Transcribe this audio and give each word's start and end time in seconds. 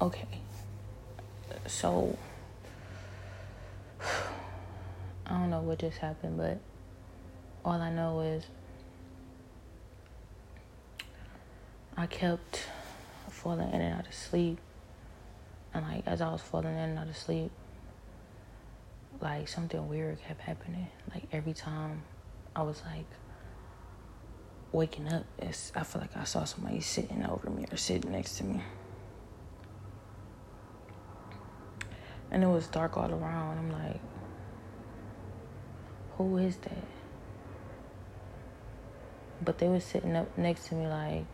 okay. 0.00 0.40
So 1.66 2.16
I 5.26 5.30
don't 5.30 5.50
know 5.50 5.60
what 5.60 5.78
just 5.78 5.98
happened, 5.98 6.36
but 6.36 6.58
all 7.64 7.80
I 7.80 7.90
know 7.90 8.20
is 8.20 8.44
I 11.96 12.06
kept 12.06 12.62
falling 13.30 13.68
in 13.72 13.80
and 13.80 13.94
out 13.98 14.06
of 14.06 14.14
sleep. 14.14 14.58
And 15.74 15.86
like 15.86 16.06
as 16.06 16.20
I 16.20 16.30
was 16.30 16.40
falling 16.40 16.72
in 16.72 16.90
and 16.90 16.98
out 16.98 17.08
of 17.08 17.16
sleep, 17.16 17.50
like 19.20 19.48
something 19.48 19.88
weird 19.88 20.18
kept 20.22 20.40
happening. 20.40 20.88
Like 21.12 21.24
every 21.32 21.54
time 21.54 22.02
I 22.54 22.62
was 22.62 22.82
like 22.94 23.06
waking 24.72 25.08
up, 25.08 25.24
it's 25.38 25.72
I 25.74 25.82
feel 25.82 26.02
like 26.02 26.16
I 26.16 26.24
saw 26.24 26.44
somebody 26.44 26.80
sitting 26.80 27.24
over 27.24 27.50
me 27.50 27.66
or 27.70 27.76
sitting 27.76 28.12
next 28.12 28.38
to 28.38 28.44
me. 28.44 28.62
And 32.30 32.42
it 32.42 32.48
was 32.48 32.66
dark 32.66 32.96
all 32.96 33.10
around. 33.10 33.58
I'm 33.58 33.70
like, 33.70 34.00
who 36.16 36.36
is 36.38 36.56
that? 36.58 36.84
But 39.42 39.58
they 39.58 39.68
was 39.68 39.84
sitting 39.84 40.16
up 40.16 40.36
next 40.38 40.68
to 40.68 40.74
me 40.74 40.86
like 40.86 41.26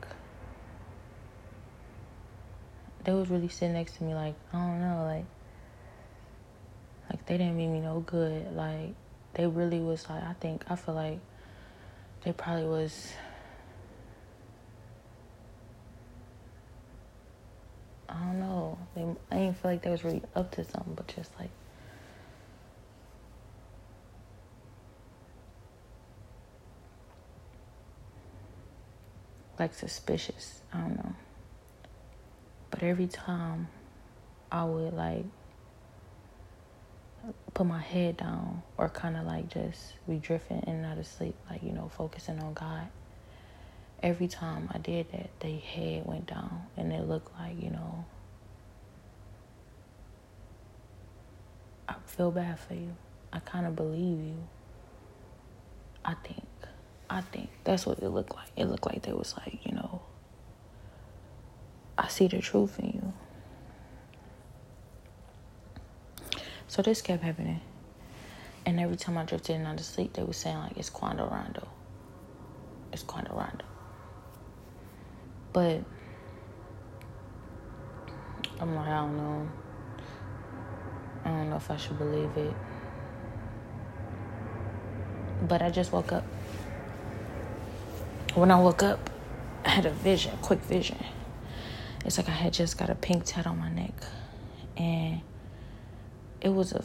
they 3.05 3.13
was 3.13 3.29
really 3.31 3.49
sitting 3.49 3.75
next 3.75 3.97
to 3.97 4.05
me 4.05 4.15
like, 4.15 4.35
I 4.53 4.59
don't 4.59 4.81
know, 4.81 5.05
like 5.05 5.25
like 7.11 7.27
they 7.27 7.37
didn't 7.37 7.57
mean 7.57 7.73
me 7.73 7.81
no 7.81 8.01
good. 8.01 8.55
Like 8.55 8.95
they 9.35 9.47
really 9.47 9.81
was 9.81 10.09
like 10.09 10.23
I 10.23 10.35
think 10.35 10.65
I 10.69 10.77
feel 10.77 10.95
like 10.95 11.21
they 12.25 12.33
probably 12.33 12.67
was 12.67 13.13
I 18.13 18.19
don't 18.27 18.41
know. 18.41 18.79
They 18.95 19.03
I 19.31 19.39
didn't 19.41 19.57
feel 19.57 19.71
like 19.71 19.83
they 19.83 19.91
was 19.91 20.05
really 20.05 20.23
up 20.35 20.51
to 20.53 20.65
something, 20.65 20.95
but 20.95 21.09
just 21.09 21.31
like 21.39 21.51
like 29.59 29.75
suspicious. 29.75 30.61
I 30.73 30.81
don't 30.81 30.97
know. 30.97 31.15
But 32.71 32.83
every 32.83 33.07
time 33.07 33.69
I 34.51 34.65
would 34.65 34.93
like 34.93 35.25
put 37.55 37.67
my 37.67 37.81
head 37.81 38.17
down 38.17 38.63
or 38.77 38.89
kind 38.89 39.17
of 39.17 39.25
like 39.25 39.49
just 39.49 39.95
be 40.09 40.17
drifting 40.17 40.63
in 40.67 40.77
and 40.77 40.87
out 40.87 40.99
of 40.99 41.07
sleep, 41.07 41.37
like, 41.51 41.63
you 41.63 41.73
know, 41.73 41.91
focusing 41.97 42.41
on 42.43 42.55
God. 42.55 42.89
Every 44.03 44.27
time 44.27 44.69
I 44.73 44.79
did 44.79 45.13
that, 45.13 45.31
their 45.41 45.59
head 45.59 46.05
went 46.07 46.27
down 46.27 46.67
and 46.77 46.93
it 46.93 47.07
looked 47.09 47.33
like, 47.39 47.63
you 47.63 47.71
know, 47.71 48.05
I 51.89 51.95
feel 52.07 52.31
bad 52.33 52.59
for 52.59 52.75
you. 52.75 52.97
I 53.33 53.39
kind 53.39 53.67
of 53.67 53.77
believe 53.77 54.19
you. 54.19 54.37
I 56.05 56.15
think. 56.15 56.47
I 57.09 57.21
think 57.21 57.51
that's 57.65 57.87
what 57.87 57.99
it 58.01 58.09
looked 58.09 58.35
like. 58.35 58.49
It 58.57 58.65
looked 58.65 58.87
like 58.87 59.03
they 59.03 59.13
was 59.13 59.37
like, 59.37 59.61
you 59.65 59.73
know, 59.73 60.03
I 61.97 62.09
see 62.09 62.27
the 62.27 62.41
truth 62.41 62.79
in 62.79 62.87
you. 62.87 63.13
So 66.67 66.81
this 66.83 67.03
kept 67.03 67.23
happening. 67.23 67.61
And 68.65 68.81
every 68.81 68.97
time 68.97 69.19
I 69.19 69.25
drifted 69.25 69.57
in 69.57 69.67
of 69.67 69.81
sleep, 69.81 70.15
they 70.15 70.23
were 70.23 70.33
saying 70.33 70.57
like 70.59 70.77
it's 70.79 70.89
Quando 70.89 71.29
Rondo. 71.29 71.69
It's 72.93 73.03
Quando 73.03 73.35
Rondo. 73.35 73.65
But 75.53 75.83
I'm 78.61 78.75
like, 78.75 78.89
I 78.89 79.01
don't 79.01 79.17
know. 79.17 79.49
I 81.25 81.29
don't 81.29 81.51
know 81.51 81.57
if 81.57 81.71
I 81.71 81.77
should 81.77 81.99
believe 81.99 82.31
it. 82.37 82.55
But 85.49 85.63
I 85.63 85.71
just 85.71 85.93
woke 85.93 86.13
up. 86.13 86.25
When 88.35 88.51
I 88.51 88.61
woke 88.61 88.83
up, 88.83 89.11
I 89.65 89.71
had 89.71 89.87
a 89.87 89.91
vision, 89.91 90.37
quick 90.43 90.61
vision. 90.61 90.99
It's 92.05 92.17
like 92.19 92.29
I 92.29 92.33
had 92.33 92.53
just 92.53 92.79
got 92.79 92.91
a 92.91 92.95
pink 92.95 93.25
tat 93.25 93.47
on 93.47 93.59
my 93.59 93.71
neck. 93.71 93.95
And 94.77 95.21
it 96.41 96.49
was 96.49 96.73
a, 96.73 96.83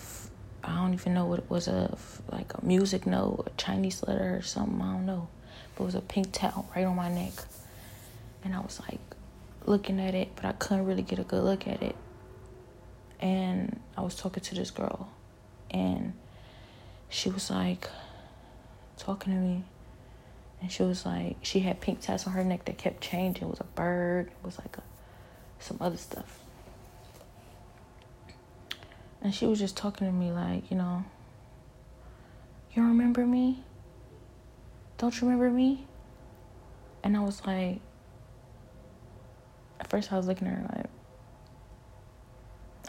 I 0.64 0.76
don't 0.76 0.94
even 0.94 1.14
know 1.14 1.26
what 1.26 1.40
it 1.40 1.50
was, 1.50 1.68
a 1.68 1.98
like 2.32 2.54
a 2.54 2.66
music 2.66 3.08
note, 3.08 3.48
a 3.48 3.58
Chinese 3.58 4.04
letter 4.06 4.36
or 4.36 4.42
something, 4.42 4.82
I 4.82 4.94
don't 4.94 5.06
know. 5.06 5.28
But 5.76 5.84
it 5.84 5.86
was 5.86 5.96
a 5.96 6.02
pink 6.02 6.30
tat 6.32 6.54
right 6.76 6.86
on 6.86 6.96
my 6.96 7.10
neck. 7.10 7.34
And 8.44 8.56
I 8.56 8.60
was 8.60 8.80
like 8.82 9.00
looking 9.66 10.00
at 10.00 10.16
it, 10.16 10.30
but 10.36 10.46
I 10.46 10.54
couldn't 10.54 10.86
really 10.86 11.02
get 11.02 11.20
a 11.20 11.24
good 11.24 11.44
look 11.44 11.68
at 11.68 11.82
it. 11.82 11.96
And 13.20 13.80
I 13.98 14.02
was 14.02 14.16
talking 14.16 14.44
to 14.44 14.56
this 14.56 14.72
girl, 14.72 15.10
and 15.72 16.14
she 17.10 17.30
was 17.30 17.50
like 17.50 17.90
talking 18.98 19.34
to 19.34 19.40
me 19.40 19.64
and 20.62 20.72
she 20.72 20.84
was 20.84 21.06
like, 21.06 21.38
she 21.42 21.60
had 21.60 21.80
pink 21.82 22.02
tats 22.02 22.26
on 22.26 22.34
her 22.34 22.44
neck 22.44 22.66
that 22.66 22.78
kept 22.78 23.02
changing. 23.02 23.44
It 23.44 23.50
was 23.50 23.60
a 23.60 23.64
bird. 23.64 24.28
It 24.28 24.46
was 24.46 24.58
like 24.58 24.78
a, 24.78 24.84
some 25.60 25.78
other 25.80 25.98
stuff. 25.98 26.40
And 29.22 29.34
she 29.34 29.46
was 29.46 29.60
just 29.60 29.78
talking 29.78 30.08
to 30.08 30.14
me 30.14 30.32
like, 30.32 30.72
you 30.72 30.78
know, 30.78 31.04
you 32.74 32.84
remember 32.84 33.26
me? 33.26 33.64
Don't 34.98 35.14
you 35.20 35.28
remember 35.28 35.52
me? 35.52 35.86
And 37.04 37.16
I 37.16 37.20
was 37.20 37.46
like, 37.46 37.80
at 39.80 39.90
first 39.90 40.12
I 40.12 40.18
was 40.18 40.28
looking 40.28 40.48
at 40.48 40.54
her 40.54 40.70
like, 40.76 40.86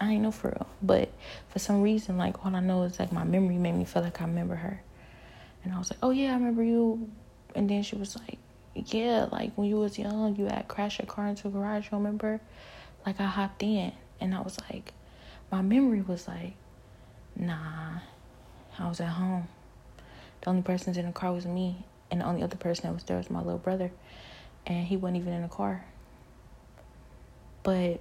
I 0.01 0.13
ain't 0.13 0.23
know 0.23 0.31
for 0.31 0.49
real. 0.49 0.67
But 0.81 1.11
for 1.49 1.59
some 1.59 1.83
reason, 1.83 2.19
like, 2.19 2.45
all 2.47 2.55
I 2.55 2.61
know 2.61 2.85
is 2.85 2.99
like 2.99 3.13
my 3.13 3.25
memory 3.25 3.57
made 3.57 3.73
me 3.73 3.85
feel 3.85 4.03
like 4.03 4.21
I 4.21 4.25
remember 4.25 4.55
her. 4.55 4.81
And 5.65 5.73
I 5.73 5.79
was 5.79 5.91
like, 5.91 5.99
oh 6.03 6.11
yeah, 6.11 6.31
I 6.31 6.35
remember 6.35 6.63
you 6.63 7.11
and 7.55 7.69
then 7.69 7.83
she 7.83 7.97
was 7.97 8.17
like, 8.17 8.39
Yeah, 8.75 9.27
like 9.33 9.53
when 9.57 9.69
you 9.69 9.77
was 9.77 9.99
young, 9.99 10.37
you 10.37 10.47
had 10.47 10.69
crashed 10.69 11.01
your 11.01 11.07
car 11.07 11.27
into 11.27 11.49
a 11.49 11.51
garage, 11.51 11.87
you 11.91 11.99
remember? 11.99 12.41
Like 13.05 13.21
I 13.21 13.25
hopped 13.25 13.63
in 13.63 13.93
and 14.21 14.35
I 14.35 14.41
was 14.41 14.59
like, 14.71 14.93
my 15.51 15.63
memory 15.63 16.03
was 16.03 16.29
like, 16.29 16.55
nah, 17.35 17.99
I 18.79 18.89
was 18.89 19.01
at 19.01 19.09
home. 19.09 19.49
The 20.41 20.51
only 20.51 20.63
person 20.63 20.97
in 20.97 21.07
the 21.07 21.13
car 21.13 21.33
was 21.33 21.47
me, 21.47 21.85
and 22.11 22.21
the 22.21 22.27
only 22.27 22.43
other 22.43 22.57
person 22.57 22.87
that 22.87 22.95
was 22.95 23.03
there 23.05 23.17
was 23.17 23.31
my 23.31 23.41
little 23.41 23.59
brother, 23.59 23.91
and 24.67 24.87
he 24.87 24.97
wasn't 24.97 25.19
even 25.19 25.33
in 25.33 25.43
the 25.43 25.49
car. 25.49 25.85
But 27.69 28.01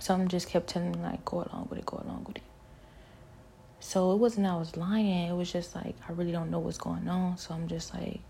something 0.00 0.28
just 0.28 0.48
kept 0.48 0.68
telling 0.68 0.92
me 0.92 0.98
like, 1.00 1.22
go 1.26 1.46
along 1.52 1.66
with 1.68 1.80
it, 1.80 1.84
go 1.84 2.02
along 2.02 2.24
with 2.26 2.38
it. 2.38 2.42
So 3.78 4.12
it 4.12 4.16
wasn't 4.16 4.46
I 4.46 4.56
was 4.56 4.74
lying. 4.74 5.28
It 5.28 5.36
was 5.36 5.52
just 5.52 5.74
like 5.74 5.94
I 6.08 6.12
really 6.12 6.32
don't 6.32 6.50
know 6.50 6.60
what's 6.60 6.78
going 6.78 7.06
on. 7.08 7.36
So 7.36 7.52
I'm 7.52 7.68
just 7.68 7.92
like, 7.92 8.22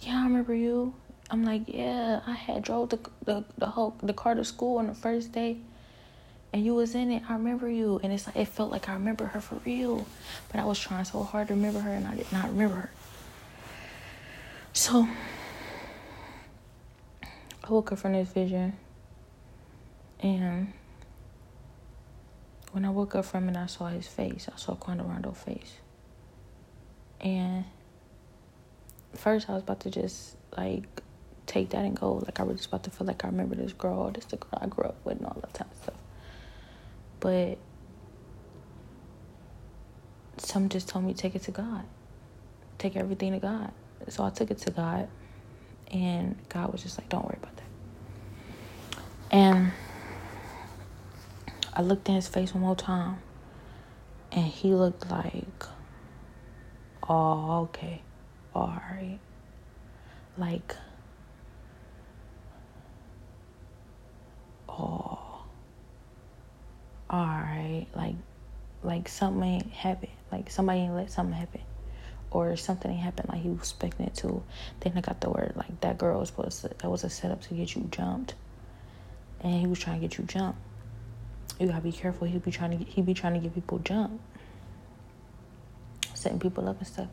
yeah, 0.00 0.18
I 0.18 0.24
remember 0.24 0.52
you. 0.52 0.94
I'm 1.30 1.44
like, 1.44 1.62
yeah, 1.68 2.22
I 2.26 2.32
had 2.32 2.64
drove 2.64 2.88
the 2.88 2.98
the 3.24 3.44
the 3.56 3.66
whole 3.66 3.94
the 4.02 4.12
car 4.12 4.34
to 4.34 4.44
school 4.44 4.78
on 4.78 4.88
the 4.88 4.94
first 4.94 5.30
day, 5.30 5.58
and 6.52 6.64
you 6.64 6.74
was 6.74 6.96
in 6.96 7.12
it. 7.12 7.22
I 7.28 7.34
remember 7.34 7.68
you, 7.68 8.00
and 8.02 8.12
it's 8.12 8.26
like 8.26 8.34
it 8.34 8.48
felt 8.48 8.72
like 8.72 8.88
I 8.88 8.94
remember 8.94 9.26
her 9.26 9.40
for 9.40 9.60
real, 9.64 10.04
but 10.50 10.58
I 10.58 10.64
was 10.64 10.80
trying 10.80 11.04
so 11.04 11.22
hard 11.22 11.46
to 11.46 11.54
remember 11.54 11.78
her, 11.78 11.92
and 11.92 12.04
I 12.04 12.16
did 12.16 12.32
not 12.32 12.48
remember 12.48 12.74
her. 12.74 12.90
So 14.72 15.06
Up 17.72 17.98
from 17.98 18.12
this 18.12 18.28
vision, 18.28 18.74
and 20.20 20.74
when 22.72 22.84
I 22.84 22.90
woke 22.90 23.14
up 23.14 23.24
from 23.24 23.48
it, 23.48 23.56
I 23.56 23.64
saw 23.64 23.86
his 23.86 24.06
face. 24.06 24.46
I 24.52 24.58
saw 24.58 24.74
Quando 24.74 25.04
Rondo's 25.04 25.38
face. 25.38 25.78
And 27.22 27.64
first, 29.14 29.48
I 29.48 29.54
was 29.54 29.62
about 29.62 29.80
to 29.80 29.90
just 29.90 30.36
like 30.54 30.84
take 31.46 31.70
that 31.70 31.86
and 31.86 31.98
go. 31.98 32.14
Like 32.14 32.40
I 32.40 32.42
was 32.42 32.58
just 32.58 32.68
about 32.68 32.82
to 32.84 32.90
feel 32.90 33.06
like 33.06 33.24
I 33.24 33.28
remember 33.28 33.54
this 33.54 33.72
girl. 33.72 34.10
This 34.10 34.26
the 34.26 34.36
girl 34.36 34.58
I 34.60 34.66
grew 34.66 34.84
up 34.84 34.96
with 35.04 35.16
and 35.16 35.26
all 35.26 35.38
that 35.40 35.54
type 35.54 35.70
of 35.70 35.76
stuff. 35.78 35.94
But 37.20 37.56
some 40.36 40.68
just 40.68 40.88
told 40.88 41.06
me 41.06 41.14
take 41.14 41.34
it 41.34 41.42
to 41.44 41.50
God. 41.52 41.84
Take 42.76 42.96
everything 42.96 43.32
to 43.32 43.38
God. 43.38 43.72
So 44.08 44.24
I 44.24 44.30
took 44.30 44.50
it 44.50 44.58
to 44.58 44.70
God, 44.70 45.08
and 45.90 46.36
God 46.50 46.70
was 46.70 46.82
just 46.82 46.98
like, 46.98 47.08
"Don't 47.08 47.24
worry 47.24 47.38
about 47.40 47.56
that." 47.56 47.61
And 49.32 49.72
I 51.72 51.80
looked 51.80 52.06
in 52.08 52.14
his 52.16 52.28
face 52.28 52.52
one 52.54 52.62
more 52.62 52.76
time, 52.76 53.16
and 54.30 54.44
he 54.44 54.74
looked 54.74 55.10
like, 55.10 55.64
oh, 57.08 57.62
okay, 57.62 58.02
all 58.54 58.78
right. 58.90 59.18
Like, 60.36 60.76
oh, 64.68 65.44
all 67.10 67.26
right. 67.26 67.86
Like, 67.94 68.16
like 68.82 69.08
something 69.08 69.60
happened. 69.70 70.12
Like 70.30 70.50
somebody 70.50 70.88
let 70.88 71.10
something 71.10 71.34
happen, 71.38 71.60
or 72.30 72.56
something 72.56 72.94
happened 72.96 73.28
like 73.30 73.42
he 73.42 73.48
was 73.48 73.60
expecting 73.60 74.06
it 74.06 74.14
to. 74.16 74.42
Then 74.80 74.92
I 74.96 75.00
got 75.00 75.20
the 75.20 75.30
word 75.30 75.52
like 75.56 75.80
that 75.80 75.98
girl 75.98 76.20
was 76.20 76.28
supposed 76.28 76.60
to 76.62 76.68
that 76.68 76.90
was 76.90 77.04
a 77.04 77.10
setup 77.10 77.42
to 77.42 77.54
get 77.54 77.74
you 77.74 77.88
jumped, 77.90 78.34
and 79.42 79.60
he 79.60 79.66
was 79.66 79.78
trying 79.78 80.00
to 80.00 80.06
get 80.06 80.18
you 80.18 80.24
jumped. 80.24 80.58
You 81.58 81.68
gotta 81.68 81.82
be 81.82 81.92
careful. 81.92 82.26
He'd 82.26 82.44
be 82.44 82.50
trying 82.50 82.78
to 82.78 82.84
he 82.84 83.02
be 83.02 83.14
trying 83.14 83.34
to 83.34 83.40
get 83.40 83.54
people 83.54 83.78
jump, 83.78 84.20
setting 86.14 86.38
people 86.38 86.68
up 86.68 86.78
and 86.78 86.86
stuff. 86.86 87.08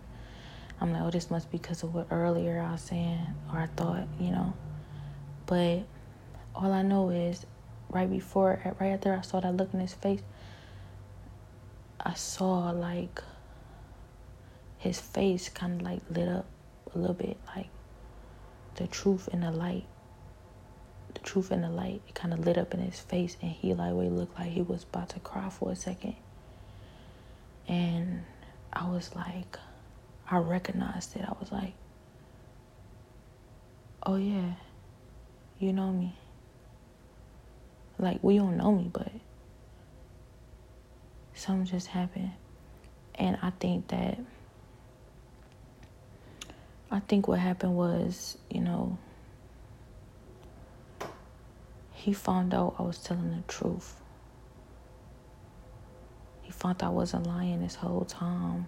I'm 0.81 0.93
like, 0.93 1.01
oh, 1.01 1.11
this 1.11 1.29
must 1.29 1.51
be 1.51 1.57
because 1.57 1.83
of 1.83 1.93
what 1.93 2.07
earlier 2.09 2.61
I 2.61 2.71
was 2.71 2.81
saying 2.81 3.19
or 3.51 3.59
I 3.59 3.67
thought, 3.67 4.07
you 4.19 4.31
know. 4.31 4.53
But 5.45 5.83
all 6.55 6.71
I 6.71 6.83
know 6.83 7.09
is 7.09 7.45
right 7.89 8.09
before, 8.09 8.75
right 8.79 8.89
after 8.89 9.13
I 9.13 9.21
saw 9.21 9.39
that 9.41 9.55
look 9.55 9.73
in 9.73 9.79
his 9.81 9.93
face, 9.93 10.21
I 11.99 12.13
saw 12.13 12.69
like 12.71 13.21
his 14.77 14.99
face 14.99 15.49
kind 15.49 15.81
of 15.81 15.85
like 15.85 16.01
lit 16.09 16.29
up 16.29 16.45
a 16.95 16.97
little 16.97 17.15
bit, 17.15 17.37
like 17.55 17.69
the 18.75 18.87
truth 18.87 19.27
in 19.33 19.41
the 19.41 19.51
light. 19.51 19.85
The 21.19 21.25
truth 21.25 21.51
in 21.51 21.62
the 21.62 21.69
light, 21.69 22.01
it 22.07 22.16
kind 22.16 22.33
of 22.33 22.45
lit 22.45 22.57
up 22.57 22.74
in 22.74 22.80
his 22.80 23.00
face, 23.00 23.36
and 23.42 23.51
he 23.51 23.74
like, 23.74 23.94
we 23.94 24.07
looked 24.07 24.39
like 24.39 24.51
he 24.51 24.62
was 24.62 24.83
about 24.83 25.10
to 25.10 25.19
cry 25.19 25.50
for 25.50 25.71
a 25.71 25.75
second. 25.75 26.16
And 27.68 28.24
I 28.71 28.88
was 28.89 29.13
like, 29.16 29.57
I 30.31 30.38
recognized 30.38 31.18
it. 31.18 31.24
I 31.27 31.33
was 31.38 31.51
like, 31.51 31.74
oh 34.04 34.16
yeah, 34.16 34.54
you 35.60 35.74
know 35.74 35.92
me. 35.92 36.16
Like, 37.98 38.24
we 38.24 38.38
don't 38.38 38.56
know 38.56 38.72
me, 38.72 38.89
but 38.92 39.12
something 41.33 41.65
just 41.65 41.88
happened. 41.88 42.31
And 43.15 43.38
I 43.42 43.50
think 43.50 43.89
that, 43.89 44.19
I 46.89 47.01
think 47.01 47.27
what 47.27 47.39
happened 47.39 47.75
was, 47.75 48.38
you 48.50 48.62
know, 48.62 48.98
he 52.00 52.13
found 52.13 52.54
out 52.54 52.75
I 52.80 52.84
was 52.84 52.98
telling 52.98 53.30
the 53.31 53.44
truth. 53.51 54.00
He 56.42 56.51
found 56.51 56.81
I 56.81 56.90
wasn't 56.90 57.28
lying 57.28 57.62
this 57.62 57.75
whole 57.75 58.06
time 58.06 58.68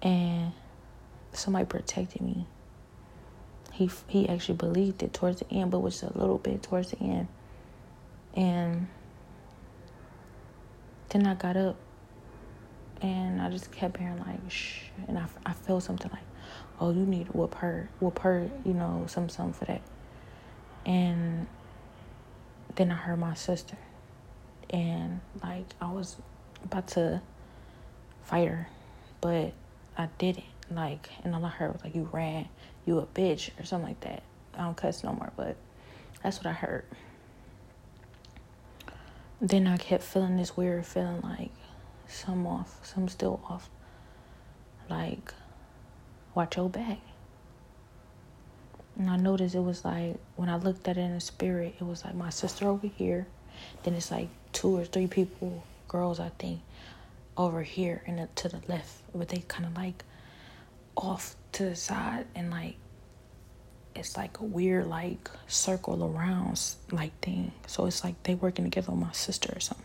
and 0.00 0.52
somebody 1.32 1.64
protected 1.64 2.22
me. 2.22 2.46
He 3.72 3.90
he 4.06 4.28
actually 4.28 4.56
believed 4.56 5.02
it 5.02 5.12
towards 5.12 5.40
the 5.40 5.52
end, 5.52 5.72
but 5.72 5.80
was 5.80 6.04
a 6.04 6.16
little 6.16 6.38
bit 6.38 6.62
towards 6.62 6.92
the 6.92 6.98
end. 6.98 7.26
And 8.34 8.86
then 11.08 11.26
I 11.26 11.34
got 11.34 11.56
up, 11.56 11.76
and 13.02 13.42
I 13.42 13.50
just 13.50 13.72
kept 13.72 13.96
hearing 13.96 14.18
like 14.18 14.38
shh, 14.48 14.82
and 15.08 15.18
I 15.18 15.26
I 15.44 15.52
felt 15.52 15.82
something 15.82 16.10
like, 16.12 16.22
oh, 16.80 16.92
you 16.92 17.04
need 17.04 17.26
to 17.26 17.32
whoop 17.32 17.56
her, 17.56 17.88
whoop 17.98 18.20
her, 18.20 18.48
you 18.64 18.72
know, 18.72 19.04
some 19.08 19.28
something 19.28 19.52
for 19.52 19.64
that. 19.64 19.82
And 20.88 21.46
then 22.76 22.90
I 22.90 22.94
heard 22.94 23.18
my 23.18 23.34
sister, 23.34 23.76
and 24.70 25.20
like 25.42 25.66
I 25.82 25.92
was 25.92 26.16
about 26.64 26.88
to 26.88 27.20
fight 28.24 28.48
her, 28.48 28.68
but 29.20 29.52
I 29.98 30.08
didn't. 30.16 30.44
Like, 30.70 31.10
and 31.24 31.34
all 31.34 31.44
I 31.44 31.50
heard 31.50 31.74
was 31.74 31.84
like, 31.84 31.94
you 31.94 32.08
ran, 32.10 32.48
you 32.86 32.98
a 32.98 33.06
bitch, 33.06 33.50
or 33.60 33.64
something 33.64 33.88
like 33.88 34.00
that. 34.00 34.22
I 34.54 34.62
don't 34.62 34.76
cuss 34.76 35.04
no 35.04 35.12
more, 35.12 35.30
but 35.36 35.56
that's 36.22 36.38
what 36.38 36.46
I 36.46 36.52
heard. 36.52 36.84
Then 39.40 39.66
I 39.66 39.76
kept 39.76 40.02
feeling 40.02 40.36
this 40.36 40.56
weird 40.56 40.86
feeling 40.86 41.20
like 41.20 41.52
some 42.06 42.46
off, 42.46 42.80
some 42.82 43.08
still 43.08 43.40
off. 43.48 43.68
Like, 44.88 45.34
watch 46.34 46.56
your 46.56 46.70
back. 46.70 46.98
And 48.98 49.08
I 49.08 49.16
noticed 49.16 49.54
it 49.54 49.60
was 49.60 49.84
like, 49.84 50.16
when 50.34 50.48
I 50.48 50.56
looked 50.56 50.88
at 50.88 50.98
it 50.98 51.00
in 51.00 51.14
the 51.14 51.20
spirit, 51.20 51.76
it 51.80 51.84
was 51.84 52.04
like 52.04 52.14
my 52.14 52.30
sister 52.30 52.68
over 52.68 52.88
here. 52.88 53.26
Then 53.84 53.94
it's 53.94 54.10
like 54.10 54.28
two 54.52 54.76
or 54.76 54.84
three 54.84 55.06
people, 55.06 55.62
girls, 55.86 56.18
I 56.18 56.30
think, 56.38 56.60
over 57.36 57.62
here 57.62 58.02
and 58.06 58.28
to 58.36 58.48
the 58.48 58.60
left, 58.66 58.92
but 59.14 59.28
they 59.28 59.44
kind 59.46 59.64
of 59.64 59.76
like 59.76 60.04
off 60.96 61.36
to 61.52 61.64
the 61.64 61.76
side 61.76 62.26
and 62.34 62.50
like 62.50 62.74
it's 63.94 64.16
like 64.16 64.40
a 64.40 64.44
weird 64.44 64.86
like 64.86 65.30
circle 65.46 66.04
around 66.04 66.60
like 66.90 67.18
thing. 67.20 67.52
So 67.66 67.86
it's 67.86 68.02
like 68.02 68.20
they 68.24 68.34
working 68.34 68.64
together 68.64 68.90
with 68.90 69.00
my 69.00 69.12
sister 69.12 69.52
or 69.54 69.60
something. 69.60 69.84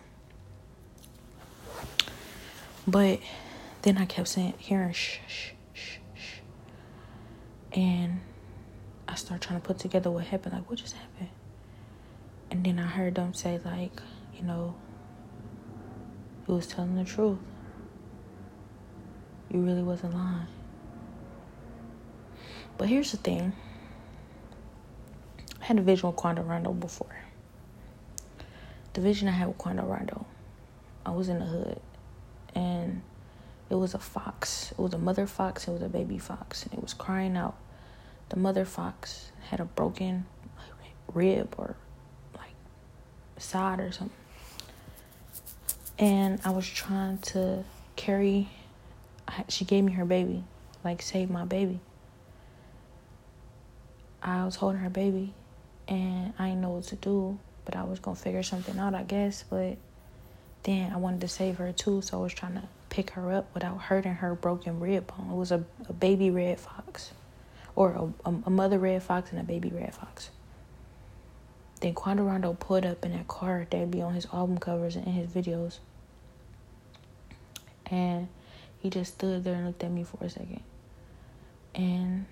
But 2.88 3.20
then 3.84 3.98
I 3.98 4.06
kept 4.06 4.28
saying 4.28 4.56
hearing 4.58 4.94
shh 4.94 5.20
shh 5.28 5.52
shh 5.74 5.98
shh, 6.16 6.40
and 7.72 8.20
Start 9.24 9.40
trying 9.40 9.62
to 9.62 9.66
put 9.66 9.80
together 9.80 10.12
what 10.12 10.26
happened. 10.26 10.54
Like 10.54 10.70
what 10.70 10.80
just 10.80 10.96
happened? 10.96 11.30
And 12.52 12.62
then 12.66 12.78
I 12.78 12.88
heard 12.88 13.16
them 13.16 13.34
say 13.34 13.58
like, 13.64 14.02
you 14.36 14.44
know, 14.44 14.76
you 16.46 16.56
was 16.56 16.68
telling 16.68 16.96
the 16.96 17.06
truth. 17.06 17.38
You 19.50 19.62
really 19.62 19.82
wasn't 19.82 20.14
lying. 20.14 20.48
But 22.78 22.90
here's 22.90 23.12
the 23.12 23.18
thing. 23.18 23.54
I 25.62 25.66
had 25.68 25.80
a 25.80 25.82
vision 25.82 26.10
with 26.10 26.18
Quando 26.18 26.42
Rondo 26.42 26.74
before. 26.74 27.16
The 28.92 29.00
vision 29.00 29.30
I 29.30 29.32
had 29.32 29.48
with 29.48 29.58
Quando 29.58 29.84
Rondo, 29.84 30.26
I 31.06 31.12
was 31.12 31.30
in 31.30 31.40
the 31.40 31.46
hood, 31.46 31.80
and 32.56 33.02
it 33.70 33.76
was 33.76 33.94
a 33.94 34.00
fox. 34.00 34.74
It 34.74 34.80
was 34.80 34.94
a 34.94 34.98
mother 34.98 35.28
fox. 35.28 35.66
It 35.66 35.72
was 35.72 35.82
a 35.82 35.88
baby 35.88 36.18
fox, 36.18 36.64
and 36.64 36.74
it 36.74 36.82
was 36.82 36.94
crying 36.94 37.38
out. 37.38 37.56
The 38.34 38.40
mother 38.40 38.66
fox 38.66 39.32
had 39.50 39.60
a 39.60 39.66
broken 39.66 40.26
rib 41.14 41.54
or 41.58 41.76
like 42.36 42.56
side 43.38 43.80
or 43.80 43.92
something 43.92 44.18
and 46.00 46.40
I 46.44 46.50
was 46.50 46.68
trying 46.68 47.20
to 47.20 47.64
carry. 47.96 48.50
She 49.48 49.66
gave 49.66 49.84
me 49.84 49.94
her 49.94 50.06
baby, 50.06 50.44
like 50.84 51.02
save 51.02 51.30
my 51.30 51.46
baby. 51.46 51.80
I 54.22 54.46
was 54.46 54.56
holding 54.56 54.82
her 54.82 54.90
baby, 54.90 55.34
and 55.88 56.34
I 56.40 56.50
didn't 56.50 56.62
know 56.62 56.70
what 56.70 56.86
to 56.86 56.96
do, 56.96 57.38
but 57.66 57.76
I 57.76 57.84
was 57.84 58.00
gonna 58.00 58.16
figure 58.16 58.44
something 58.44 58.78
out, 58.80 58.94
I 58.94 59.04
guess. 59.04 59.44
But 59.50 59.78
then 60.64 60.92
I 60.94 60.98
wanted 60.98 61.22
to 61.22 61.28
save 61.28 61.58
her 61.58 61.72
too, 61.72 62.02
so 62.02 62.20
I 62.20 62.24
was 62.24 62.34
trying 62.34 62.56
to 62.56 62.64
pick 62.90 63.12
her 63.12 63.32
up 63.32 63.54
without 63.54 63.80
hurting 63.82 64.16
her 64.16 64.36
broken 64.36 64.80
rib 64.80 65.08
bone. 65.08 65.30
It 65.32 65.36
was 65.36 65.52
a, 65.52 65.64
a 65.88 65.94
baby 65.94 66.30
red 66.30 66.60
fox, 66.60 67.12
or 67.76 68.14
a, 68.26 68.30
a 68.46 68.50
mother 68.50 68.80
red 68.80 69.02
fox 69.04 69.32
and 69.32 69.40
a 69.40 69.44
baby 69.44 69.70
red 69.70 69.94
fox. 69.94 70.30
Then 71.82 71.94
Quando 71.94 72.54
pulled 72.54 72.86
up 72.86 73.04
in 73.04 73.12
that 73.12 73.28
car 73.28 73.68
that'd 73.70 73.92
be 73.92 74.02
on 74.02 74.14
his 74.14 74.26
album 74.32 74.58
covers 74.58 74.96
and 74.96 75.06
in 75.06 75.14
his 75.14 75.28
videos. 75.30 75.80
And 77.88 78.30
he 78.80 78.90
just 78.90 79.16
stood 79.16 79.44
there 79.44 79.56
and 79.56 79.66
looked 79.66 79.84
at 79.84 79.92
me 79.92 80.04
for 80.04 80.24
a 80.24 80.30
second. 80.30 80.62
And 81.76 82.26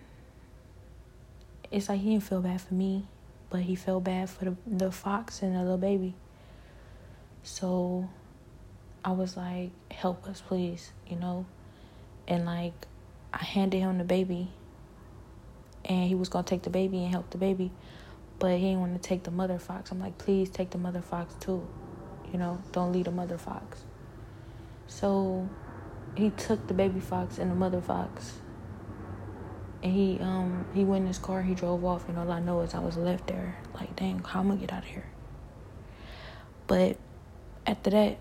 it's 1.71 1.89
like 1.89 1.99
he 1.99 2.11
didn't 2.11 2.23
feel 2.23 2.41
bad 2.41 2.61
for 2.61 2.73
me, 2.73 3.07
but 3.49 3.61
he 3.61 3.75
felt 3.75 4.03
bad 4.03 4.29
for 4.29 4.45
the, 4.45 4.55
the 4.67 4.91
fox 4.91 5.41
and 5.41 5.55
the 5.55 5.59
little 5.59 5.77
baby. 5.77 6.13
So 7.43 8.07
I 9.03 9.11
was 9.11 9.35
like, 9.35 9.71
help 9.89 10.27
us, 10.27 10.41
please, 10.41 10.91
you 11.07 11.15
know? 11.15 11.45
And 12.27 12.45
like, 12.45 12.73
I 13.33 13.43
handed 13.43 13.79
him 13.79 13.97
the 13.97 14.03
baby, 14.03 14.49
and 15.91 16.07
he 16.07 16.15
was 16.15 16.29
gonna 16.29 16.43
take 16.43 16.63
the 16.63 16.69
baby 16.69 17.03
and 17.03 17.11
help 17.11 17.29
the 17.31 17.37
baby 17.37 17.71
but 18.41 18.57
he 18.57 18.65
didn't 18.65 18.79
want 18.79 18.99
to 18.99 19.07
take 19.07 19.21
the 19.21 19.29
mother 19.29 19.59
fox. 19.59 19.91
I'm 19.91 19.99
like, 19.99 20.17
please 20.17 20.49
take 20.49 20.71
the 20.71 20.79
mother 20.79 20.99
fox 20.99 21.35
too. 21.35 21.65
You 22.33 22.39
know, 22.39 22.59
don't 22.71 22.91
leave 22.91 23.05
the 23.05 23.11
mother 23.11 23.37
fox. 23.37 23.83
So 24.87 25.47
he 26.15 26.31
took 26.31 26.65
the 26.65 26.73
baby 26.73 26.99
fox 26.99 27.37
and 27.37 27.51
the 27.51 27.55
mother 27.55 27.81
fox. 27.81 28.39
And 29.83 29.93
he 29.93 30.17
um 30.21 30.65
he 30.73 30.83
went 30.83 31.01
in 31.01 31.07
his 31.07 31.19
car, 31.19 31.43
he 31.43 31.53
drove 31.53 31.85
off, 31.85 32.09
and 32.09 32.17
all 32.17 32.31
I 32.31 32.39
know 32.39 32.61
is 32.61 32.73
I 32.73 32.79
was 32.79 32.97
left 32.97 33.27
there. 33.27 33.59
Like, 33.75 33.95
dang, 33.95 34.23
how 34.23 34.39
am 34.39 34.47
I 34.47 34.49
gonna 34.55 34.61
get 34.61 34.73
out 34.73 34.83
of 34.83 34.89
here? 34.89 35.05
But 36.65 36.97
after 37.67 37.91
that, 37.91 38.17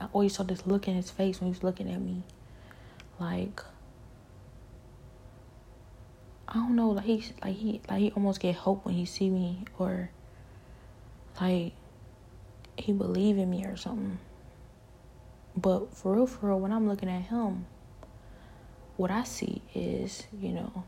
I 0.00 0.06
always 0.12 0.32
saw 0.32 0.44
this 0.44 0.64
look 0.64 0.86
in 0.86 0.94
his 0.94 1.10
face 1.10 1.40
when 1.40 1.48
he 1.48 1.50
was 1.50 1.64
looking 1.64 1.90
at 1.90 2.00
me. 2.00 2.22
Like 3.18 3.64
I 6.50 6.54
don't 6.54 6.74
know, 6.74 6.90
like 6.90 7.04
he 7.04 7.24
like 7.44 7.56
he 7.56 7.80
like 7.88 8.00
he 8.00 8.10
almost 8.10 8.40
get 8.40 8.56
hope 8.56 8.84
when 8.84 8.96
he 8.96 9.04
see 9.04 9.30
me 9.30 9.64
or 9.78 10.10
like 11.40 11.74
he 12.76 12.92
believe 12.92 13.38
in 13.38 13.48
me 13.48 13.64
or 13.66 13.76
something. 13.76 14.18
But 15.56 15.94
for 15.94 16.14
real, 16.14 16.26
for 16.26 16.48
real, 16.48 16.58
when 16.58 16.72
I'm 16.72 16.88
looking 16.88 17.08
at 17.08 17.22
him, 17.22 17.66
what 18.96 19.12
I 19.12 19.22
see 19.22 19.62
is, 19.74 20.26
you 20.40 20.52
know, 20.52 20.84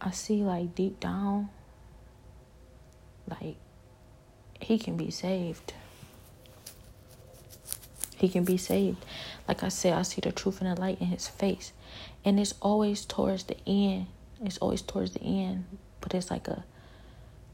I 0.00 0.10
see 0.10 0.42
like 0.42 0.74
deep 0.74 0.98
down, 0.98 1.50
like 3.28 3.56
he 4.60 4.78
can 4.78 4.96
be 4.96 5.12
saved. 5.12 5.74
He 8.22 8.28
can 8.28 8.44
be 8.44 8.56
saved. 8.56 9.04
Like 9.48 9.64
I 9.64 9.68
said, 9.68 9.94
I 9.94 10.02
see 10.02 10.20
the 10.20 10.30
truth 10.30 10.60
and 10.60 10.70
the 10.70 10.80
light 10.80 11.00
in 11.00 11.08
his 11.08 11.26
face. 11.26 11.72
And 12.24 12.38
it's 12.38 12.54
always 12.62 13.04
towards 13.04 13.42
the 13.42 13.56
end. 13.66 14.06
It's 14.44 14.58
always 14.58 14.80
towards 14.80 15.14
the 15.14 15.22
end. 15.22 15.64
But 16.00 16.14
it's 16.14 16.30
like 16.30 16.46
a 16.46 16.62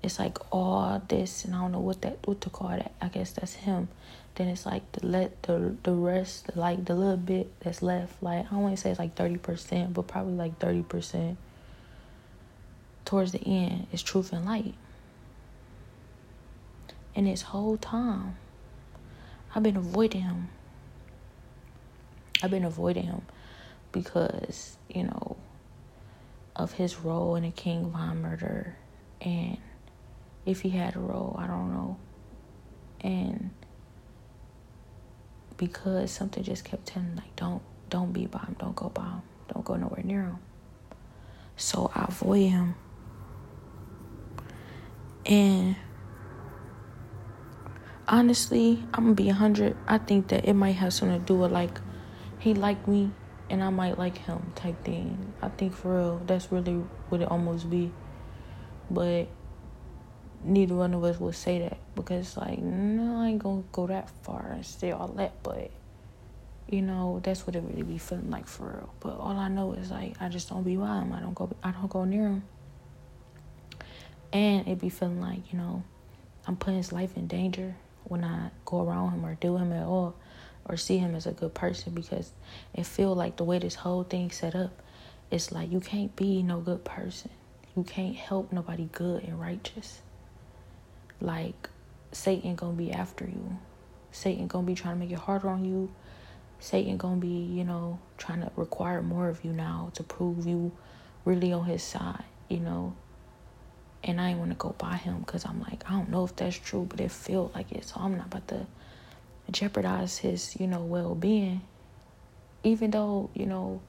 it's 0.02 0.18
like 0.18 0.36
all 0.52 1.02
this 1.08 1.44
and 1.46 1.56
I 1.56 1.62
don't 1.62 1.72
know 1.72 1.80
what 1.80 2.02
that 2.02 2.18
what 2.26 2.42
to 2.42 2.50
call 2.50 2.68
that. 2.68 2.92
I 3.00 3.08
guess 3.08 3.32
that's 3.32 3.54
him. 3.54 3.88
Then 4.34 4.48
it's 4.48 4.66
like 4.66 4.92
the 4.92 5.06
let 5.06 5.42
the 5.44 5.74
the 5.84 5.92
rest 5.92 6.54
like 6.54 6.84
the 6.84 6.94
little 6.94 7.16
bit 7.16 7.50
that's 7.60 7.80
left. 7.80 8.22
Like 8.22 8.44
I 8.46 8.50
don't 8.50 8.60
want 8.62 8.76
to 8.76 8.80
say 8.80 8.90
it's 8.90 8.98
like 8.98 9.14
thirty 9.16 9.38
percent, 9.38 9.94
but 9.94 10.06
probably 10.06 10.34
like 10.34 10.58
thirty 10.58 10.82
percent 10.82 11.38
towards 13.06 13.32
the 13.32 13.40
end 13.40 13.86
is 13.90 14.02
truth 14.02 14.34
and 14.34 14.44
light. 14.44 14.74
And 17.16 17.26
this 17.26 17.40
whole 17.40 17.78
time 17.78 18.36
I've 19.54 19.62
been 19.62 19.78
avoiding 19.78 20.20
him. 20.22 20.48
I've 22.42 22.50
been 22.50 22.64
avoiding 22.64 23.04
him 23.04 23.22
because, 23.92 24.76
you 24.88 25.04
know, 25.04 25.36
of 26.54 26.72
his 26.72 26.98
role 26.98 27.36
in 27.36 27.44
the 27.44 27.50
King 27.50 27.90
Von 27.90 28.20
murder 28.20 28.76
and 29.20 29.58
if 30.46 30.62
he 30.62 30.70
had 30.70 30.96
a 30.96 30.98
role, 30.98 31.36
I 31.38 31.46
don't 31.46 31.72
know. 31.72 31.96
And 33.00 33.50
because 35.56 36.10
something 36.10 36.42
just 36.42 36.64
kept 36.64 36.86
telling 36.86 37.14
like 37.16 37.34
don't 37.36 37.62
don't 37.90 38.12
be 38.12 38.26
by 38.26 38.40
him, 38.40 38.56
don't 38.58 38.74
go 38.74 38.88
by 38.88 39.02
him, 39.02 39.22
don't 39.52 39.64
go 39.64 39.76
nowhere 39.76 40.02
near 40.02 40.22
him. 40.22 40.38
So 41.56 41.90
I 41.94 42.04
avoid 42.08 42.50
him. 42.50 42.74
And 45.26 45.76
honestly, 48.06 48.82
I'm 48.94 49.04
gonna 49.04 49.14
be 49.14 49.28
hundred. 49.28 49.76
I 49.86 49.98
think 49.98 50.28
that 50.28 50.48
it 50.48 50.54
might 50.54 50.76
have 50.76 50.92
something 50.92 51.18
to 51.20 51.26
do 51.26 51.34
with 51.34 51.52
like 51.52 51.78
he 52.38 52.54
like 52.54 52.86
me 52.86 53.10
and 53.50 53.62
I 53.62 53.70
might 53.70 53.98
like 53.98 54.18
him 54.18 54.52
type 54.54 54.84
thing. 54.84 55.32
I 55.42 55.48
think 55.48 55.74
for 55.74 55.96
real, 55.96 56.22
that's 56.26 56.52
really 56.52 56.84
what 57.08 57.20
it 57.20 57.30
almost 57.30 57.68
be. 57.70 57.90
But 58.90 59.28
neither 60.44 60.74
one 60.74 60.94
of 60.94 61.02
us 61.04 61.18
would 61.18 61.34
say 61.34 61.60
that 61.60 61.78
because 61.94 62.36
like 62.36 62.58
no, 62.58 63.20
I 63.20 63.28
ain't 63.28 63.42
gonna 63.42 63.64
go 63.72 63.86
that 63.86 64.10
far 64.22 64.52
and 64.52 64.64
say 64.64 64.92
all 64.92 65.08
that. 65.08 65.42
But 65.42 65.70
you 66.68 66.82
know, 66.82 67.20
that's 67.22 67.46
what 67.46 67.56
it 67.56 67.62
really 67.62 67.82
be 67.82 67.98
feeling 67.98 68.30
like 68.30 68.46
for 68.46 68.66
real. 68.66 68.94
But 69.00 69.18
all 69.18 69.36
I 69.36 69.48
know 69.48 69.72
is 69.72 69.90
like 69.90 70.14
I 70.20 70.28
just 70.28 70.48
don't 70.48 70.62
be 70.62 70.76
by 70.76 70.98
him. 70.98 71.12
I 71.12 71.20
don't 71.20 71.34
go. 71.34 71.50
I 71.62 71.70
don't 71.70 71.90
go 71.90 72.04
near 72.04 72.28
him. 72.28 72.42
And 74.32 74.68
it 74.68 74.78
be 74.78 74.90
feeling 74.90 75.20
like 75.20 75.52
you 75.52 75.58
know, 75.58 75.82
I'm 76.46 76.56
putting 76.56 76.76
his 76.76 76.92
life 76.92 77.16
in 77.16 77.26
danger 77.26 77.74
when 78.04 78.24
I 78.24 78.50
go 78.64 78.82
around 78.86 79.12
him 79.12 79.24
or 79.24 79.34
do 79.34 79.56
him 79.56 79.72
at 79.72 79.84
all 79.84 80.14
or 80.68 80.76
see 80.76 80.98
him 80.98 81.14
as 81.14 81.26
a 81.26 81.32
good 81.32 81.54
person 81.54 81.94
because 81.94 82.32
it 82.74 82.86
feel 82.86 83.14
like 83.14 83.36
the 83.36 83.44
way 83.44 83.58
this 83.58 83.74
whole 83.74 84.04
thing 84.04 84.30
set 84.30 84.54
up 84.54 84.70
it's 85.30 85.52
like 85.52 85.70
you 85.70 85.80
can't 85.80 86.16
be 86.16 86.42
no 86.42 86.58
good 86.60 86.84
person. 86.84 87.30
You 87.76 87.82
can't 87.82 88.16
help 88.16 88.50
nobody 88.50 88.88
good 88.92 89.24
and 89.24 89.38
righteous. 89.38 90.00
Like 91.20 91.68
satan 92.12 92.54
gonna 92.54 92.72
be 92.72 92.92
after 92.92 93.24
you. 93.24 93.58
Satan 94.10 94.46
gonna 94.46 94.66
be 94.66 94.74
trying 94.74 94.94
to 94.94 95.00
make 95.00 95.10
it 95.10 95.18
harder 95.18 95.48
on 95.50 95.64
you. 95.64 95.90
Satan 96.60 96.96
gonna 96.96 97.20
be 97.20 97.28
you 97.28 97.64
know 97.64 97.98
trying 98.16 98.40
to 98.40 98.50
require 98.56 99.02
more 99.02 99.28
of 99.28 99.44
you 99.44 99.52
now 99.52 99.90
to 99.94 100.02
prove 100.02 100.46
you 100.46 100.72
really 101.24 101.52
on 101.52 101.66
his 101.66 101.82
side 101.82 102.24
you 102.48 102.58
know? 102.60 102.94
And 104.02 104.20
I 104.20 104.30
ain't 104.30 104.38
want 104.38 104.50
to 104.50 104.56
go 104.56 104.74
by 104.78 104.96
him 104.96 105.20
because 105.20 105.44
I'm 105.44 105.60
like, 105.60 105.88
I 105.88 105.92
don't 105.92 106.08
know 106.08 106.24
if 106.24 106.34
that's 106.36 106.56
true, 106.56 106.86
but 106.88 107.00
it 107.00 107.10
felt 107.10 107.54
like 107.54 107.72
it. 107.72 107.84
So 107.84 107.96
I'm 107.98 108.16
not 108.16 108.26
about 108.26 108.48
to 108.48 108.66
jeopardize 109.50 110.18
his, 110.18 110.58
you 110.60 110.66
know, 110.66 110.80
well 110.80 111.14
being. 111.14 111.62
Even 112.64 112.90
though, 112.90 113.30
you 113.34 113.46
know, 113.46 113.80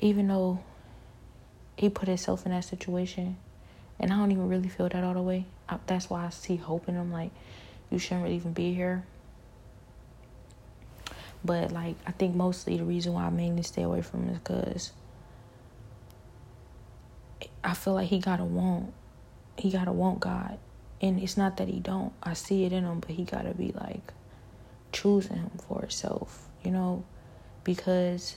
even 0.00 0.28
though 0.28 0.60
he 1.76 1.88
put 1.88 2.08
himself 2.08 2.44
in 2.46 2.52
that 2.52 2.64
situation, 2.64 3.36
and 3.98 4.12
I 4.12 4.16
don't 4.16 4.32
even 4.32 4.48
really 4.48 4.68
feel 4.68 4.88
that 4.88 5.02
all 5.04 5.14
the 5.14 5.22
way. 5.22 5.46
I, 5.68 5.78
that's 5.86 6.10
why 6.10 6.26
I 6.26 6.30
see 6.30 6.56
hope 6.56 6.88
in 6.88 6.94
him. 6.94 7.12
Like, 7.12 7.30
you 7.90 7.98
shouldn't 7.98 8.24
really 8.24 8.36
even 8.36 8.52
be 8.52 8.74
here. 8.74 9.04
But 11.44 11.70
like, 11.70 11.94
I 12.06 12.10
think 12.10 12.34
mostly 12.34 12.76
the 12.76 12.84
reason 12.84 13.12
why 13.12 13.24
I 13.24 13.30
mainly 13.30 13.62
stay 13.62 13.82
away 13.82 14.02
from 14.02 14.24
him 14.24 14.34
is 14.34 14.38
because 14.38 14.92
I 17.62 17.74
feel 17.74 17.94
like 17.94 18.08
he 18.08 18.18
gotta 18.18 18.44
want, 18.44 18.92
he 19.56 19.70
gotta 19.70 19.92
want 19.92 20.20
God, 20.20 20.58
and 21.00 21.20
it's 21.20 21.36
not 21.36 21.56
that 21.58 21.68
he 21.68 21.80
don't. 21.80 22.12
I 22.22 22.34
see 22.34 22.64
it 22.64 22.72
in 22.72 22.84
him, 22.84 23.00
but 23.00 23.10
he 23.10 23.24
gotta 23.24 23.54
be 23.54 23.72
like 23.72 24.12
choosing 24.92 25.36
him 25.36 25.50
for 25.66 25.80
himself, 25.80 26.48
you 26.62 26.70
know, 26.70 27.04
because 27.64 28.36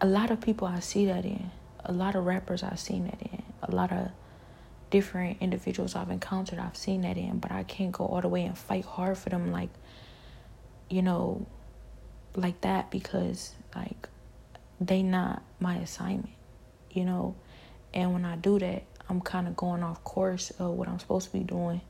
a 0.00 0.06
lot 0.06 0.30
of 0.30 0.40
people 0.40 0.66
I 0.66 0.80
see 0.80 1.06
that 1.06 1.24
in, 1.24 1.50
a 1.84 1.92
lot 1.92 2.14
of 2.14 2.24
rappers 2.24 2.62
I've 2.62 2.80
seen 2.80 3.04
that 3.04 3.20
in, 3.20 3.42
a 3.62 3.74
lot 3.74 3.92
of 3.92 4.10
different 4.90 5.38
individuals 5.40 5.96
I've 5.96 6.10
encountered 6.10 6.58
I've 6.58 6.76
seen 6.76 7.02
that 7.02 7.16
in, 7.16 7.38
but 7.38 7.52
I 7.52 7.62
can't 7.64 7.92
go 7.92 8.06
all 8.06 8.20
the 8.20 8.28
way 8.28 8.44
and 8.44 8.56
fight 8.56 8.84
hard 8.84 9.18
for 9.18 9.30
them 9.30 9.52
like, 9.52 9.70
you 10.88 11.02
know, 11.02 11.46
like 12.34 12.60
that 12.62 12.90
because 12.90 13.54
like 13.74 14.08
they 14.80 15.02
not 15.02 15.42
my 15.60 15.76
assignment, 15.76 16.34
you 16.90 17.04
know 17.04 17.34
and 17.96 18.12
when 18.12 18.26
I 18.26 18.36
do 18.36 18.58
that, 18.58 18.82
I'm 19.08 19.20
kind 19.20 19.46
of 19.46 19.56
going 19.56 19.82
off 19.82 20.02
course 20.04 20.50
of 20.58 20.72
what 20.72 20.88
I'm 20.88 20.98
supposed 20.98 21.26
to 21.26 21.32
be 21.32 21.44
doing. 21.44 21.80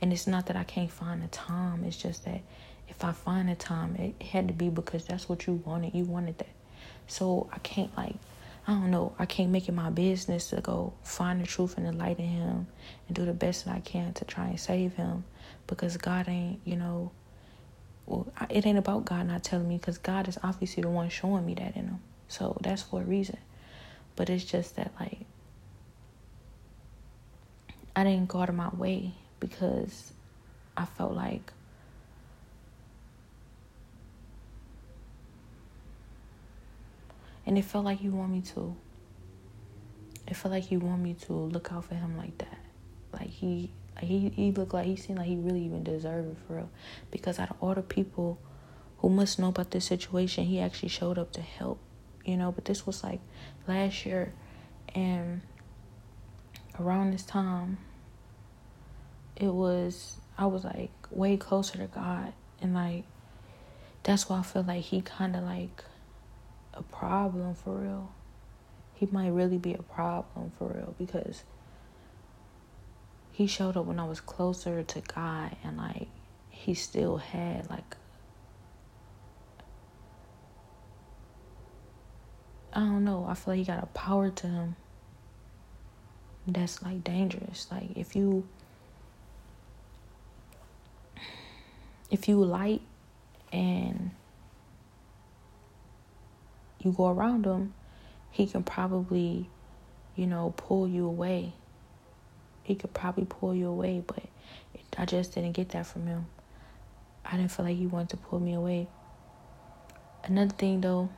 And 0.00 0.12
it's 0.12 0.26
not 0.26 0.46
that 0.46 0.56
I 0.56 0.64
can't 0.64 0.90
find 0.90 1.22
the 1.22 1.28
time. 1.28 1.84
It's 1.84 1.96
just 1.96 2.24
that 2.24 2.40
if 2.88 3.04
I 3.04 3.12
find 3.12 3.48
the 3.48 3.54
time, 3.54 3.96
it 3.96 4.22
had 4.26 4.48
to 4.48 4.54
be 4.54 4.68
because 4.68 5.04
that's 5.06 5.28
what 5.28 5.46
you 5.46 5.62
wanted. 5.64 5.94
You 5.94 6.04
wanted 6.04 6.38
that. 6.38 6.48
So 7.06 7.48
I 7.52 7.58
can't 7.58 7.96
like, 7.96 8.14
I 8.66 8.72
don't 8.72 8.90
know. 8.90 9.14
I 9.18 9.26
can't 9.26 9.50
make 9.50 9.68
it 9.68 9.72
my 9.72 9.90
business 9.90 10.50
to 10.50 10.60
go 10.60 10.92
find 11.02 11.40
the 11.40 11.46
truth 11.46 11.76
and 11.76 11.86
the 11.86 11.92
light 11.92 12.18
in 12.18 12.26
him 12.26 12.66
and 13.06 13.16
do 13.16 13.24
the 13.24 13.32
best 13.32 13.64
that 13.64 13.74
I 13.74 13.80
can 13.80 14.12
to 14.14 14.24
try 14.24 14.48
and 14.48 14.60
save 14.60 14.94
him 14.94 15.24
because 15.66 15.96
God 15.96 16.28
ain't, 16.28 16.60
you 16.64 16.76
know, 16.76 17.10
well, 18.06 18.26
it 18.50 18.66
ain't 18.66 18.78
about 18.78 19.04
God 19.04 19.26
not 19.26 19.44
telling 19.44 19.68
me 19.68 19.78
because 19.78 19.98
God 19.98 20.28
is 20.28 20.38
obviously 20.42 20.82
the 20.82 20.88
one 20.90 21.08
showing 21.08 21.44
me 21.44 21.54
that 21.54 21.76
in 21.76 21.86
him. 21.86 22.00
So 22.28 22.56
that's 22.60 22.82
for 22.82 23.02
a 23.02 23.04
reason. 23.04 23.38
But 24.14 24.30
it's 24.30 24.44
just 24.44 24.76
that 24.76 24.92
like 24.98 25.20
I 27.96 28.04
didn't 28.04 28.28
go 28.28 28.40
out 28.40 28.50
of 28.50 28.54
my 28.54 28.68
way 28.68 29.14
because 29.40 30.12
I 30.76 30.84
felt 30.84 31.14
like 31.14 31.50
and 37.46 37.56
it 37.56 37.64
felt 37.64 37.86
like 37.86 38.02
you 38.02 38.10
want 38.10 38.32
me 38.32 38.42
to. 38.42 38.76
It 40.28 40.36
felt 40.36 40.52
like 40.52 40.70
you 40.70 40.80
want 40.80 41.00
me 41.00 41.14
to 41.26 41.32
look 41.32 41.72
out 41.72 41.86
for 41.86 41.94
him 41.94 42.18
like 42.18 42.36
that. 42.38 42.58
Like 43.12 43.30
he 43.30 43.70
he 44.00 44.28
he 44.28 44.52
looked 44.52 44.74
like 44.74 44.86
he 44.86 44.96
seemed 44.96 45.18
like 45.18 45.28
he 45.28 45.36
really 45.36 45.64
even 45.64 45.82
deserved 45.82 46.32
it 46.32 46.36
for 46.46 46.56
real. 46.56 46.70
Because 47.10 47.38
out 47.38 47.50
of 47.50 47.56
all 47.60 47.74
the 47.74 47.82
people 47.82 48.38
who 48.98 49.08
must 49.08 49.38
know 49.38 49.48
about 49.48 49.70
this 49.70 49.86
situation, 49.86 50.44
he 50.44 50.60
actually 50.60 50.88
showed 50.90 51.16
up 51.16 51.32
to 51.32 51.40
help. 51.40 51.78
You 52.24 52.36
know, 52.36 52.52
but 52.52 52.64
this 52.64 52.86
was 52.86 53.04
like 53.04 53.20
last 53.68 54.04
year 54.04 54.34
and 54.94 55.40
around 56.80 57.12
this 57.12 57.22
time, 57.22 57.78
it 59.36 59.52
was, 59.52 60.16
I 60.38 60.46
was 60.46 60.64
like 60.64 60.90
way 61.10 61.36
closer 61.36 61.78
to 61.78 61.86
God. 61.86 62.32
And 62.60 62.74
like, 62.74 63.04
that's 64.02 64.28
why 64.28 64.38
I 64.38 64.42
feel 64.42 64.62
like 64.62 64.84
he 64.84 65.00
kind 65.00 65.36
of 65.36 65.44
like 65.44 65.84
a 66.74 66.82
problem 66.82 67.54
for 67.54 67.74
real. 67.76 68.12
He 68.94 69.06
might 69.10 69.28
really 69.28 69.58
be 69.58 69.74
a 69.74 69.82
problem 69.82 70.52
for 70.58 70.68
real 70.68 70.94
because 70.98 71.42
he 73.32 73.46
showed 73.46 73.76
up 73.76 73.84
when 73.84 73.98
I 73.98 74.04
was 74.04 74.20
closer 74.20 74.82
to 74.82 75.00
God 75.02 75.56
and 75.62 75.76
like 75.76 76.08
he 76.48 76.72
still 76.72 77.18
had 77.18 77.68
like 77.68 77.96
I 82.72 82.80
don't 82.80 83.04
know, 83.04 83.26
I 83.26 83.34
feel 83.34 83.52
like 83.54 83.58
he 83.58 83.64
got 83.64 83.82
a 83.82 83.86
power 83.86 84.30
to 84.30 84.46
him 84.46 84.76
that's 86.46 86.82
like 86.82 87.02
dangerous. 87.02 87.66
Like 87.70 87.96
if 87.96 88.14
you 88.14 88.46
if 92.10 92.28
you 92.28 92.42
light 92.44 92.82
and 93.52 94.10
you 96.80 96.92
go 96.92 97.08
around 97.08 97.44
him, 97.46 97.74
he 98.30 98.46
can 98.46 98.62
probably, 98.62 99.48
you 100.14 100.26
know, 100.26 100.54
pull 100.56 100.86
you 100.86 101.06
away. 101.06 101.52
He 102.62 102.74
could 102.74 102.92
probably 102.92 103.24
pull 103.24 103.54
you 103.54 103.68
away, 103.68 104.02
but 104.06 104.22
I 104.98 105.04
just 105.04 105.34
didn't 105.34 105.52
get 105.52 105.70
that 105.70 105.86
from 105.86 106.06
him. 106.06 106.26
I 107.24 107.36
didn't 107.36 107.50
feel 107.50 107.66
like 107.66 107.76
he 107.76 107.86
wanted 107.86 108.10
to 108.10 108.16
pull 108.16 108.40
me 108.40 108.54
away. 108.54 108.88
Another 110.24 110.54
thing 110.54 110.80
though, 110.80 111.08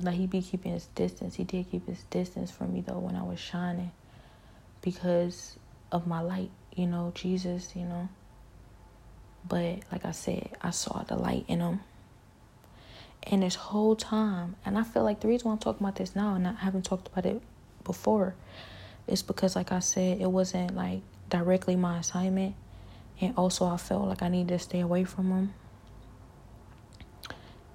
like 0.00 0.16
he 0.16 0.26
be 0.26 0.42
keeping 0.42 0.72
his 0.72 0.86
distance. 0.94 1.34
He 1.34 1.44
did 1.44 1.70
keep 1.70 1.86
his 1.86 2.02
distance 2.04 2.50
from 2.50 2.72
me 2.72 2.80
though 2.80 2.98
when 2.98 3.16
I 3.16 3.22
was 3.22 3.38
shining 3.38 3.92
because 4.82 5.56
of 5.90 6.06
my 6.06 6.20
light. 6.20 6.50
You 6.74 6.86
know, 6.86 7.12
Jesus, 7.14 7.74
you 7.74 7.84
know. 7.84 8.08
But 9.48 9.80
like 9.90 10.04
I 10.04 10.12
said, 10.12 10.50
I 10.62 10.70
saw 10.70 11.02
the 11.02 11.16
light 11.16 11.44
in 11.48 11.60
him. 11.60 11.80
And 13.24 13.42
this 13.42 13.54
whole 13.54 13.96
time, 13.96 14.56
and 14.64 14.78
I 14.78 14.82
feel 14.82 15.02
like 15.02 15.20
the 15.20 15.28
reason 15.28 15.48
why 15.48 15.52
I'm 15.52 15.58
talking 15.58 15.84
about 15.84 15.96
this 15.96 16.16
now 16.16 16.34
and 16.34 16.46
I 16.48 16.52
haven't 16.52 16.84
talked 16.84 17.08
about 17.08 17.26
it 17.26 17.42
before 17.84 18.34
is 19.06 19.22
because, 19.22 19.56
like 19.56 19.72
I 19.72 19.80
said, 19.80 20.20
it 20.20 20.30
wasn't 20.30 20.74
like 20.74 21.00
directly 21.28 21.76
my 21.76 21.98
assignment. 21.98 22.54
And 23.20 23.34
also, 23.36 23.66
I 23.66 23.76
felt 23.76 24.08
like 24.08 24.22
I 24.22 24.28
needed 24.28 24.48
to 24.48 24.58
stay 24.58 24.80
away 24.80 25.04
from 25.04 25.30
him. 25.30 25.54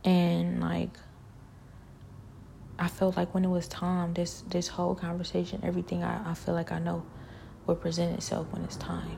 And 0.04 0.62
like, 0.62 0.90
I 2.80 2.88
felt 2.88 3.16
like 3.16 3.34
when 3.34 3.46
it 3.46 3.50
was 3.50 3.68
time, 3.68 4.14
this 4.14 4.42
this 4.50 4.68
whole 4.68 4.96
conversation, 4.96 5.62
everything 5.64 6.04
I, 6.04 6.32
I 6.32 6.34
feel 6.34 6.56
like 6.56 6.72
I 6.72 6.80
know 6.80 7.04
will 7.66 7.76
present 7.76 8.16
itself 8.16 8.48
when 8.52 8.64
it's 8.64 8.76
time. 8.76 9.18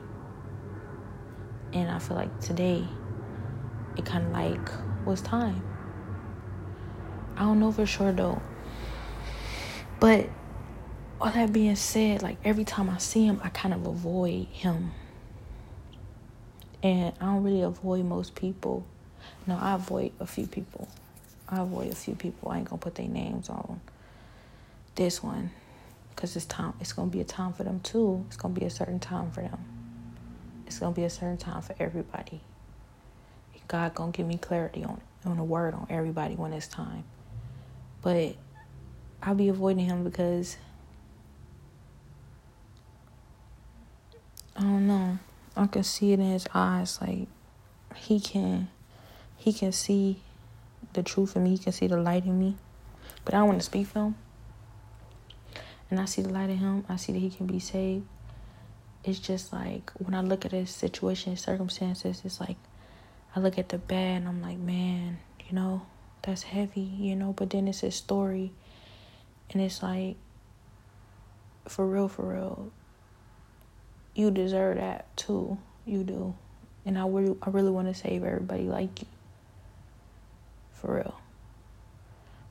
And 1.72 1.90
I 1.90 1.98
feel 1.98 2.16
like 2.16 2.40
today 2.40 2.86
it 3.96 4.04
kind 4.04 4.26
of 4.26 4.32
like 4.32 4.70
was 5.04 5.20
time. 5.20 5.62
I 7.36 7.40
don't 7.40 7.60
know 7.60 7.72
for 7.72 7.86
sure 7.86 8.12
though. 8.12 8.40
But 10.00 10.28
all 11.20 11.30
that 11.30 11.52
being 11.52 11.76
said, 11.76 12.22
like 12.22 12.38
every 12.44 12.64
time 12.64 12.88
I 12.88 12.98
see 12.98 13.26
him, 13.26 13.40
I 13.42 13.48
kind 13.48 13.74
of 13.74 13.86
avoid 13.86 14.46
him. 14.46 14.92
And 16.82 17.12
I 17.20 17.24
don't 17.26 17.42
really 17.42 17.62
avoid 17.62 18.04
most 18.04 18.34
people. 18.34 18.86
No, 19.46 19.58
I 19.60 19.74
avoid 19.74 20.12
a 20.20 20.26
few 20.26 20.46
people. 20.46 20.88
I 21.48 21.60
avoid 21.60 21.92
a 21.92 21.96
few 21.96 22.14
people. 22.14 22.50
I 22.50 22.58
ain't 22.58 22.68
gonna 22.68 22.78
put 22.78 22.94
their 22.94 23.08
names 23.08 23.48
on 23.48 23.80
this 24.94 25.22
one 25.22 25.50
because 26.18 26.34
it's 26.34 26.46
time. 26.46 26.74
It's 26.80 26.92
gonna 26.92 27.12
be 27.12 27.20
a 27.20 27.24
time 27.24 27.52
for 27.52 27.62
them 27.62 27.78
too. 27.78 28.24
It's 28.26 28.36
gonna 28.36 28.52
be 28.52 28.64
a 28.64 28.70
certain 28.70 28.98
time 28.98 29.30
for 29.30 29.40
them. 29.40 29.64
It's 30.66 30.80
gonna 30.80 30.92
be 30.92 31.04
a 31.04 31.10
certain 31.10 31.36
time 31.36 31.62
for 31.62 31.76
everybody. 31.78 32.40
God 33.68 33.94
gonna 33.94 34.10
give 34.10 34.26
me 34.26 34.36
clarity 34.36 34.82
on 34.82 35.00
on 35.24 35.36
the 35.36 35.44
word 35.44 35.74
on 35.74 35.86
everybody 35.88 36.34
when 36.34 36.52
it's 36.52 36.66
time. 36.66 37.04
But 38.02 38.34
I'll 39.22 39.36
be 39.36 39.48
avoiding 39.48 39.84
him 39.84 40.02
because 40.02 40.56
I 44.56 44.62
don't 44.62 44.88
know. 44.88 45.20
I 45.56 45.68
can 45.68 45.84
see 45.84 46.10
it 46.10 46.18
in 46.18 46.32
his 46.32 46.48
eyes. 46.52 46.98
Like 47.00 47.28
he 47.94 48.18
can, 48.18 48.70
he 49.36 49.52
can 49.52 49.70
see 49.70 50.20
the 50.94 51.04
truth 51.04 51.36
in 51.36 51.44
me. 51.44 51.50
He 51.50 51.58
can 51.58 51.72
see 51.72 51.86
the 51.86 51.96
light 51.96 52.24
in 52.24 52.40
me. 52.40 52.56
But 53.24 53.34
I 53.34 53.38
don't 53.38 53.46
want 53.46 53.60
to 53.60 53.66
speak 53.66 53.86
for 53.86 54.00
him. 54.00 54.16
And 55.90 55.98
I 55.98 56.04
see 56.04 56.22
the 56.22 56.28
light 56.28 56.50
in 56.50 56.58
him. 56.58 56.84
I 56.88 56.96
see 56.96 57.12
that 57.12 57.18
he 57.18 57.30
can 57.30 57.46
be 57.46 57.58
saved. 57.58 58.06
It's 59.04 59.18
just 59.18 59.52
like 59.52 59.90
when 59.98 60.14
I 60.14 60.20
look 60.20 60.44
at 60.44 60.52
his 60.52 60.70
situation, 60.70 61.32
his 61.32 61.40
circumstances, 61.40 62.22
it's 62.24 62.40
like 62.40 62.56
I 63.34 63.40
look 63.40 63.58
at 63.58 63.68
the 63.68 63.78
bad 63.78 64.22
and 64.22 64.28
I'm 64.28 64.42
like, 64.42 64.58
man, 64.58 65.18
you 65.48 65.54
know, 65.54 65.82
that's 66.22 66.42
heavy, 66.42 66.80
you 66.80 67.14
know. 67.16 67.32
But 67.32 67.50
then 67.50 67.68
it's 67.68 67.80
his 67.80 67.94
story, 67.94 68.52
and 69.50 69.62
it's 69.62 69.82
like, 69.82 70.16
for 71.66 71.86
real, 71.86 72.08
for 72.08 72.22
real, 72.22 72.70
you 74.14 74.30
deserve 74.30 74.76
that 74.76 75.16
too. 75.16 75.58
You 75.86 76.02
do, 76.02 76.34
and 76.84 76.98
I 76.98 77.06
really, 77.06 77.36
I 77.42 77.50
really 77.50 77.70
want 77.70 77.88
to 77.88 77.94
save 77.94 78.24
everybody 78.24 78.64
like 78.64 79.00
you 79.00 79.06
for 80.72 80.96
real. 80.96 81.18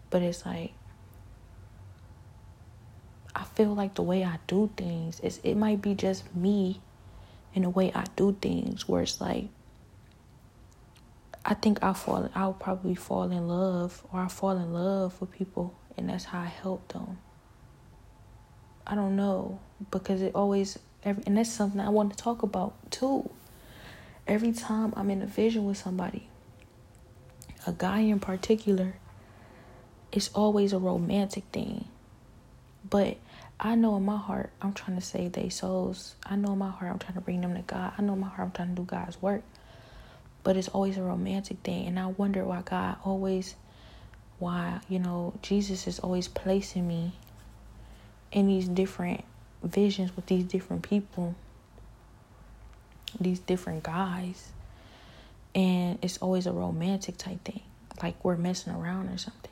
But 0.09 0.21
it's 0.21 0.45
like 0.45 0.71
I 3.37 3.43
feel 3.43 3.75
like 3.75 3.93
the 3.93 4.01
way 4.01 4.23
I 4.23 4.39
do 4.47 4.71
things 4.75 5.19
is 5.19 5.39
it 5.43 5.53
might 5.53 5.79
be 5.79 5.93
just 5.93 6.35
me 6.35 6.81
in 7.53 7.61
the 7.61 7.69
way 7.69 7.91
I 7.93 8.05
do 8.15 8.35
things 8.41 8.87
where 8.89 9.03
it's 9.03 9.21
like 9.21 9.45
I 11.45 11.53
think 11.53 11.83
I'll 11.83 11.93
fall 11.93 12.31
I'll 12.33 12.53
probably 12.53 12.95
fall 12.95 13.31
in 13.31 13.47
love 13.47 14.03
or 14.11 14.21
I 14.21 14.27
fall 14.27 14.57
in 14.57 14.73
love 14.73 15.21
with 15.21 15.31
people 15.31 15.75
and 15.95 16.09
that's 16.09 16.25
how 16.25 16.39
I 16.41 16.45
help 16.47 16.87
them. 16.87 17.19
I 18.87 18.95
don't 18.95 19.15
know 19.15 19.59
because 19.91 20.23
it 20.23 20.33
always 20.33 20.79
every 21.03 21.21
and 21.27 21.37
that's 21.37 21.51
something 21.51 21.79
I 21.79 21.89
want 21.89 22.17
to 22.17 22.17
talk 22.17 22.41
about 22.41 22.73
too. 22.89 23.29
Every 24.25 24.51
time 24.51 24.93
I'm 24.97 25.11
in 25.11 25.21
a 25.21 25.27
vision 25.27 25.67
with 25.67 25.77
somebody, 25.77 26.27
a 27.67 27.71
guy 27.71 27.99
in 27.99 28.19
particular, 28.19 28.95
it's 30.11 30.29
always 30.33 30.73
a 30.73 30.79
romantic 30.79 31.43
thing. 31.51 31.85
But 32.89 33.17
I 33.59 33.75
know 33.75 33.95
in 33.97 34.05
my 34.05 34.17
heart, 34.17 34.51
I'm 34.61 34.73
trying 34.73 34.97
to 34.97 35.03
save 35.03 35.33
their 35.33 35.49
souls. 35.49 36.15
I 36.25 36.35
know 36.35 36.53
in 36.53 36.59
my 36.59 36.69
heart, 36.69 36.91
I'm 36.91 36.99
trying 36.99 37.15
to 37.15 37.21
bring 37.21 37.41
them 37.41 37.55
to 37.55 37.61
God. 37.61 37.93
I 37.97 38.01
know 38.01 38.13
in 38.13 38.19
my 38.19 38.27
heart, 38.27 38.41
I'm 38.41 38.51
trying 38.51 38.69
to 38.69 38.75
do 38.75 38.83
God's 38.83 39.19
work. 39.21 39.43
But 40.43 40.57
it's 40.57 40.67
always 40.67 40.97
a 40.97 41.03
romantic 41.03 41.57
thing. 41.63 41.87
And 41.87 41.99
I 41.99 42.07
wonder 42.07 42.45
why 42.45 42.61
God 42.61 42.97
always, 43.03 43.55
why, 44.39 44.79
you 44.87 44.99
know, 44.99 45.33
Jesus 45.41 45.87
is 45.87 45.99
always 45.99 46.27
placing 46.27 46.87
me 46.87 47.13
in 48.31 48.47
these 48.47 48.67
different 48.67 49.23
visions 49.63 50.15
with 50.15 50.27
these 50.27 50.43
different 50.43 50.83
people, 50.83 51.35
these 53.19 53.39
different 53.39 53.83
guys 53.83 54.51
and 55.57 55.97
it's 56.03 56.19
always 56.19 56.45
a 56.45 56.51
romantic 56.51 57.17
type 57.17 57.43
thing 57.43 57.61
like 58.03 58.23
we're 58.23 58.37
messing 58.37 58.71
around 58.73 59.09
or 59.09 59.17
something 59.17 59.51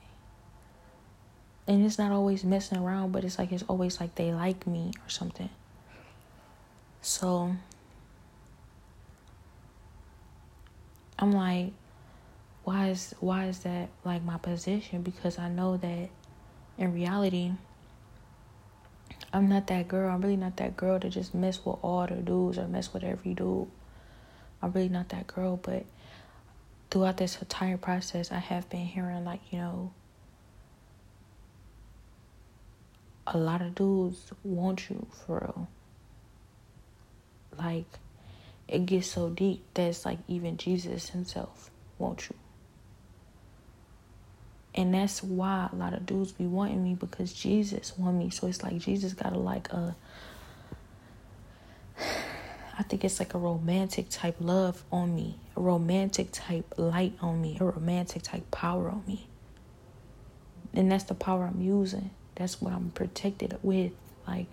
and 1.68 1.86
it's 1.86 1.98
not 1.98 2.12
always 2.12 2.44
messing 2.44 2.78
around 2.78 3.12
but 3.12 3.24
it's 3.24 3.40
like 3.40 3.52
it's 3.52 3.64
always 3.68 4.00
like 4.00 4.16
they 4.16 4.34
like 4.34 4.66
me 4.68 4.92
or 5.06 5.10
something. 5.10 5.50
So 7.02 7.56
i'm 11.18 11.32
like 11.32 11.72
why 12.66 12.90
is 12.90 13.16
why 13.20 13.46
is 13.46 13.60
that 13.60 13.90
like 14.04 14.24
my 14.24 14.38
position? 14.38 15.02
Because 15.02 15.40
i 15.40 15.48
know 15.50 15.78
that 15.78 16.10
in 16.78 16.94
reality 16.94 17.52
i'm 19.32 19.48
not 19.48 19.68
that 19.68 19.88
girl. 19.88 20.10
I'm 20.14 20.22
really 20.22 20.36
not 20.36 20.58
that 20.58 20.76
girl 20.76 21.00
to 21.00 21.10
just 21.10 21.34
mess 21.34 21.64
with 21.64 21.78
all 21.82 22.08
the 22.08 22.16
dudes 22.16 22.58
or 22.58 22.68
mess 22.68 22.94
with 22.94 23.04
every 23.04 23.34
dude. 23.34 23.68
I'm 24.62 24.72
really 24.72 24.90
not 24.90 25.10
that 25.10 25.28
girl 25.28 25.58
but 25.58 25.86
throughout 26.90 27.18
this 27.18 27.42
entire 27.42 27.78
process, 27.78 28.32
I 28.32 28.40
have 28.40 28.70
been 28.70 28.86
hearing, 28.86 29.26
like, 29.26 29.42
you 29.52 29.60
know, 29.60 29.92
a 33.28 33.38
lot 33.38 33.62
of 33.62 33.76
dudes 33.76 34.32
want 34.44 34.90
you 34.90 35.08
for 35.12 35.40
real. 35.40 35.68
Like, 37.58 37.86
it 38.68 38.86
gets 38.86 39.08
so 39.08 39.30
deep 39.30 39.64
that 39.74 39.84
it's 39.84 40.06
like 40.06 40.20
even 40.28 40.58
Jesus 40.58 41.10
himself 41.10 41.70
wants 41.98 42.30
you. 42.30 42.36
And 44.74 44.94
that's 44.94 45.24
why 45.24 45.70
a 45.72 45.76
lot 45.76 45.94
of 45.94 46.06
dudes 46.06 46.34
be 46.34 46.46
wanting 46.46 46.84
me 46.84 46.96
because 46.96 47.32
Jesus 47.32 47.98
want 47.98 48.18
me. 48.18 48.30
So 48.30 48.48
it's 48.48 48.62
like 48.62 48.78
Jesus 48.78 49.14
got 49.14 49.34
a 49.34 49.40
like 49.40 49.72
a 49.72 49.96
I 52.78 52.84
think 52.84 53.06
it's 53.06 53.20
like 53.20 53.34
a 53.34 53.38
romantic 53.38 54.10
type 54.10 54.36
love 54.42 54.84
on 54.92 55.16
me, 55.16 55.40
a 55.56 55.62
romantic 55.62 56.30
type 56.34 56.74
light 56.76 57.14
on 57.22 57.42
me, 57.42 57.58
a 57.62 57.64
romantic 57.64 58.22
type 58.24 58.52
power 58.52 58.90
on 58.90 59.04
me. 59.08 59.28
And 60.74 60.92
that's 60.92 61.06
the 61.06 61.14
power 61.14 61.46
I'm 61.46 61.62
using. 61.62 62.10
That's 62.36 62.62
what 62.62 62.74
I'm 62.74 62.92
protected 62.92 63.58
with. 63.64 63.94
Like, 64.28 64.48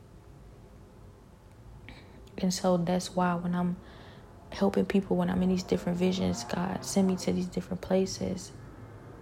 and 2.39 2.53
so 2.53 2.77
that's 2.77 3.15
why 3.15 3.35
when 3.35 3.55
I'm 3.55 3.77
helping 4.51 4.85
people, 4.85 5.17
when 5.17 5.31
I'm 5.31 5.43
in 5.43 5.49
these 5.49 5.63
different 5.63 5.99
visions, 5.99 6.45
God 6.45 6.85
send 6.85 7.09
me 7.09 7.17
to 7.17 7.33
these 7.33 7.47
different 7.47 7.81
places. 7.81 8.53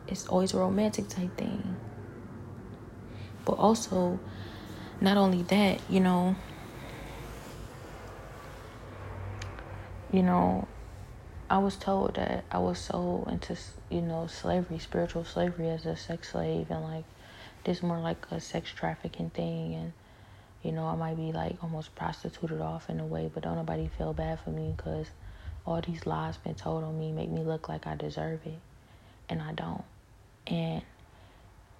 It's 0.06 0.26
always 0.26 0.54
a 0.54 0.58
romantic 0.58 1.08
type 1.08 1.36
thing. 1.36 1.76
But 3.44 3.52
also, 3.52 4.18
not 5.00 5.16
only 5.16 5.42
that, 5.44 5.80
you 5.88 6.00
know, 6.00 6.36
you 10.12 10.22
know, 10.22 10.66
I 11.48 11.58
was 11.58 11.76
told 11.76 12.14
that 12.14 12.44
I 12.50 12.58
was 12.58 12.78
sold 12.78 13.28
into, 13.28 13.56
you 13.88 14.02
know, 14.02 14.26
slavery, 14.26 14.78
spiritual 14.78 15.24
slavery 15.24 15.68
as 15.70 15.86
a 15.86 15.96
sex 15.96 16.32
slave, 16.32 16.70
and 16.70 16.82
like 16.82 17.04
this 17.64 17.82
more 17.82 17.98
like 17.98 18.26
a 18.30 18.40
sex 18.40 18.70
trafficking 18.70 19.30
thing, 19.30 19.74
and 19.74 19.92
you 20.62 20.72
know, 20.72 20.86
I 20.86 20.94
might 20.96 21.16
be 21.16 21.32
like 21.32 21.56
almost 21.62 21.94
prostituted 21.94 22.60
off 22.60 22.90
in 22.90 23.00
a 23.00 23.06
way, 23.06 23.30
but 23.32 23.42
don't 23.42 23.56
nobody 23.56 23.88
feel 23.96 24.12
bad 24.12 24.40
for 24.40 24.50
me 24.50 24.74
because 24.76 25.06
all 25.66 25.80
these 25.80 26.06
lies 26.06 26.36
been 26.36 26.54
told 26.54 26.84
on 26.84 26.98
me 26.98 27.12
make 27.12 27.30
me 27.30 27.42
look 27.42 27.68
like 27.68 27.86
I 27.86 27.96
deserve 27.96 28.40
it, 28.46 28.60
and 29.28 29.42
I 29.42 29.52
don't, 29.52 29.84
and 30.46 30.82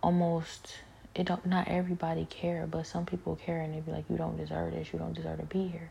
almost 0.02 0.78
it 1.14 1.26
don't 1.26 1.44
not 1.46 1.68
everybody 1.68 2.24
care, 2.26 2.66
but 2.70 2.86
some 2.86 3.06
people 3.06 3.36
care, 3.36 3.60
and 3.60 3.74
they 3.74 3.80
be 3.80 3.90
like, 3.92 4.04
you 4.08 4.16
don't 4.16 4.36
deserve 4.36 4.72
this, 4.72 4.92
you 4.92 4.98
don't 4.98 5.14
deserve 5.14 5.38
to 5.38 5.46
be 5.46 5.68
here 5.68 5.90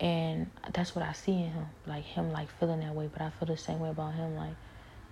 and 0.00 0.50
that's 0.72 0.96
what 0.96 1.04
I 1.04 1.12
see 1.12 1.32
in 1.32 1.50
him, 1.50 1.66
like 1.86 2.04
him 2.04 2.32
like 2.32 2.48
feeling 2.58 2.80
that 2.80 2.94
way. 2.94 3.08
But 3.12 3.22
I 3.22 3.30
feel 3.30 3.46
the 3.46 3.56
same 3.56 3.80
way 3.80 3.90
about 3.90 4.14
him, 4.14 4.34
like 4.34 4.54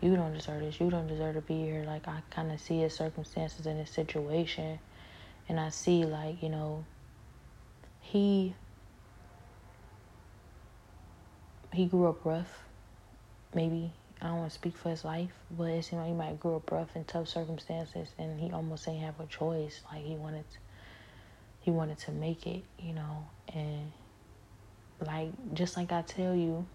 you 0.00 0.14
don't 0.16 0.32
deserve 0.32 0.60
this, 0.60 0.80
you 0.80 0.90
don't 0.90 1.06
deserve 1.08 1.34
to 1.34 1.40
be 1.40 1.62
here. 1.62 1.84
Like 1.84 2.06
I 2.08 2.22
kind 2.30 2.52
of 2.52 2.60
see 2.60 2.80
his 2.80 2.94
circumstances 2.94 3.66
in 3.66 3.76
his 3.76 3.90
situation, 3.90 4.78
and 5.48 5.58
I 5.58 5.70
see 5.70 6.04
like 6.04 6.42
you 6.42 6.48
know, 6.48 6.84
he 8.00 8.54
he 11.72 11.86
grew 11.86 12.08
up 12.08 12.24
rough. 12.24 12.62
Maybe 13.54 13.92
I 14.20 14.26
don't 14.28 14.38
want 14.38 14.50
to 14.50 14.54
speak 14.54 14.76
for 14.76 14.90
his 14.90 15.04
life, 15.04 15.32
but 15.50 15.64
it 15.64 15.84
seemed 15.84 16.00
like 16.02 16.08
he 16.08 16.14
might 16.14 16.40
grew 16.40 16.56
up 16.56 16.70
rough 16.70 16.94
in 16.96 17.04
tough 17.04 17.28
circumstances, 17.28 18.08
and 18.18 18.38
he 18.40 18.50
almost 18.52 18.84
didn't 18.84 19.00
have 19.00 19.20
a 19.20 19.26
choice. 19.26 19.80
Like 19.92 20.04
he 20.04 20.16
wanted, 20.16 20.44
to, 20.50 20.58
he 21.60 21.70
wanted 21.70 21.98
to 21.98 22.12
make 22.12 22.46
it, 22.46 22.64
you 22.78 22.94
know, 22.94 23.26
and 23.54 23.92
like 25.00 25.30
just 25.54 25.76
like 25.76 25.92
I 25.92 26.02
tell 26.02 26.34
you, 26.34 26.66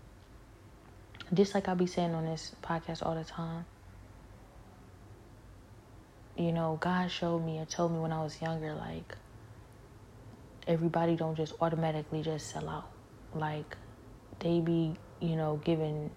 just 1.34 1.54
like 1.54 1.68
I 1.68 1.74
be 1.74 1.88
saying 1.88 2.14
on 2.14 2.26
this 2.26 2.56
podcast 2.64 3.06
all 3.06 3.16
the 3.16 3.24
time. 3.24 3.66
You 6.38 6.52
know, 6.52 6.78
God 6.82 7.12
showed 7.12 7.46
me 7.46 7.58
and 7.58 7.70
told 7.70 7.92
me 7.92 8.00
when 8.00 8.12
I 8.12 8.24
was 8.24 8.42
younger, 8.42 8.74
like 8.74 9.16
everybody 10.68 11.16
don't 11.16 11.36
just 11.36 11.54
automatically 11.62 12.22
just 12.24 12.50
sell 12.50 12.68
out. 12.68 12.90
Like 13.36 13.78
they 14.40 14.60
be, 14.60 14.96
you 15.22 15.36
know, 15.36 15.60
given 15.64 16.10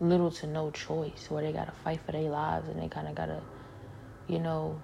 little 0.00 0.30
to 0.30 0.46
no 0.46 0.70
choice 0.70 1.26
where 1.28 1.42
they 1.42 1.52
gotta 1.52 1.72
fight 1.84 2.00
for 2.06 2.12
their 2.12 2.30
lives 2.30 2.68
and 2.68 2.80
they 2.80 2.88
kinda 2.88 3.12
gotta, 3.14 3.42
you 4.28 4.38
know, 4.38 4.80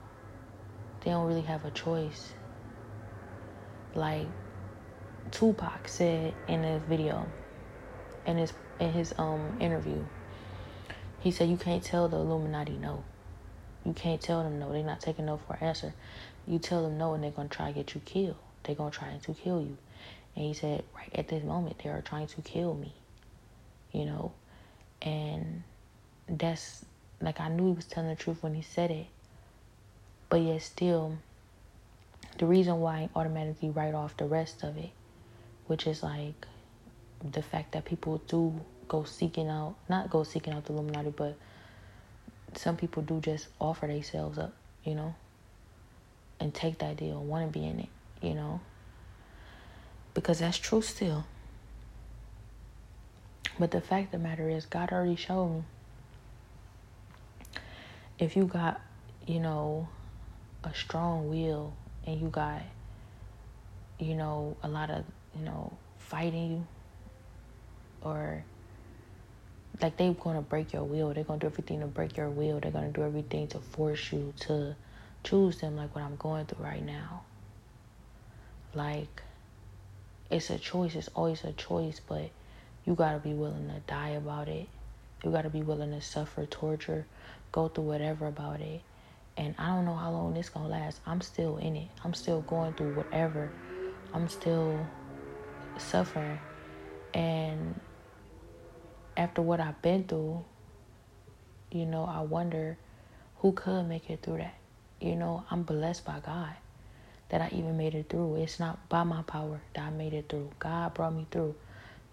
they 1.05 1.11
don't 1.11 1.27
really 1.27 1.43
have 1.43 1.65
a 1.65 1.71
choice. 1.71 2.33
Like 3.95 4.27
Tupac 5.31 5.89
said 5.89 6.35
in 6.49 6.65
a 6.65 6.81
video, 6.81 7.29
in 8.27 8.39
his 8.39 8.53
in 8.81 8.93
his 8.93 9.15
um 9.19 9.57
interview, 9.61 10.05
he 11.21 11.31
said 11.31 11.49
you 11.49 11.57
can't 11.57 11.83
tell 11.83 12.09
the 12.09 12.17
Illuminati 12.17 12.77
no. 12.77 13.05
You 13.85 13.93
can't 13.93 14.21
tell 14.21 14.43
them 14.43 14.59
no. 14.59 14.73
They're 14.73 14.83
not 14.83 15.01
taking 15.01 15.27
no 15.27 15.37
for 15.37 15.55
an 15.55 15.69
answer. 15.69 15.95
You 16.47 16.59
tell 16.59 16.83
them 16.83 16.99
no, 16.99 17.15
and 17.15 17.23
they're 17.23 17.31
gonna 17.31 17.49
try 17.49 17.69
to 17.69 17.73
get 17.73 17.95
you 17.95 18.01
killed. 18.05 18.37
They're 18.63 18.75
gonna 18.75 18.91
try 18.91 19.17
to 19.17 19.35
kill 19.35 19.61
you. 19.61 19.77
And 20.37 20.45
he 20.47 20.55
said, 20.55 20.83
right 20.95 21.11
at 21.15 21.29
this 21.29 21.45
moment, 21.45 21.81
they 21.83 21.91
are 21.91 22.03
trying 22.03 22.27
to 22.29 22.43
kill 22.43 22.75
me. 22.75 22.93
You 23.93 24.07
know, 24.07 24.33
and 25.03 25.63
that's 26.29 26.85
like 27.21 27.41
I 27.41 27.49
knew 27.49 27.69
he 27.69 27.77
was 27.77 27.85
telling 27.85 28.11
the 28.11 28.17
truth 28.17 28.43
when 28.43 28.55
he 28.55 28.63
said 28.63 28.91
it. 28.91 29.07
But 30.29 30.41
yet 30.41 30.63
still, 30.63 31.19
the 32.39 32.47
reason 32.47 32.81
why 32.81 32.97
I 33.15 33.19
automatically 33.19 33.71
write 33.71 33.95
off 33.95 34.17
the 34.17 34.25
rest 34.25 34.65
of 34.65 34.77
it, 34.77 34.91
which 35.67 35.87
is 35.87 36.03
like 36.03 36.47
the 37.33 37.43
fact 37.43 37.73
that 37.73 37.85
people 37.85 38.19
do 38.29 38.61
go 38.89 39.05
seeking 39.05 39.49
out, 39.49 39.77
not 39.89 40.11
go 40.11 40.25
seeking 40.25 40.53
out 40.53 40.65
the 40.65 40.73
Illuminati, 40.73 41.11
but 41.11 41.37
some 42.55 42.77
people 42.77 43.03
do 43.03 43.21
just 43.21 43.49
offer 43.61 43.87
themselves 43.87 44.39
up, 44.39 44.55
you 44.85 44.95
know, 44.95 45.15
and 46.39 46.53
take 46.53 46.79
that 46.79 46.97
deal, 46.97 47.23
want 47.23 47.51
to 47.51 47.59
be 47.59 47.67
in 47.67 47.81
it, 47.81 47.89
you 48.21 48.35
know, 48.35 48.61
because 50.13 50.41
that's 50.41 50.59
true 50.59 50.83
still. 50.83 51.25
But 53.59 53.71
the 53.71 53.81
fact 53.81 54.07
of 54.07 54.21
the 54.21 54.29
matter 54.29 54.49
is, 54.49 54.67
God 54.67 54.93
already 54.93 55.17
showed 55.17 55.49
me. 55.49 55.63
If 58.19 58.37
you 58.37 58.47
got, 58.47 58.81
you 59.27 59.41
know, 59.41 59.89
a 60.63 60.75
strong 60.75 61.29
will 61.31 61.73
and 62.07 62.21
you 62.21 62.29
got, 62.29 62.63
you 63.99 64.15
know, 64.15 64.57
a 64.63 64.69
lot 64.69 64.91
of, 64.91 65.05
you 65.37 65.45
know, 65.45 65.73
fighting 65.99 66.51
you 66.51 66.67
or 68.05 68.45
like 69.81 69.97
they're 69.97 70.13
gonna 70.13 70.43
break 70.43 70.73
your 70.73 70.85
will. 70.85 71.13
They're 71.13 71.25
gonna 71.25 71.41
do 71.41 71.47
everything 71.47 71.81
to 71.81 71.87
break 71.87 72.17
your 72.17 72.31
will. 72.31 72.61
They're 72.61 72.71
gonna 72.71 72.93
do 72.93 73.03
everything 73.03 73.49
to 73.49 73.59
force 73.59 74.13
you 74.13 74.33
to 74.41 74.77
choose 75.25 75.59
them 75.61 75.77
like 75.77 75.95
what 75.95 76.05
I'm 76.05 76.17
going 76.17 76.47
through 76.47 76.65
right 76.65 76.85
now. 76.85 77.23
Like 78.75 79.23
it's 80.31 80.51
a 80.51 80.59
choice, 80.59 80.95
it's 80.95 81.09
always 81.15 81.43
a 81.45 81.53
choice, 81.53 82.01
but 82.07 82.31
you 82.85 82.95
gotta 82.95 83.19
be 83.19 83.33
willing 83.33 83.69
to 83.69 83.81
die 83.87 84.11
about 84.11 84.49
it. 84.49 84.69
You 85.25 85.31
gotta 85.31 85.51
be 85.51 85.63
willing 85.63 85.91
to 85.91 86.01
suffer 86.01 86.47
torture, 86.47 87.07
go 87.51 87.69
through 87.69 87.85
whatever 87.85 88.27
about 88.27 88.61
it. 88.61 88.83
And 89.37 89.55
I 89.59 89.69
don't 89.69 89.85
know 89.85 89.97
how 89.97 90.13
long 90.13 90.35
this 90.35 90.49
gonna 90.49 90.69
last. 90.69 91.01
I'm 91.07 91.21
still 91.21 91.57
in 91.57 91.75
it. 91.75 91.89
I'm 92.05 92.15
still 92.15 92.43
going 92.43 92.75
through 92.75 92.95
whatever. 92.95 93.51
I'm 94.13 94.29
still 94.29 94.79
suffering. 95.79 96.39
And 97.13 97.81
after 99.17 99.43
what 99.43 99.61
I've 99.61 99.81
been 99.83 100.05
through, 100.05 100.45
you 101.71 101.87
know, 101.87 102.05
I 102.05 102.21
wonder 102.21 102.79
who 103.39 103.53
could 103.53 103.85
make 103.85 104.11
it 104.11 104.23
through 104.23 104.39
that. 104.39 104.55
You 105.01 105.17
know, 105.17 105.45
I'm 105.51 105.63
blessed 105.65 106.05
by 106.05 106.21
God 106.21 106.55
that 107.29 107.41
I 107.41 107.49
even 107.57 107.77
made 107.77 107.95
it 107.95 108.09
through. 108.09 108.37
It's 108.37 108.61
not 108.61 108.89
by 108.89 109.03
my 109.03 109.23
power 109.23 109.61
that 109.75 109.85
I 109.85 109.91
made 109.91 110.13
it 110.15 110.29
through. 110.29 110.51
God 110.59 110.95
brought 110.95 111.15
me 111.15 111.27
through. 111.31 111.55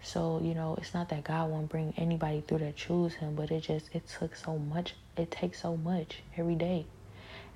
So, 0.02 0.40
you 0.42 0.54
know, 0.54 0.74
it's 0.78 0.94
not 0.94 1.08
that 1.10 1.24
God 1.24 1.48
won't 1.48 1.68
bring 1.68 1.94
anybody 1.96 2.42
through 2.46 2.58
that 2.58 2.76
choose 2.76 3.14
him, 3.14 3.36
but 3.36 3.50
it 3.50 3.60
just 3.60 3.94
it 3.94 4.08
took 4.08 4.34
so 4.34 4.58
much 4.58 4.94
it 5.16 5.30
takes 5.30 5.62
so 5.62 5.76
much 5.76 6.22
every 6.36 6.54
day. 6.56 6.86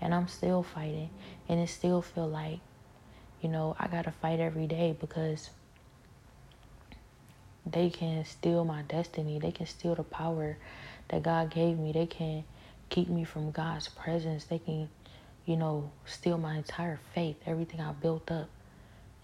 And 0.01 0.15
I'm 0.15 0.29
still 0.29 0.63
fighting 0.63 1.11
and 1.49 1.59
it 1.59 1.69
still 1.69 2.03
feel 2.03 2.29
like, 2.29 2.61
you 3.41 3.49
know, 3.49 3.75
I 3.79 3.89
gotta 3.89 4.13
fight 4.13 4.41
every 4.41 4.67
day 4.67 4.97
because 4.99 5.51
they 7.67 7.91
can 7.91 8.25
steal 8.25 8.65
my 8.65 8.83
destiny. 8.83 9.39
They 9.39 9.51
can 9.51 9.67
steal 9.67 9.95
the 9.95 10.05
power 10.05 10.57
that 11.09 11.23
God 11.23 11.51
gave 11.51 11.79
me. 11.79 11.93
They 11.93 12.07
can 12.07 12.45
keep 12.89 13.09
me 13.09 13.25
from 13.25 13.51
God's 13.51 13.89
presence. 13.89 14.45
They 14.45 14.59
can, 14.59 14.89
you 15.45 15.57
know, 15.57 15.91
steal 16.05 16.39
my 16.39 16.57
entire 16.57 17.01
faith, 17.15 17.37
everything 17.47 17.81
I 17.81 17.93
built 17.93 18.31
up 18.31 18.49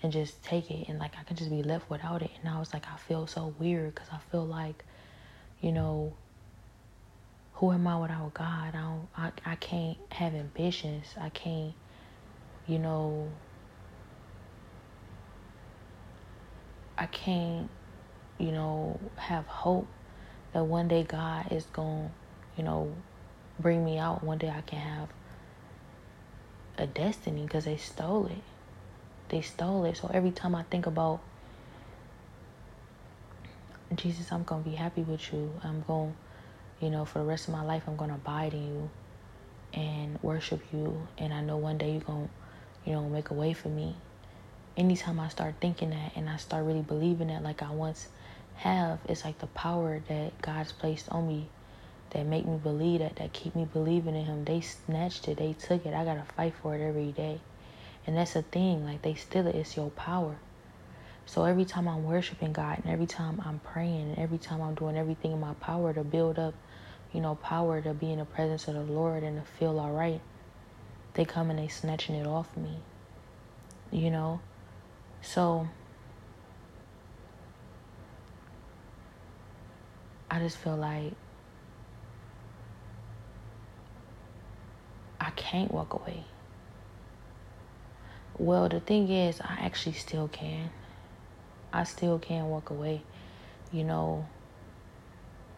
and 0.03 0.13
just 0.13 0.43
take 0.43 0.71
it 0.71 0.89
and 0.89 0.99
like 0.99 1.13
I 1.19 1.23
can 1.23 1.37
just 1.37 1.51
be 1.51 1.63
left 1.63 1.89
without 1.89 2.23
it. 2.23 2.31
And 2.41 2.53
I 2.53 2.59
was 2.59 2.73
like, 2.73 2.85
I 2.93 2.97
feel 2.97 3.27
so 3.27 3.55
weird 3.59 3.95
because 3.95 4.09
I 4.13 4.19
feel 4.31 4.45
like, 4.45 4.85
you 5.61 5.71
know, 5.73 6.13
who 7.55 7.71
am 7.73 7.87
I 7.87 7.99
without 8.01 8.35
God? 8.35 8.75
I 8.75 8.79
don't, 8.81 9.09
I, 9.17 9.53
I 9.53 9.55
can't 9.57 9.99
have 10.11 10.35
ambitions. 10.35 11.07
I 11.21 11.29
can't, 11.29 11.75
you 12.67 12.79
know, 12.81 13.31
I 16.99 17.07
can't, 17.07 17.71
you 18.43 18.53
know, 18.53 19.01
have 19.17 19.47
hope 19.47 19.87
that 20.53 20.65
one 20.65 20.89
day 20.89 21.05
God 21.05 21.51
is 21.51 21.65
going 21.73 22.09
to, 22.09 22.13
you 22.59 22.65
know, 22.65 22.93
bring 23.59 23.85
me 23.85 23.99
out. 23.99 24.23
One 24.23 24.39
day 24.39 24.51
I 24.51 24.61
can 24.61 24.81
have 24.81 25.09
a 26.77 26.87
destiny 26.87 27.43
because 27.43 27.65
they 27.65 27.77
stole 27.77 28.27
it 28.27 28.43
they 29.33 29.41
stole 29.41 29.85
it. 29.87 29.97
So 29.97 30.11
every 30.13 30.31
time 30.31 30.55
I 30.55 30.63
think 30.65 30.87
about 30.87 31.21
Jesus, 33.95 34.31
I'm 34.31 34.45
going 34.45 34.63
to 34.63 34.71
be 34.71 34.77
happy 34.77 35.03
with 35.03 35.33
you. 35.33 35.51
I'm 35.65 35.83
going, 35.83 36.15
you 36.81 36.91
know, 36.91 37.05
for 37.05 37.19
the 37.19 37.25
rest 37.25 37.49
of 37.49 37.55
my 37.55 37.65
life, 37.65 37.83
I'm 37.87 37.97
going 37.97 38.11
to 38.11 38.17
abide 38.17 38.53
in 38.53 38.67
you 38.67 38.91
and 39.73 40.23
worship 40.23 40.63
you. 40.73 41.09
And 41.19 41.33
I 41.33 41.41
know 41.41 41.57
one 41.57 41.79
day 41.79 41.93
you're 41.93 42.03
going 42.03 42.29
to, 42.29 42.91
you 42.91 42.95
know, 42.95 43.09
make 43.09 43.31
a 43.31 43.35
way 43.35 43.55
for 43.55 43.69
me. 43.69 43.97
Anytime 44.77 45.19
I 45.19 45.29
start 45.29 45.55
thinking 45.61 45.91
that 45.91 46.13
and 46.15 46.29
I 46.29 46.37
start 46.37 46.65
really 46.65 46.83
believing 46.83 47.29
that 47.29 47.43
like 47.43 47.63
I 47.63 47.71
once 47.71 48.09
have, 48.57 48.99
it's 49.09 49.25
like 49.25 49.39
the 49.39 49.47
power 49.49 50.03
that 50.09 50.41
God's 50.43 50.73
placed 50.73 51.09
on 51.11 51.27
me 51.27 51.49
that 52.11 52.27
make 52.27 52.47
me 52.47 52.59
believe 52.59 53.01
that, 53.01 53.17
that 53.17 53.33
keep 53.33 53.55
me 53.57 53.67
believing 53.73 54.15
in 54.15 54.25
him. 54.25 54.45
They 54.45 54.61
snatched 54.61 55.29
it. 55.29 55.39
They 55.39 55.55
took 55.55 55.87
it. 55.87 55.95
I 55.95 56.05
got 56.05 56.15
to 56.15 56.35
fight 56.35 56.55
for 56.63 56.75
it 56.75 56.87
every 56.87 57.13
day. 57.13 57.41
And 58.07 58.17
that's 58.17 58.35
the 58.35 58.43
thing, 58.43 58.85
like 58.85 59.03
they 59.03 59.15
steal 59.15 59.47
it, 59.47 59.55
it's 59.55 59.77
your 59.77 59.91
power. 59.91 60.37
So 61.25 61.45
every 61.45 61.65
time 61.65 61.87
I'm 61.87 62.05
worshiping 62.05 62.53
God 62.53 62.79
and 62.83 62.93
every 62.93 63.07
time 63.07 63.41
I'm 63.45 63.61
praying 63.61 64.11
and 64.11 64.19
every 64.19 64.39
time 64.39 64.61
I'm 64.61 64.75
doing 64.75 64.97
everything 64.97 65.33
in 65.33 65.41
my 65.41 65.55
power 65.55 65.93
to 65.93 66.03
build 66.03 66.39
up, 66.39 66.55
you 67.13 67.21
know, 67.21 67.37
power 67.37 67.81
to 67.81 67.95
be 67.95 68.11
in 68.11 68.19
the 68.19 68.25
presence 68.25 68.67
of 68.67 68.75
the 68.75 68.81
Lord 68.81 69.23
and 69.23 69.39
to 69.39 69.53
feel 69.59 69.79
all 69.79 69.93
right, 69.93 70.21
they 71.15 71.25
come 71.25 71.51
and 71.51 71.59
they 71.59 71.69
snatching 71.69 72.17
it 72.17 72.27
off 72.27 72.57
me. 72.57 72.79
You 73.93 74.11
know? 74.11 74.41
So 75.21 75.69
I 80.33 80.39
just 80.39 80.57
feel 80.57 80.77
like 80.77 81.13
I 85.21 85.29
can't 85.37 85.71
walk 85.71 85.93
away. 85.93 86.25
Well, 88.39 88.71
the 88.71 88.81
thing 88.81 89.11
is, 89.11 89.43
I 89.43 89.59
actually 89.61 89.93
still 89.93 90.29
can. 90.29 90.71
I 91.71 91.85
still 91.85 92.19
can 92.19 92.49
walk 92.49 92.71
away. 92.71 93.03
You 93.73 93.85
know, 93.85 94.27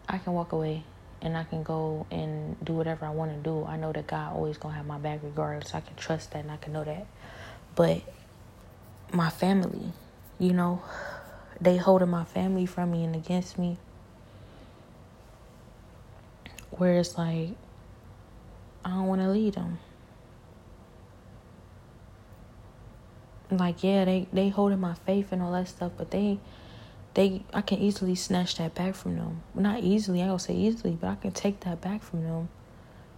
I 0.08 0.18
can 0.18 0.32
walk 0.32 0.50
away 0.50 0.82
and 1.22 1.36
I 1.36 1.44
can 1.44 1.62
go 1.62 2.04
and 2.10 2.56
do 2.64 2.72
whatever 2.72 3.06
I 3.06 3.10
want 3.10 3.30
to 3.30 3.36
do. 3.38 3.64
I 3.64 3.76
know 3.76 3.92
that 3.92 4.08
God 4.08 4.32
always 4.32 4.58
going 4.58 4.72
to 4.72 4.76
have 4.78 4.86
my 4.86 4.98
back 4.98 5.20
regardless. 5.22 5.72
I 5.72 5.82
can 5.82 5.94
trust 5.94 6.32
that 6.32 6.40
and 6.40 6.50
I 6.50 6.56
can 6.56 6.72
know 6.72 6.82
that. 6.82 7.06
But 7.76 8.02
my 9.12 9.30
family, 9.30 9.92
you 10.40 10.52
know, 10.52 10.82
they 11.60 11.76
holding 11.76 12.10
my 12.10 12.24
family 12.24 12.66
from 12.66 12.90
me 12.90 13.04
and 13.04 13.14
against 13.14 13.56
me. 13.56 13.78
Where 16.78 16.98
it's 16.98 17.16
like, 17.16 17.50
I 18.84 18.90
don't 18.90 19.06
want 19.06 19.20
to 19.20 19.28
lead 19.28 19.54
them. 19.54 19.78
like 23.50 23.84
yeah 23.84 24.04
they 24.04 24.26
they 24.32 24.48
holding 24.48 24.80
my 24.80 24.94
faith 24.94 25.30
and 25.30 25.40
all 25.40 25.52
that 25.52 25.68
stuff 25.68 25.92
but 25.96 26.10
they 26.10 26.40
they 27.14 27.42
I 27.52 27.62
can 27.62 27.78
easily 27.78 28.14
snatch 28.14 28.56
that 28.56 28.74
back 28.74 28.94
from 28.94 29.16
them. 29.16 29.42
not 29.54 29.80
easily, 29.80 30.22
I 30.22 30.26
don't 30.26 30.40
say 30.40 30.54
easily, 30.54 30.98
but 31.00 31.08
I 31.08 31.14
can 31.14 31.30
take 31.30 31.60
that 31.60 31.80
back 31.80 32.02
from 32.02 32.24
them 32.24 32.48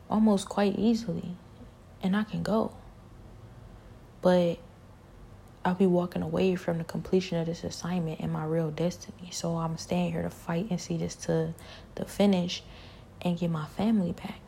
almost 0.09 0.49
quite 0.49 0.79
easily. 0.79 1.37
And 2.03 2.15
I 2.15 2.25
can 2.25 2.43
go. 2.43 2.73
But 4.21 4.59
I'll 5.65 5.75
be 5.75 5.87
walking 5.87 6.23
away 6.23 6.55
from 6.55 6.79
the 6.79 6.85
completion 6.85 7.39
of 7.39 7.47
this 7.47 7.65
assignment 7.65 8.21
and 8.21 8.31
my 8.31 8.45
real 8.45 8.71
destiny. 8.71 9.31
So 9.33 9.57
I'm 9.57 9.79
staying 9.79 10.13
here 10.13 10.23
to 10.23 10.31
fight 10.31 10.67
and 10.71 10.81
see 10.81 10.97
this 10.97 11.17
to 11.17 11.55
the 11.95 12.05
finish 12.05 12.63
and 13.23 13.39
get 13.39 13.51
my 13.51 13.67
family 13.67 14.13
back. 14.13 14.41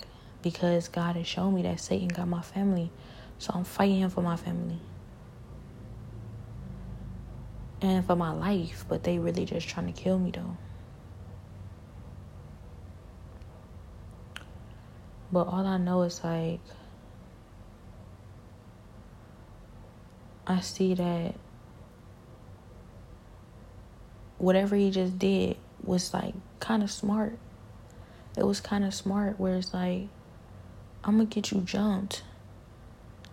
Because 0.43 0.89
God 0.89 1.17
has 1.17 1.27
shown 1.27 1.55
me 1.55 1.63
that 1.63 1.81
Satan 1.81 2.09
got 2.09 2.29
my 2.29 2.43
family. 2.43 2.91
So 3.39 3.53
I'm 3.55 3.65
fighting 3.65 3.99
him 4.01 4.11
for 4.11 4.23
my 4.23 4.37
family. 4.37 4.79
And 7.81 8.05
for 8.05 8.17
my 8.17 8.33
life. 8.33 8.85
But 8.89 9.03
they 9.03 9.19
really 9.19 9.45
just 9.45 9.69
trying 9.69 9.93
to 9.93 10.01
kill 10.01 10.19
me 10.19 10.31
though. 10.31 10.57
But 15.31 15.47
all 15.49 15.67
I 15.67 15.77
know 15.77 16.03
is 16.03 16.23
like 16.25 16.61
I 20.47 20.61
see 20.61 20.95
that 20.95 21.35
whatever 24.39 24.77
he 24.77 24.91
just 24.91 25.19
did 25.19 25.59
was 25.85 26.15
like 26.15 26.35
kind 26.59 26.83
of 26.83 26.91
smart. 26.91 27.39
It 28.39 28.47
was 28.47 28.61
kind 28.61 28.85
of 28.85 28.95
smart 28.95 29.41
where 29.41 29.57
it's 29.57 29.75
like, 29.75 30.07
I'm 31.03 31.17
gonna 31.17 31.25
get 31.25 31.51
you 31.51 31.61
jumped. 31.61 32.23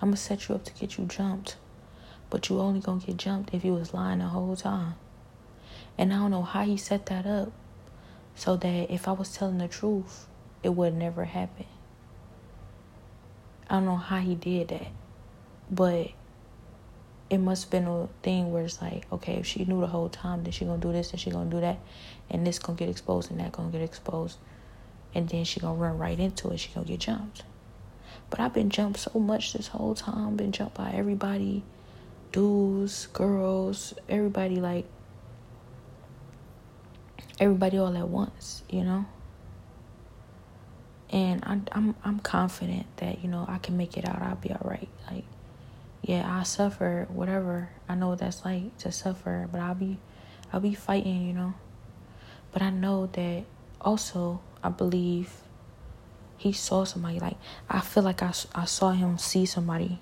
I'm 0.01 0.09
gonna 0.09 0.17
set 0.17 0.49
you 0.49 0.55
up 0.55 0.65
to 0.65 0.73
get 0.73 0.97
you 0.97 1.05
jumped. 1.05 1.57
But 2.31 2.49
you 2.49 2.59
only 2.59 2.79
gonna 2.79 2.99
get 2.99 3.17
jumped 3.17 3.53
if 3.53 3.63
you 3.63 3.73
was 3.73 3.93
lying 3.93 4.17
the 4.19 4.25
whole 4.25 4.55
time. 4.55 4.95
And 5.95 6.11
I 6.11 6.17
don't 6.17 6.31
know 6.31 6.41
how 6.41 6.63
he 6.63 6.75
set 6.75 7.05
that 7.05 7.27
up 7.27 7.51
so 8.33 8.57
that 8.57 8.91
if 8.91 9.07
I 9.07 9.11
was 9.11 9.31
telling 9.31 9.59
the 9.59 9.67
truth, 9.67 10.25
it 10.63 10.69
would 10.69 10.95
never 10.95 11.25
happen. 11.25 11.67
I 13.69 13.75
don't 13.75 13.85
know 13.85 13.97
how 13.97 14.19
he 14.19 14.33
did 14.33 14.69
that. 14.69 14.87
But 15.69 16.11
it 17.29 17.37
must 17.37 17.65
have 17.65 17.71
been 17.71 17.87
a 17.87 18.07
thing 18.23 18.51
where 18.51 18.63
it's 18.63 18.81
like, 18.81 19.05
okay, 19.11 19.35
if 19.35 19.45
she 19.45 19.65
knew 19.65 19.81
the 19.81 19.87
whole 19.87 20.09
time, 20.09 20.43
then 20.43 20.51
she 20.51 20.65
gonna 20.65 20.81
do 20.81 20.91
this 20.91 21.11
and 21.11 21.19
she 21.19 21.29
gonna 21.29 21.49
do 21.49 21.61
that, 21.61 21.77
and 22.29 22.45
this 22.45 22.57
gonna 22.57 22.77
get 22.77 22.89
exposed 22.89 23.29
and 23.29 23.39
that 23.39 23.51
gonna 23.51 23.71
get 23.71 23.81
exposed, 23.81 24.37
and 25.15 25.29
then 25.29 25.45
she 25.45 25.59
gonna 25.59 25.73
run 25.73 25.97
right 25.97 26.19
into 26.19 26.49
it. 26.51 26.59
She 26.59 26.69
gonna 26.73 26.85
get 26.85 26.99
jumped. 26.99 27.43
But 28.29 28.41
I've 28.41 28.53
been 28.53 28.69
jumped 28.69 28.99
so 28.99 29.17
much 29.19 29.53
this 29.53 29.67
whole 29.67 29.95
time. 29.95 30.35
Been 30.35 30.51
jumped 30.51 30.75
by 30.75 30.91
everybody, 30.91 31.63
dudes, 32.31 33.07
girls, 33.07 33.93
everybody 34.09 34.57
like 34.57 34.85
everybody 37.39 37.77
all 37.77 37.95
at 37.95 38.09
once, 38.09 38.63
you 38.69 38.83
know. 38.83 39.05
And 41.11 41.41
I'm 41.45 41.65
I'm 41.71 41.95
I'm 42.03 42.19
confident 42.19 42.85
that 42.97 43.23
you 43.23 43.29
know 43.29 43.45
I 43.47 43.57
can 43.59 43.77
make 43.77 43.97
it 43.97 44.07
out. 44.07 44.21
I'll 44.21 44.35
be 44.35 44.51
all 44.51 44.69
right. 44.69 44.89
Like 45.09 45.23
yeah, 46.01 46.25
I 46.29 46.43
suffer, 46.43 47.07
whatever. 47.09 47.69
I 47.87 47.95
know 47.95 48.09
what 48.09 48.19
that's 48.19 48.43
like 48.43 48.77
to 48.79 48.91
suffer, 48.91 49.47
but 49.49 49.61
I'll 49.61 49.75
be 49.75 49.97
I'll 50.51 50.59
be 50.59 50.73
fighting, 50.73 51.25
you 51.25 51.33
know. 51.33 51.53
But 52.51 52.61
I 52.61 52.69
know 52.69 53.07
that 53.07 53.45
also 53.79 54.41
I 54.65 54.69
believe 54.69 55.31
he 56.37 56.51
saw 56.51 56.83
somebody 56.83 57.19
like 57.19 57.37
I 57.69 57.79
feel 57.79 58.03
like 58.03 58.21
I, 58.21 58.33
I 58.53 58.65
saw 58.65 58.91
him 58.91 59.17
see 59.17 59.45
somebody 59.45 59.99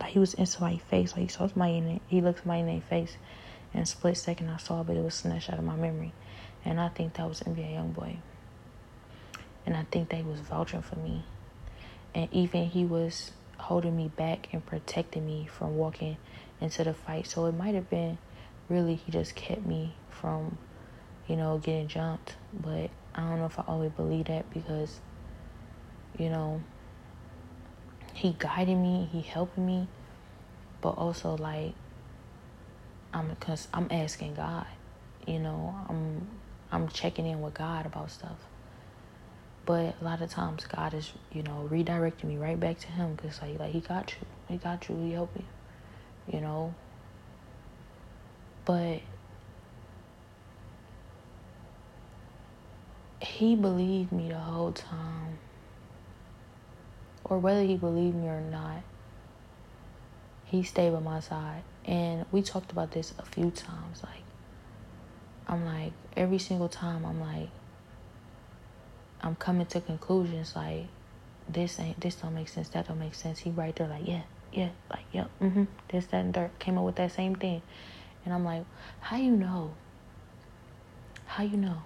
like 0.00 0.10
he 0.10 0.18
was 0.18 0.34
in 0.34 0.46
somebody's 0.46 0.82
face 0.82 1.12
like 1.12 1.22
he 1.22 1.28
saw 1.28 1.46
somebody 1.48 1.78
in 1.78 1.88
it 1.88 2.02
he 2.08 2.20
looked 2.20 2.40
somebody 2.40 2.60
in 2.60 2.66
their 2.66 2.80
face 2.80 3.16
and 3.74 3.86
split 3.86 4.16
second 4.16 4.48
I 4.48 4.58
saw 4.58 4.82
but 4.82 4.96
it 4.96 5.02
was 5.02 5.14
snatched 5.14 5.50
out 5.50 5.58
of 5.58 5.64
my 5.64 5.76
memory 5.76 6.12
and 6.64 6.80
I 6.80 6.88
think 6.88 7.14
that 7.14 7.28
was 7.28 7.40
NBA 7.40 7.74
Youngboy 7.74 8.16
and 9.66 9.76
I 9.76 9.84
think 9.90 10.10
they 10.10 10.22
was 10.22 10.40
vouching 10.40 10.82
for 10.82 10.96
me 10.96 11.24
and 12.14 12.28
even 12.32 12.66
he 12.66 12.84
was 12.84 13.32
holding 13.60 13.96
me 13.96 14.08
back 14.08 14.48
and 14.52 14.64
protecting 14.64 15.26
me 15.26 15.46
from 15.46 15.76
walking 15.76 16.16
into 16.60 16.84
the 16.84 16.94
fight. 16.94 17.26
So 17.26 17.46
it 17.46 17.52
might 17.52 17.74
have 17.74 17.88
been 17.88 18.18
really 18.68 18.96
he 18.96 19.12
just 19.12 19.34
kept 19.34 19.64
me 19.64 19.94
from, 20.08 20.58
you 21.28 21.36
know, 21.36 21.58
getting 21.58 21.88
jumped. 21.88 22.36
But 22.52 22.90
I 23.14 23.20
don't 23.20 23.38
know 23.38 23.46
if 23.46 23.58
I 23.58 23.64
always 23.66 23.92
believe 23.92 24.26
that 24.26 24.50
because, 24.50 25.00
you 26.18 26.28
know, 26.28 26.62
he 28.14 28.34
guided 28.38 28.76
me, 28.76 29.08
he 29.12 29.20
helping 29.20 29.66
me, 29.66 29.88
but 30.80 30.90
also 30.90 31.36
like 31.36 31.74
I'm 33.12 33.28
because 33.28 33.68
I'm 33.72 33.88
asking 33.90 34.34
God, 34.34 34.66
you 35.26 35.38
know, 35.38 35.74
I'm 35.88 36.26
I'm 36.72 36.88
checking 36.88 37.26
in 37.26 37.40
with 37.40 37.54
God 37.54 37.86
about 37.86 38.10
stuff. 38.10 38.36
But 39.66 39.94
a 40.00 40.04
lot 40.04 40.20
of 40.22 40.30
times 40.30 40.64
God 40.64 40.94
is, 40.94 41.12
you 41.32 41.42
know, 41.42 41.68
redirecting 41.70 42.24
me 42.24 42.36
right 42.36 42.58
back 42.58 42.78
to 42.80 42.86
Him 42.88 43.14
because 43.14 43.40
like, 43.42 43.58
like 43.58 43.72
He 43.72 43.80
got 43.80 44.12
you, 44.12 44.26
He 44.48 44.56
got 44.56 44.88
you, 44.88 44.96
He 44.96 45.12
helped 45.12 45.36
you, 45.36 45.44
you 46.32 46.40
know. 46.40 46.74
But 48.64 49.00
He 53.20 53.54
believed 53.54 54.12
me 54.12 54.28
the 54.28 54.38
whole 54.38 54.72
time, 54.72 55.38
or 57.24 57.38
whether 57.38 57.62
He 57.62 57.76
believed 57.76 58.16
me 58.16 58.28
or 58.28 58.40
not, 58.40 58.82
He 60.44 60.62
stayed 60.62 60.92
by 60.92 61.00
my 61.00 61.20
side. 61.20 61.62
And 61.84 62.26
we 62.30 62.42
talked 62.42 62.72
about 62.72 62.92
this 62.92 63.14
a 63.18 63.24
few 63.24 63.50
times. 63.50 64.02
Like, 64.02 64.22
I'm 65.48 65.64
like, 65.64 65.92
every 66.16 66.38
single 66.38 66.68
time, 66.68 67.04
I'm 67.04 67.20
like, 67.20 67.48
I'm 69.22 69.36
coming 69.36 69.66
to 69.66 69.80
conclusions 69.80 70.56
like 70.56 70.86
this 71.48 71.78
ain't 71.78 72.00
this 72.00 72.14
don't 72.14 72.34
make 72.34 72.48
sense, 72.48 72.68
that 72.70 72.88
don't 72.88 72.98
make 72.98 73.14
sense. 73.14 73.40
He 73.40 73.50
right 73.50 73.74
there 73.76 73.88
like, 73.88 74.06
yeah, 74.06 74.22
yeah, 74.52 74.70
like, 74.90 75.04
yeah, 75.12 75.24
mm-hmm. 75.42 75.64
This, 75.88 76.06
that, 76.06 76.24
and 76.24 76.34
third 76.34 76.50
came 76.58 76.78
up 76.78 76.84
with 76.84 76.96
that 76.96 77.12
same 77.12 77.34
thing. 77.34 77.62
And 78.24 78.32
I'm 78.32 78.44
like, 78.44 78.64
how 79.00 79.16
you 79.16 79.32
know? 79.32 79.74
How 81.26 81.42
you 81.44 81.56
know? 81.56 81.82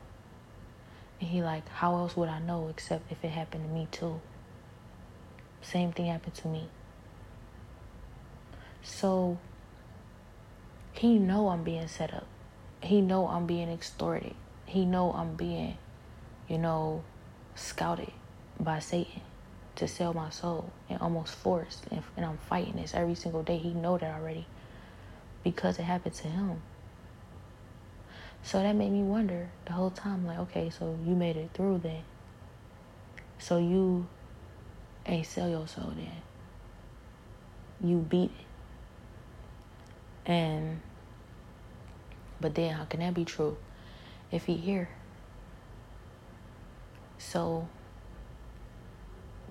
And 1.21 1.29
he 1.29 1.43
like, 1.43 1.69
how 1.69 1.95
else 1.97 2.17
would 2.17 2.29
I 2.29 2.41
know 2.41 2.69
except 2.69 3.11
if 3.11 3.25
it 3.25 3.29
happened 3.29 3.65
to 3.65 3.71
me 3.71 3.89
too? 3.91 4.21
Same 5.63 5.93
thing 5.93 6.07
happened 6.07 6.35
to 6.35 6.49
me. 6.49 6.69
So 8.83 9.39
he 10.93 11.19
know 11.19 11.49
I'm 11.49 11.65
being 11.65 11.89
set 11.89 12.13
up. 12.13 12.27
He 12.83 13.01
know 13.01 13.29
I'm 13.29 13.47
being 13.47 13.71
extorted. 13.71 14.35
He 14.67 14.85
know 14.85 15.13
I'm 15.13 15.35
being, 15.37 15.79
you 16.49 16.59
know, 16.59 17.03
scouted 17.55 18.13
by 18.61 18.79
Satan 18.79 19.23
to 19.77 19.89
sell 19.89 20.13
my 20.13 20.31
soul 20.31 20.71
and 20.89 21.01
almost 21.01 21.35
forced 21.35 21.87
and, 21.91 22.03
and 22.17 22.25
I'm 22.25 22.39
fighting 22.49 22.75
this 22.77 22.95
every 22.95 23.15
single 23.15 23.43
day. 23.43 23.59
He 23.59 23.73
know 23.73 23.99
that 23.99 24.15
already 24.15 24.47
because 25.43 25.79
it 25.79 25.83
happened 25.85 26.15
to 26.17 26.29
him. 26.29 26.63
So 28.45 28.63
that 28.63 28.77
made 28.77 28.93
me 28.93 29.03
wonder 29.03 29.49
the 29.65 29.73
whole 29.73 29.91
time, 29.91 30.27
like, 30.27 30.39
okay, 30.39 30.69
so 30.69 30.99
you 31.05 31.15
made 31.15 31.37
it 31.37 31.51
through 31.55 31.79
then. 31.79 32.03
So 33.39 33.57
you 33.57 34.07
ain't 35.07 35.27
sell 35.27 35.49
your 35.49 35.67
soul 35.67 35.93
then. 35.97 36.23
You 37.83 37.99
beat 37.99 38.31
it. 40.25 40.31
And 40.31 40.81
but 42.41 42.55
then 42.55 42.75
how 42.75 42.85
can 42.85 43.01
that 43.01 43.15
be 43.15 43.25
true 43.25 43.57
if 44.31 44.45
he 44.45 44.57
here? 44.57 44.91
So 47.19 47.67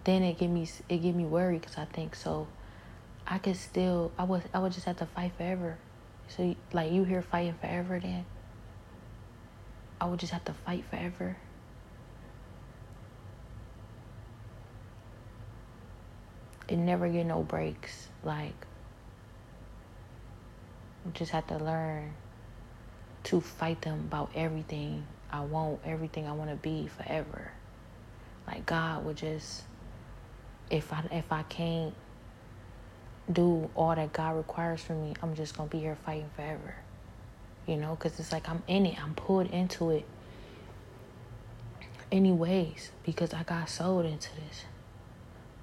then 0.04 0.22
it 0.22 0.38
give 0.38 0.52
me 0.52 0.68
it 0.88 0.98
give 0.98 1.16
me 1.16 1.26
worry 1.26 1.58
because 1.58 1.78
I 1.78 1.86
think 1.86 2.16
so. 2.16 2.48
I 3.26 3.40
could 3.40 3.56
still 3.56 4.12
I 4.18 4.24
was 4.24 4.44
I 4.54 4.60
would 4.60 4.72
just 4.72 4.86
have 4.86 4.98
to 4.98 5.08
fight 5.08 5.32
forever. 5.36 5.78
So 6.28 6.56
like 6.72 6.92
you 6.92 7.04
here 7.04 7.24
fighting 7.24 7.56
forever 7.60 8.00
then. 8.00 8.26
I 10.04 10.06
would 10.06 10.20
just 10.20 10.34
have 10.34 10.44
to 10.44 10.54
fight 10.54 10.84
forever. 10.89 11.38
It 16.68 16.76
never 16.76 17.08
get 17.08 17.26
no 17.26 17.42
breaks. 17.42 18.10
Like 18.22 18.66
just 21.13 21.32
have 21.32 21.48
to 21.48 21.58
learn 21.58 22.16
to 23.24 23.39
fight 23.39 23.82
them 23.84 24.02
about 24.10 24.32
everything 24.36 25.08
I 25.32 25.39
want, 25.39 25.80
everything 25.86 26.28
I 26.28 26.34
want 26.34 26.50
to 26.50 26.58
be 26.58 26.88
forever. 26.88 27.54
Like 28.46 28.66
God 28.66 29.06
would 29.06 29.16
just 29.16 29.63
if 30.70 30.92
I 30.92 31.06
if 31.13 31.32
I 31.32 31.44
can't 31.44 31.94
do 33.32 33.70
all 33.74 33.96
that 33.96 34.12
God 34.12 34.36
requires 34.36 34.82
from 34.82 35.02
me, 35.02 35.13
I'm 35.24 35.34
just 35.34 35.56
gonna 35.56 35.70
be 35.70 35.80
here 35.80 35.96
fighting 35.96 36.30
forever 36.36 36.83
you 37.67 37.78
know, 37.78 37.95
because 37.95 38.19
it's 38.19 38.32
like 38.32 38.49
I'm 38.49 38.63
in 38.67 38.86
it, 38.86 39.02
I'm 39.02 39.15
pulled 39.15 39.49
into 39.52 39.91
it. 39.91 40.06
Anyways, 42.12 42.91
because 43.04 43.34
I 43.34 43.43
got 43.43 43.69
sold 43.69 44.06
into 44.06 44.30
this 44.36 44.65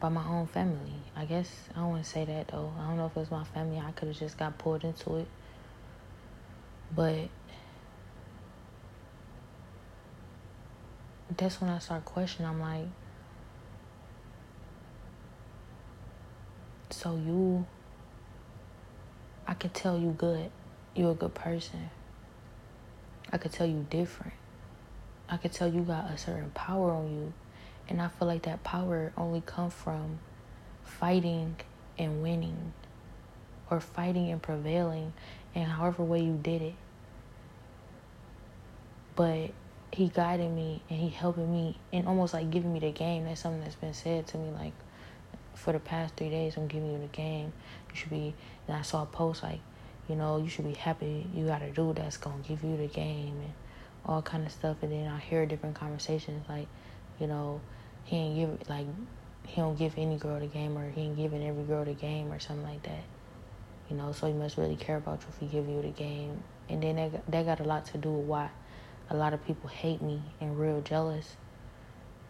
by 0.00 0.08
my 0.08 0.26
own 0.26 0.46
family. 0.46 0.94
I 1.14 1.26
guess 1.26 1.48
I 1.74 1.80
don't 1.80 1.90
want 1.90 2.04
to 2.04 2.10
say 2.10 2.24
that 2.24 2.48
though. 2.48 2.72
I 2.78 2.88
don't 2.88 2.96
know 2.96 3.06
if 3.06 3.12
it 3.12 3.20
was 3.20 3.30
my 3.30 3.44
family. 3.44 3.78
I 3.78 3.92
could 3.92 4.08
have 4.08 4.18
just 4.18 4.38
got 4.38 4.58
pulled 4.58 4.82
into 4.82 5.16
it. 5.16 5.28
But 6.94 7.28
that's 11.36 11.60
when 11.60 11.70
I 11.70 11.78
start 11.78 12.04
questioning. 12.04 12.50
I'm 12.50 12.60
like, 12.60 12.86
so 16.88 17.14
you, 17.14 17.66
I 19.46 19.54
can 19.54 19.70
tell 19.70 19.98
you 19.98 20.10
good. 20.10 20.50
You're 20.94 21.12
a 21.12 21.14
good 21.14 21.34
person. 21.34 21.90
I 23.32 23.38
could 23.38 23.52
tell 23.52 23.66
you 23.66 23.86
different. 23.90 24.32
I 25.28 25.36
could 25.36 25.52
tell 25.52 25.72
you 25.72 25.82
got 25.82 26.10
a 26.10 26.18
certain 26.18 26.50
power 26.50 26.90
on 26.90 27.10
you. 27.10 27.32
And 27.88 28.02
I 28.02 28.08
feel 28.08 28.26
like 28.26 28.42
that 28.42 28.64
power 28.64 29.12
only 29.16 29.40
comes 29.40 29.72
from 29.72 30.18
fighting 30.82 31.56
and 31.98 32.22
winning 32.22 32.72
or 33.70 33.80
fighting 33.80 34.30
and 34.30 34.42
prevailing 34.42 35.12
in 35.54 35.62
however 35.62 36.02
way 36.02 36.20
you 36.20 36.38
did 36.42 36.62
it. 36.62 36.74
But 39.14 39.50
he 39.92 40.08
guided 40.08 40.50
me 40.50 40.82
and 40.88 40.98
he 40.98 41.08
helping 41.08 41.52
me 41.52 41.78
and 41.92 42.06
almost 42.06 42.34
like 42.34 42.50
giving 42.50 42.72
me 42.72 42.80
the 42.80 42.90
game. 42.90 43.24
That's 43.24 43.40
something 43.40 43.60
that's 43.60 43.74
been 43.76 43.94
said 43.94 44.26
to 44.28 44.38
me 44.38 44.50
like 44.50 44.72
for 45.54 45.72
the 45.72 45.80
past 45.80 46.16
three 46.16 46.30
days. 46.30 46.56
I'm 46.56 46.68
giving 46.68 46.90
you 46.90 46.98
the 46.98 47.06
game. 47.06 47.52
You 47.90 47.96
should 47.96 48.10
be. 48.10 48.34
And 48.66 48.76
I 48.76 48.82
saw 48.82 49.02
a 49.02 49.06
post 49.06 49.42
like, 49.42 49.60
you 50.10 50.16
know, 50.16 50.38
you 50.38 50.48
should 50.48 50.64
be 50.64 50.74
happy. 50.74 51.24
You 51.32 51.46
got 51.46 51.62
a 51.62 51.70
dude 51.70 51.94
that's 51.94 52.16
gonna 52.16 52.42
give 52.42 52.64
you 52.64 52.76
the 52.76 52.88
game 52.88 53.36
and 53.44 53.52
all 54.04 54.20
kind 54.20 54.44
of 54.44 54.50
stuff. 54.50 54.78
And 54.82 54.90
then 54.90 55.06
I 55.06 55.20
hear 55.20 55.46
different 55.46 55.76
conversations 55.76 56.44
like, 56.48 56.66
you 57.20 57.28
know, 57.28 57.60
he 58.02 58.16
ain't 58.16 58.34
give 58.34 58.68
like 58.68 58.86
he 59.46 59.60
don't 59.60 59.78
give 59.78 59.94
any 59.96 60.16
girl 60.16 60.40
the 60.40 60.48
game 60.48 60.76
or 60.76 60.90
he 60.90 61.02
ain't 61.02 61.16
giving 61.16 61.46
every 61.46 61.62
girl 61.62 61.84
the 61.84 61.92
game 61.92 62.32
or 62.32 62.40
something 62.40 62.66
like 62.66 62.82
that. 62.82 63.04
You 63.88 63.96
know, 63.96 64.10
so 64.10 64.26
he 64.26 64.32
must 64.32 64.56
really 64.56 64.74
care 64.74 64.96
about 64.96 65.20
you 65.20 65.28
if 65.28 65.38
he 65.38 65.46
give 65.46 65.68
you 65.68 65.80
the 65.80 65.90
game. 65.90 66.42
And 66.68 66.82
then 66.82 66.96
that 66.96 67.30
that 67.30 67.46
got 67.46 67.60
a 67.60 67.64
lot 67.64 67.86
to 67.86 67.98
do 67.98 68.10
with 68.10 68.26
why 68.26 68.50
a 69.10 69.16
lot 69.16 69.32
of 69.32 69.46
people 69.46 69.68
hate 69.68 70.02
me 70.02 70.22
and 70.40 70.58
real 70.58 70.80
jealous 70.80 71.36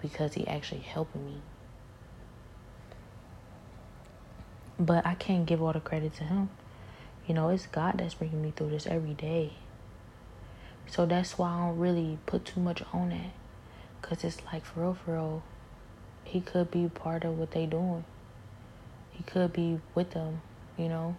because 0.03 0.35
he 0.35 0.47
actually 0.47 0.83
helping 0.83 1.25
me. 1.25 1.41
But 4.79 5.07
I 5.07 5.15
can't 5.15 5.47
give 5.47 5.63
all 5.63 5.73
the 5.73 5.81
credit 5.81 6.15
to 6.17 6.25
him. 6.25 6.51
You 7.27 7.35
know, 7.35 7.49
it's 7.49 7.67
God 7.67 7.99
that's 7.99 8.15
bringing 8.15 8.43
me 8.43 8.53
through 8.55 8.71
this 8.71 8.87
every 8.87 9.15
day. 9.15 9.53
So 10.87 11.07
that's 11.07 11.39
why 11.39 11.51
I 11.51 11.67
don't 11.67 11.79
really 11.79 12.19
put 12.27 12.45
too 12.45 12.61
much 12.61 12.83
on 12.93 13.13
it. 13.13 13.31
Because 14.01 14.25
it's 14.25 14.45
like, 14.53 14.65
for 14.65 14.81
real, 14.81 14.95
for 14.95 15.13
real, 15.13 15.43
he 16.25 16.41
could 16.41 16.71
be 16.71 16.89
part 16.89 17.25
of 17.25 17.39
what 17.39 17.53
they 17.53 17.67
doing. 17.67 18.05
He 19.13 19.23
could 19.23 19.53
be 19.53 19.79
with 19.95 20.11
them, 20.13 20.41
you 20.77 20.89
know, 20.89 21.17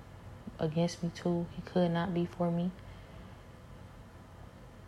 against 0.59 1.03
me 1.03 1.11
too. 1.13 1.45
He 1.55 1.61
could 1.61 1.91
not 1.91 2.13
be 2.13 2.25
for 2.25 2.51
me 2.51 2.71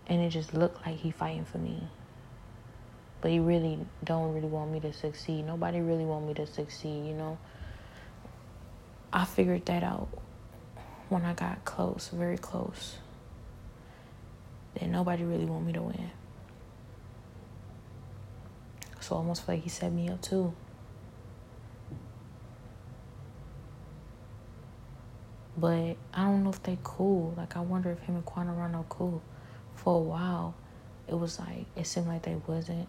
and 0.07 0.21
it 0.21 0.29
just 0.29 0.53
looked 0.53 0.85
like 0.85 0.97
he 0.97 1.11
fighting 1.11 1.45
for 1.45 1.57
me 1.57 1.87
but 3.21 3.31
he 3.31 3.39
really 3.39 3.79
don't 4.03 4.33
really 4.33 4.47
want 4.47 4.71
me 4.71 4.79
to 4.79 4.91
succeed 4.91 5.45
nobody 5.45 5.79
really 5.79 6.05
want 6.05 6.27
me 6.27 6.33
to 6.33 6.45
succeed 6.45 7.05
you 7.05 7.13
know 7.13 7.37
i 9.11 9.23
figured 9.23 9.65
that 9.65 9.83
out 9.83 10.09
when 11.13 11.25
i 11.25 11.33
got 11.33 11.63
close 11.65 12.09
very 12.13 12.37
close 12.37 12.97
that 14.75 14.87
nobody 14.87 15.23
really 15.23 15.45
want 15.45 15.65
me 15.65 15.73
to 15.73 15.81
win 15.81 16.11
so 18.99 19.15
I 19.15 19.17
almost 19.17 19.45
feel 19.45 19.55
like 19.55 19.63
he 19.63 19.69
set 19.69 19.91
me 19.91 20.09
up 20.09 20.21
too 20.21 20.53
but 25.55 25.95
i 26.13 26.23
don't 26.23 26.43
know 26.43 26.49
if 26.49 26.63
they 26.63 26.77
cool 26.83 27.33
like 27.37 27.55
i 27.55 27.59
wonder 27.59 27.91
if 27.91 27.99
him 27.99 28.15
and 28.15 28.25
Quan 28.25 28.47
Quando 28.47 28.85
cool 28.89 29.21
for 29.83 29.95
a 29.95 29.99
while, 29.99 30.55
it 31.07 31.15
was 31.15 31.39
like 31.39 31.65
it 31.75 31.85
seemed 31.85 32.07
like 32.07 32.23
they 32.23 32.37
wasn't. 32.47 32.87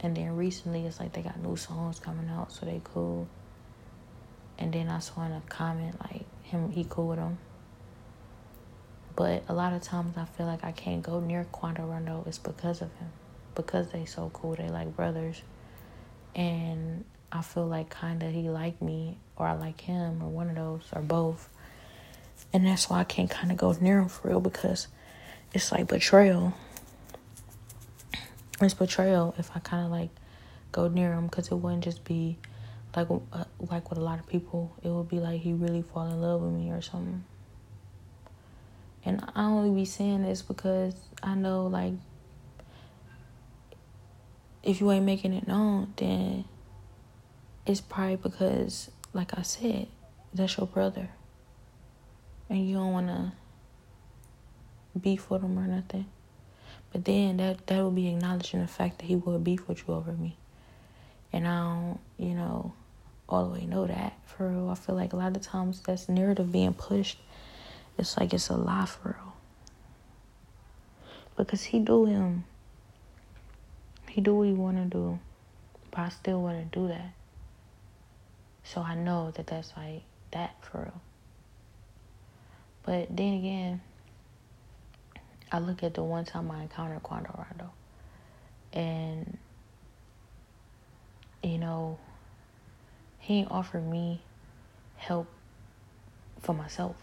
And 0.00 0.16
then 0.16 0.36
recently, 0.36 0.84
it's 0.84 1.00
like 1.00 1.12
they 1.12 1.22
got 1.22 1.40
new 1.40 1.56
songs 1.56 2.00
coming 2.00 2.28
out, 2.28 2.52
so 2.52 2.66
they 2.66 2.80
cool. 2.84 3.28
And 4.58 4.72
then 4.72 4.88
I 4.88 4.98
saw 4.98 5.24
in 5.24 5.32
a 5.32 5.42
comment 5.48 5.96
like 6.00 6.24
him, 6.42 6.70
he 6.70 6.84
cool 6.88 7.08
with 7.08 7.18
them. 7.18 7.38
But 9.16 9.44
a 9.48 9.54
lot 9.54 9.72
of 9.72 9.82
times 9.82 10.16
I 10.16 10.24
feel 10.24 10.46
like 10.46 10.64
I 10.64 10.72
can't 10.72 11.02
go 11.02 11.20
near 11.20 11.46
Quando 11.52 11.82
Rondo. 11.84 12.24
It's 12.26 12.38
because 12.38 12.82
of 12.82 12.92
him, 12.96 13.10
because 13.54 13.90
they 13.90 14.04
so 14.04 14.30
cool. 14.32 14.56
They 14.56 14.68
like 14.68 14.96
brothers, 14.96 15.42
and 16.34 17.04
I 17.30 17.42
feel 17.42 17.66
like 17.66 17.94
kinda 17.98 18.30
he 18.30 18.48
like 18.48 18.80
me 18.80 19.18
or 19.36 19.46
I 19.46 19.54
like 19.54 19.80
him 19.80 20.22
or 20.22 20.28
one 20.28 20.48
of 20.48 20.56
those 20.56 20.82
or 20.92 21.02
both. 21.02 21.48
And 22.52 22.66
that's 22.66 22.88
why 22.88 23.00
I 23.00 23.04
can't 23.04 23.30
kind 23.30 23.50
of 23.50 23.56
go 23.56 23.72
near 23.80 24.00
him 24.00 24.08
for 24.08 24.28
real 24.28 24.40
because 24.40 24.86
it's 25.52 25.72
like 25.72 25.88
betrayal. 25.88 26.54
It's 28.60 28.74
betrayal 28.74 29.34
if 29.38 29.50
I 29.56 29.60
kind 29.60 29.84
of 29.84 29.90
like 29.90 30.10
go 30.70 30.88
near 30.88 31.12
him 31.12 31.26
because 31.26 31.48
it 31.48 31.54
wouldn't 31.54 31.84
just 31.84 32.04
be 32.04 32.38
like 32.94 33.08
uh, 33.10 33.44
like 33.70 33.90
with 33.90 33.98
a 33.98 34.02
lot 34.02 34.20
of 34.20 34.26
people. 34.28 34.74
It 34.82 34.88
would 34.88 35.08
be 35.08 35.18
like 35.18 35.40
he 35.40 35.52
really 35.52 35.82
fall 35.82 36.06
in 36.06 36.20
love 36.20 36.40
with 36.40 36.52
me 36.52 36.70
or 36.70 36.82
something. 36.82 37.24
And 39.04 39.22
I 39.34 39.44
only 39.44 39.70
be 39.70 39.84
saying 39.84 40.22
this 40.22 40.42
because 40.42 40.94
I 41.22 41.34
know 41.34 41.66
like 41.66 41.92
if 44.62 44.80
you 44.80 44.90
ain't 44.90 45.04
making 45.04 45.34
it 45.34 45.46
known, 45.46 45.92
then 45.96 46.44
it's 47.66 47.80
probably 47.80 48.16
because, 48.16 48.90
like 49.12 49.38
I 49.38 49.42
said, 49.42 49.88
that's 50.32 50.56
your 50.56 50.66
brother, 50.66 51.10
and 52.48 52.66
you 52.66 52.76
don't 52.76 52.92
wanna 52.92 53.34
beef 54.98 55.30
with 55.30 55.42
him 55.42 55.58
or 55.58 55.66
nothing. 55.66 56.06
But 56.92 57.04
then 57.04 57.36
that 57.38 57.66
that 57.66 57.84
would 57.84 57.94
be 57.94 58.08
acknowledging 58.08 58.60
the 58.60 58.66
fact 58.66 58.98
that 58.98 59.06
he 59.06 59.16
would 59.16 59.44
beef 59.44 59.68
with 59.68 59.86
you 59.86 59.94
over 59.94 60.12
me. 60.12 60.36
And 61.32 61.46
I 61.46 61.58
don't, 61.60 62.00
you 62.16 62.34
know, 62.34 62.72
all 63.28 63.46
the 63.46 63.58
way 63.58 63.66
know 63.66 63.86
that 63.86 64.16
for 64.24 64.48
real. 64.48 64.70
I 64.70 64.74
feel 64.74 64.94
like 64.94 65.12
a 65.12 65.16
lot 65.16 65.36
of 65.36 65.42
times 65.42 65.80
that's 65.80 66.08
narrative 66.08 66.52
being 66.52 66.74
pushed. 66.74 67.18
It's 67.98 68.16
like 68.18 68.32
it's 68.32 68.48
a 68.48 68.56
lie 68.56 68.86
for 68.86 69.16
real. 69.18 69.34
Because 71.36 71.64
he 71.64 71.80
do 71.80 72.06
him. 72.06 72.44
He 74.08 74.20
do 74.20 74.34
what 74.34 74.46
he 74.46 74.52
want 74.52 74.76
to 74.76 74.84
do. 74.84 75.18
But 75.90 76.00
I 76.00 76.08
still 76.08 76.42
want 76.42 76.72
to 76.72 76.78
do 76.78 76.88
that. 76.88 77.12
So 78.64 78.80
I 78.80 78.94
know 78.94 79.30
that 79.32 79.46
that's 79.46 79.72
like 79.76 80.02
that 80.32 80.56
for 80.64 80.78
real. 80.78 81.00
But 82.84 83.16
then 83.16 83.34
again, 83.34 83.80
I 85.50 85.58
look 85.58 85.82
at 85.82 85.94
the 85.94 86.02
one 86.02 86.24
time 86.24 86.50
I 86.50 86.62
encountered 86.62 87.02
Quando 87.02 87.32
Rondo, 87.36 87.70
and 88.72 89.38
you 91.42 91.58
know, 91.58 91.98
he 93.18 93.46
offered 93.50 93.86
me 93.88 94.20
help 94.96 95.28
for 96.40 96.54
myself. 96.54 96.96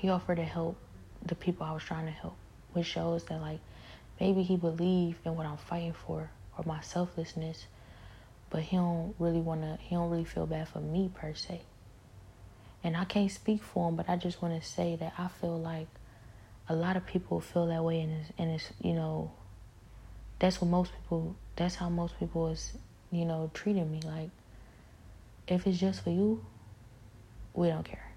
He 0.00 0.08
offered 0.08 0.36
to 0.36 0.44
help 0.44 0.78
the 1.26 1.34
people 1.34 1.66
I 1.66 1.72
was 1.72 1.82
trying 1.82 2.06
to 2.06 2.10
help, 2.10 2.38
which 2.72 2.86
shows 2.86 3.24
that 3.24 3.38
like 3.42 3.60
maybe 4.18 4.42
he 4.42 4.56
believed 4.56 5.26
in 5.26 5.36
what 5.36 5.44
I'm 5.44 5.58
fighting 5.58 5.92
for 5.92 6.30
or 6.56 6.64
my 6.64 6.80
selflessness, 6.80 7.66
but 8.48 8.62
he 8.62 8.78
don't 8.78 9.14
really 9.18 9.42
wanna 9.42 9.78
he 9.78 9.94
don't 9.94 10.08
really 10.08 10.24
feel 10.24 10.46
bad 10.46 10.68
for 10.68 10.80
me 10.80 11.10
per 11.12 11.34
se. 11.34 11.60
And 12.82 12.96
I 12.96 13.04
can't 13.04 13.30
speak 13.30 13.62
for 13.62 13.90
him, 13.90 13.96
but 13.96 14.08
I 14.08 14.16
just 14.16 14.40
wanna 14.40 14.62
say 14.62 14.96
that 14.96 15.12
I 15.18 15.28
feel 15.28 15.60
like 15.60 15.88
a 16.66 16.74
lot 16.74 16.96
of 16.96 17.04
people 17.04 17.42
feel 17.42 17.66
that 17.66 17.84
way 17.84 18.00
and 18.00 18.12
it's, 18.12 18.32
and 18.38 18.50
it's 18.52 18.72
you 18.80 18.94
know 18.94 19.32
that's 20.38 20.62
what 20.62 20.70
most 20.70 20.92
people 20.94 21.36
that's 21.56 21.74
how 21.74 21.90
most 21.90 22.18
people 22.18 22.48
is 22.48 22.72
you 23.12 23.26
know 23.26 23.50
treating 23.52 23.92
me 23.92 24.00
like 24.06 24.30
if 25.46 25.66
it's 25.66 25.78
just 25.78 26.02
for 26.02 26.10
you 26.10 26.42
we 27.52 27.68
don't 27.68 27.84
care 27.84 28.09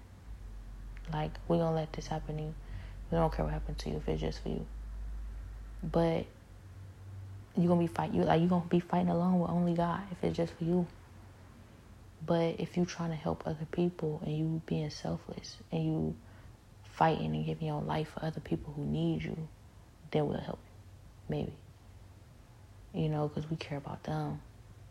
like 1.12 1.32
we 1.48 1.58
gonna 1.58 1.74
let 1.74 1.92
this 1.92 2.06
happen 2.06 2.36
to 2.36 2.42
you 2.42 2.54
we 3.10 3.18
don't 3.18 3.32
care 3.32 3.44
what 3.44 3.52
happened 3.52 3.78
to 3.78 3.90
you 3.90 3.96
if 3.96 4.08
it's 4.08 4.20
just 4.20 4.42
for 4.42 4.48
you 4.48 4.66
but 5.82 6.24
you're 7.56 7.68
gonna 7.68 7.80
be 7.80 7.86
fight 7.86 8.12
you 8.12 8.22
like 8.22 8.40
you're 8.40 8.48
gonna 8.48 8.64
be 8.66 8.80
fighting 8.80 9.08
alone 9.08 9.40
with 9.40 9.50
only 9.50 9.74
God 9.74 10.00
if 10.10 10.22
it's 10.24 10.36
just 10.36 10.52
for 10.54 10.64
you 10.64 10.86
but 12.26 12.56
if 12.58 12.76
you're 12.76 12.86
trying 12.86 13.10
to 13.10 13.16
help 13.16 13.42
other 13.46 13.66
people 13.70 14.22
and 14.24 14.36
you 14.36 14.62
being 14.66 14.90
selfless 14.90 15.58
and 15.70 15.84
you 15.84 16.16
fighting 16.94 17.34
and 17.34 17.44
giving 17.44 17.66
your 17.66 17.82
life 17.82 18.08
for 18.14 18.24
other 18.24 18.40
people 18.40 18.72
who 18.74 18.84
need 18.84 19.22
you, 19.22 19.36
then 20.10 20.26
we'll 20.28 20.38
help 20.38 20.60
you. 20.64 21.36
Maybe. 21.36 21.52
You 22.92 23.08
know, 23.08 23.28
because 23.28 23.50
we 23.50 23.56
care 23.56 23.78
about 23.78 24.04
them. 24.04 24.40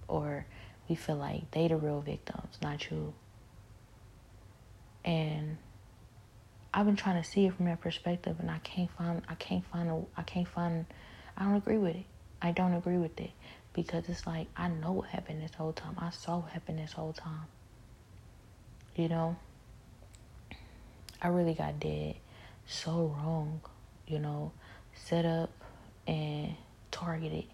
Or 0.07 0.45
we 0.89 0.95
feel 0.95 1.15
like 1.15 1.49
they 1.51 1.67
the 1.69 1.77
real 1.77 2.01
victims, 2.01 2.57
not 2.61 2.91
you. 2.91 3.13
And 5.05 5.57
I've 6.73 6.85
been 6.85 6.95
trying 6.95 7.21
to 7.21 7.29
see 7.29 7.45
it 7.45 7.53
from 7.53 7.65
that 7.65 7.81
perspective 7.81 8.37
and 8.39 8.49
I 8.49 8.57
can't 8.59 8.89
find 8.91 9.21
I 9.29 9.35
can't 9.35 9.63
find 9.65 9.89
a 9.89 10.01
I 10.17 10.23
can't 10.23 10.47
find 10.47 10.85
I 11.37 11.43
don't 11.43 11.55
agree 11.55 11.77
with 11.77 11.95
it. 11.95 12.05
I 12.41 12.51
don't 12.51 12.73
agree 12.73 12.97
with 12.97 13.19
it. 13.19 13.31
Because 13.73 14.07
it's 14.09 14.25
like 14.25 14.47
I 14.57 14.67
know 14.67 14.91
what 14.91 15.09
happened 15.09 15.41
this 15.43 15.53
whole 15.55 15.73
time. 15.73 15.95
I 15.97 16.09
saw 16.09 16.39
what 16.39 16.51
happened 16.51 16.79
this 16.79 16.93
whole 16.93 17.13
time. 17.13 17.47
You 18.95 19.09
know? 19.09 19.35
I 21.21 21.27
really 21.29 21.53
got 21.53 21.79
dead 21.79 22.15
so 22.67 23.15
wrong, 23.17 23.61
you 24.07 24.19
know, 24.19 24.51
set 24.93 25.25
up 25.25 25.51
and 26.07 26.55
targeted 26.91 27.45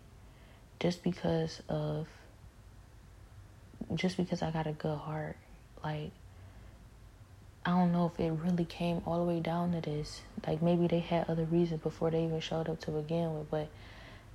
just 0.79 1.03
because 1.03 1.61
of 1.69 2.07
just 3.95 4.17
because 4.17 4.41
I 4.41 4.51
got 4.51 4.65
a 4.67 4.71
good 4.71 4.97
heart. 4.97 5.37
Like 5.83 6.11
I 7.69 7.73
don't 7.73 7.91
know 7.91 8.11
if 8.11 8.19
it 8.19 8.31
really 8.31 8.65
came 8.65 9.03
all 9.05 9.19
the 9.19 9.31
way 9.31 9.41
down 9.41 9.73
to 9.73 9.81
this. 9.81 10.23
Like 10.47 10.59
maybe 10.59 10.87
they 10.87 11.01
had 11.01 11.29
other 11.29 11.43
reasons 11.43 11.83
before 11.83 12.09
they 12.09 12.23
even 12.23 12.39
showed 12.39 12.67
up 12.67 12.81
to 12.81 12.91
begin 12.91 13.37
with, 13.37 13.51
but 13.51 13.67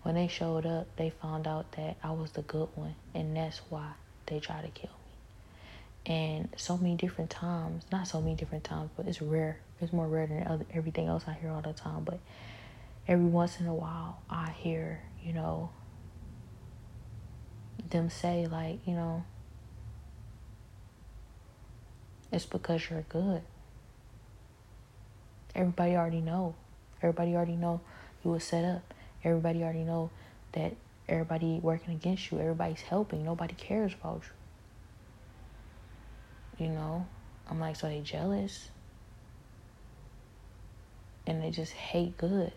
when 0.02 0.14
they 0.14 0.28
showed 0.28 0.64
up, 0.64 0.86
they 0.94 1.10
found 1.10 1.48
out 1.48 1.72
that 1.72 1.96
I 2.04 2.12
was 2.12 2.30
the 2.30 2.42
good 2.42 2.68
one, 2.76 2.94
and 3.12 3.36
that's 3.36 3.60
why 3.70 3.94
they 4.26 4.38
tried 4.38 4.62
to 4.62 4.68
kill 4.68 4.90
me. 4.90 6.14
And 6.14 6.48
so 6.56 6.76
many 6.76 6.94
different 6.94 7.30
times, 7.30 7.82
not 7.90 8.06
so 8.06 8.20
many 8.20 8.36
different 8.36 8.62
times, 8.62 8.90
but 8.96 9.08
it's 9.08 9.20
rare. 9.20 9.58
It's 9.80 9.92
more 9.92 10.06
rare 10.06 10.28
than 10.28 10.46
other, 10.46 10.64
everything 10.72 11.08
else 11.08 11.24
I 11.26 11.32
hear 11.32 11.50
all 11.50 11.60
the 11.60 11.72
time. 11.72 12.04
But 12.04 12.20
every 13.08 13.26
once 13.26 13.58
in 13.58 13.66
a 13.66 13.74
while, 13.74 14.22
I 14.30 14.50
hear, 14.50 15.02
you 15.20 15.32
know, 15.32 15.70
them 17.90 18.10
say 18.10 18.46
like, 18.46 18.86
you 18.86 18.94
know, 18.94 19.24
it's 22.34 22.46
because 22.46 22.90
you're 22.90 23.04
good. 23.08 23.42
Everybody 25.54 25.94
already 25.94 26.20
know. 26.20 26.56
Everybody 27.00 27.36
already 27.36 27.54
know 27.54 27.80
you 28.24 28.32
was 28.32 28.42
set 28.42 28.64
up. 28.64 28.92
Everybody 29.22 29.62
already 29.62 29.84
know 29.84 30.10
that 30.52 30.74
everybody 31.08 31.60
working 31.62 31.94
against 31.94 32.32
you. 32.32 32.40
Everybody's 32.40 32.80
helping. 32.80 33.24
Nobody 33.24 33.54
cares 33.54 33.94
about 33.94 34.22
you. 36.58 36.66
You 36.66 36.72
know? 36.72 37.06
I'm 37.48 37.60
like, 37.60 37.76
so 37.76 37.86
they 37.86 38.00
jealous? 38.00 38.68
And 41.26 41.42
they 41.42 41.50
just 41.50 41.72
hate 41.72 42.18
good. 42.18 42.52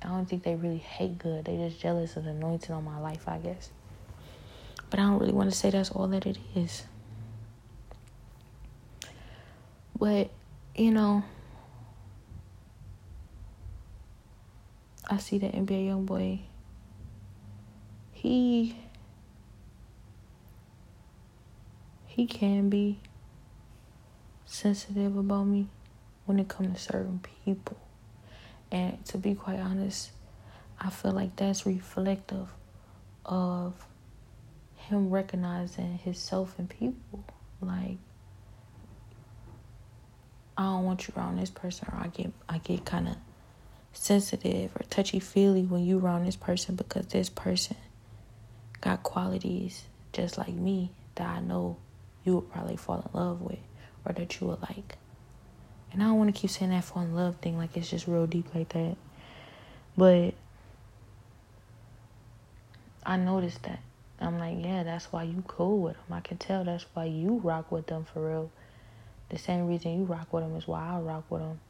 I 0.00 0.08
don't 0.08 0.26
think 0.26 0.44
they 0.44 0.54
really 0.54 0.78
hate 0.78 1.18
good. 1.18 1.44
They 1.44 1.56
just 1.56 1.78
jealous 1.80 2.16
of 2.16 2.24
the 2.24 2.30
anointing 2.30 2.74
on 2.74 2.84
my 2.84 2.98
life, 3.00 3.28
I 3.28 3.38
guess. 3.38 3.70
But 4.88 5.00
I 5.00 5.02
don't 5.02 5.18
really 5.18 5.32
want 5.32 5.50
to 5.50 5.56
say 5.56 5.70
that's 5.70 5.90
all 5.90 6.08
that 6.08 6.24
it 6.24 6.38
is. 6.54 6.84
But, 9.98 10.30
you 10.76 10.92
know, 10.92 11.24
I 15.10 15.16
see 15.16 15.38
that 15.38 15.52
NBA 15.52 15.88
YoungBoy. 15.88 16.40
He 18.12 18.76
he 22.06 22.26
can 22.26 22.68
be 22.68 22.98
sensitive 24.44 25.16
about 25.16 25.44
me 25.44 25.68
when 26.26 26.38
it 26.38 26.48
comes 26.48 26.74
to 26.74 26.92
certain 26.92 27.20
people. 27.44 27.78
And 28.70 29.02
to 29.06 29.18
be 29.18 29.34
quite 29.34 29.60
honest, 29.60 30.10
I 30.80 30.90
feel 30.90 31.12
like 31.12 31.36
that's 31.36 31.64
reflective 31.64 32.48
of 33.24 33.86
him 34.74 35.10
recognizing 35.10 35.98
himself 35.98 36.54
and 36.58 36.68
people. 36.68 37.24
Like 37.60 37.98
I 40.58 40.64
don't 40.64 40.84
want 40.84 41.06
you 41.06 41.14
around 41.16 41.38
this 41.38 41.50
person 41.50 41.88
or 41.92 41.98
I 41.98 42.08
get 42.08 42.32
I 42.48 42.58
get 42.58 42.84
kinda 42.84 43.16
sensitive 43.92 44.74
or 44.74 44.82
touchy 44.90 45.20
feely 45.20 45.62
when 45.62 45.84
you 45.84 45.98
around 46.00 46.26
this 46.26 46.36
person 46.36 46.74
because 46.74 47.06
this 47.06 47.30
person 47.30 47.76
got 48.80 49.04
qualities 49.04 49.84
just 50.12 50.36
like 50.36 50.52
me 50.52 50.90
that 51.14 51.28
I 51.28 51.40
know 51.40 51.76
you 52.24 52.34
would 52.34 52.50
probably 52.50 52.76
fall 52.76 53.08
in 53.12 53.18
love 53.18 53.40
with 53.40 53.60
or 54.04 54.12
that 54.12 54.40
you 54.40 54.48
would 54.48 54.60
like. 54.62 54.98
And 55.92 56.02
I 56.02 56.06
don't 56.06 56.18
want 56.18 56.34
to 56.34 56.38
keep 56.40 56.50
saying 56.50 56.72
that 56.72 56.84
fall 56.84 57.02
in 57.02 57.14
love 57.14 57.36
thing 57.36 57.56
like 57.56 57.76
it's 57.76 57.90
just 57.90 58.08
real 58.08 58.26
deep 58.26 58.52
like 58.54 58.70
that. 58.70 58.96
But 59.96 60.34
I 63.06 63.16
noticed 63.16 63.62
that. 63.62 63.80
I'm 64.20 64.38
like, 64.38 64.56
yeah, 64.60 64.82
that's 64.82 65.12
why 65.12 65.22
you 65.22 65.44
cool 65.46 65.78
with 65.78 65.94
them. 65.94 66.12
I 66.12 66.20
can 66.20 66.36
tell 66.36 66.64
that's 66.64 66.84
why 66.94 67.04
you 67.04 67.40
rock 67.44 67.70
with 67.70 67.86
them 67.86 68.04
for 68.04 68.28
real. 68.28 68.50
The 69.30 69.38
same 69.38 69.66
reason 69.66 69.98
you 69.98 70.04
rock 70.04 70.32
with 70.32 70.44
them 70.44 70.56
is 70.56 70.66
why 70.66 70.86
I 70.86 70.98
rock 71.00 71.24
with 71.30 71.42
them 71.42 71.60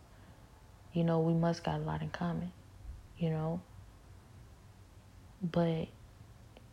you 0.93 1.05
know, 1.05 1.21
we 1.21 1.35
must 1.35 1.65
got 1.65 1.77
a 1.77 1.83
lot 1.85 2.03
in 2.03 2.11
common, 2.11 2.53
you 3.19 3.31
know. 3.31 3.61
But 5.41 5.89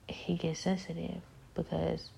he 0.07 0.35
gets 0.35 0.61
sensitive 0.61 1.21
because 1.53 2.09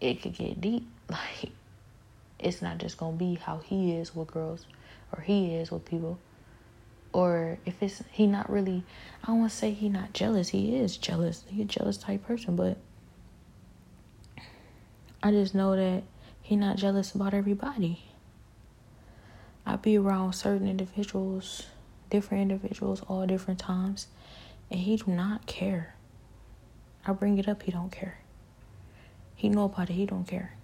it 0.00 0.22
could 0.22 0.34
get 0.34 0.60
deep. 0.60 0.88
Like, 1.10 1.52
it's 2.38 2.62
not 2.62 2.78
just 2.78 2.96
gonna 2.96 3.16
be 3.16 3.34
how 3.34 3.58
he 3.58 3.92
is 3.92 4.14
with 4.14 4.28
girls 4.28 4.66
or 5.14 5.20
he 5.20 5.54
is 5.54 5.70
with 5.70 5.84
people. 5.84 6.18
Or 7.12 7.58
if 7.66 7.82
it's 7.82 8.02
he 8.10 8.26
not 8.26 8.48
really 8.48 8.82
I 9.22 9.26
don't 9.26 9.38
wanna 9.40 9.50
say 9.50 9.72
he 9.72 9.90
not 9.90 10.14
jealous, 10.14 10.48
he 10.48 10.76
is 10.76 10.96
jealous. 10.96 11.44
He 11.48 11.60
a 11.60 11.64
jealous 11.66 11.98
type 11.98 12.26
person, 12.26 12.56
but 12.56 12.78
I 15.22 15.32
just 15.32 15.54
know 15.54 15.76
that 15.76 16.04
he 16.42 16.56
not 16.56 16.76
jealous 16.76 17.14
about 17.14 17.32
everybody. 17.32 18.02
I 19.64 19.76
be 19.76 19.96
around 19.96 20.32
certain 20.32 20.68
individuals, 20.68 21.66
different 22.10 22.42
individuals, 22.42 23.00
all 23.08 23.26
different 23.26 23.60
times, 23.60 24.08
and 24.70 24.80
he 24.80 24.96
do 24.96 25.12
not 25.12 25.46
care. 25.46 25.94
I 27.06 27.12
bring 27.12 27.38
it 27.38 27.48
up, 27.48 27.62
he 27.62 27.70
don't 27.70 27.92
care. 27.92 28.18
He 29.36 29.48
know 29.48 29.64
about 29.64 29.88
it, 29.88 29.94
he 29.94 30.04
don't 30.04 30.26
care. 30.26 30.54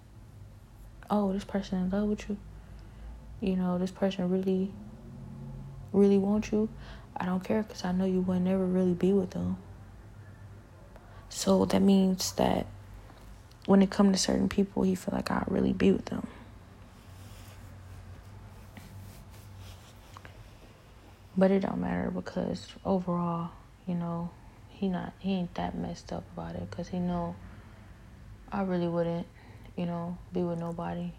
Oh, 1.08 1.32
this 1.32 1.44
person 1.44 1.78
in 1.78 1.90
love 1.90 2.08
with 2.08 2.28
you. 2.28 2.36
You 3.40 3.56
know, 3.56 3.78
this 3.78 3.92
person 3.92 4.28
really, 4.28 4.72
really 5.92 6.18
want 6.18 6.50
you. 6.50 6.68
I 7.16 7.24
don't 7.24 7.42
care 7.42 7.62
because 7.62 7.84
I 7.84 7.92
know 7.92 8.04
you 8.04 8.20
will 8.20 8.40
never 8.40 8.66
really 8.66 8.94
be 8.94 9.12
with 9.12 9.30
them. 9.30 9.58
So 11.28 11.64
that 11.66 11.80
means 11.80 12.32
that 12.32 12.66
when 13.68 13.82
it 13.82 13.90
comes 13.90 14.12
to 14.12 14.18
certain 14.18 14.48
people, 14.48 14.82
he 14.82 14.94
feel 14.94 15.14
like 15.14 15.30
I 15.30 15.44
really 15.46 15.74
be 15.74 15.92
with 15.92 16.06
them. 16.06 16.26
But 21.36 21.50
it 21.50 21.60
don't 21.60 21.78
matter 21.78 22.10
because 22.10 22.66
overall, 22.82 23.50
you 23.86 23.94
know, 23.94 24.30
he 24.70 24.88
not 24.88 25.12
he 25.18 25.34
ain't 25.34 25.54
that 25.56 25.76
messed 25.76 26.14
up 26.14 26.24
about 26.32 26.54
it 26.54 26.70
because 26.70 26.88
he 26.88 26.98
know 26.98 27.36
I 28.50 28.62
really 28.62 28.88
wouldn't, 28.88 29.26
you 29.76 29.84
know, 29.84 30.16
be 30.32 30.40
with 30.40 30.58
nobody. 30.58 31.12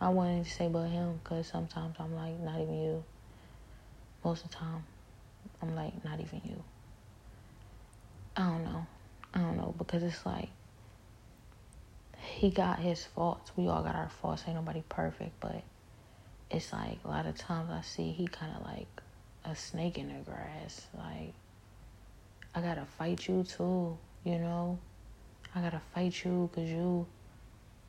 I 0.00 0.08
wouldn't 0.08 0.46
say 0.46 0.68
but 0.68 0.86
him 0.86 1.20
because 1.22 1.48
sometimes 1.48 1.96
I'm 1.98 2.14
like 2.14 2.40
not 2.40 2.62
even 2.62 2.82
you. 2.82 3.04
Most 4.24 4.46
of 4.46 4.52
the 4.52 4.56
time, 4.56 4.84
I'm 5.60 5.76
like 5.76 6.02
not 6.02 6.18
even 6.18 6.40
you. 6.46 6.64
I 8.38 8.48
don't 8.48 8.64
know. 8.64 8.86
I 9.34 9.40
don't 9.40 9.58
know 9.58 9.74
because 9.76 10.02
it's 10.02 10.24
like 10.24 10.48
he 12.28 12.50
got 12.50 12.78
his 12.78 13.04
faults. 13.04 13.52
We 13.56 13.68
all 13.68 13.82
got 13.82 13.94
our 13.94 14.08
faults. 14.08 14.44
Ain't 14.46 14.56
nobody 14.56 14.82
perfect, 14.88 15.40
but 15.40 15.62
it's 16.50 16.72
like 16.72 16.98
a 17.04 17.08
lot 17.08 17.26
of 17.26 17.36
times 17.36 17.70
I 17.70 17.80
see 17.82 18.12
he 18.12 18.26
kind 18.26 18.54
of 18.56 18.64
like 18.64 18.86
a 19.44 19.56
snake 19.56 19.98
in 19.98 20.08
the 20.08 20.20
grass. 20.24 20.86
Like, 20.96 21.34
I 22.54 22.60
gotta 22.60 22.86
fight 22.98 23.26
you 23.28 23.44
too, 23.44 23.98
you 24.24 24.38
know? 24.38 24.78
I 25.54 25.60
gotta 25.60 25.80
fight 25.94 26.24
you 26.24 26.50
because 26.52 26.70
you 26.70 27.06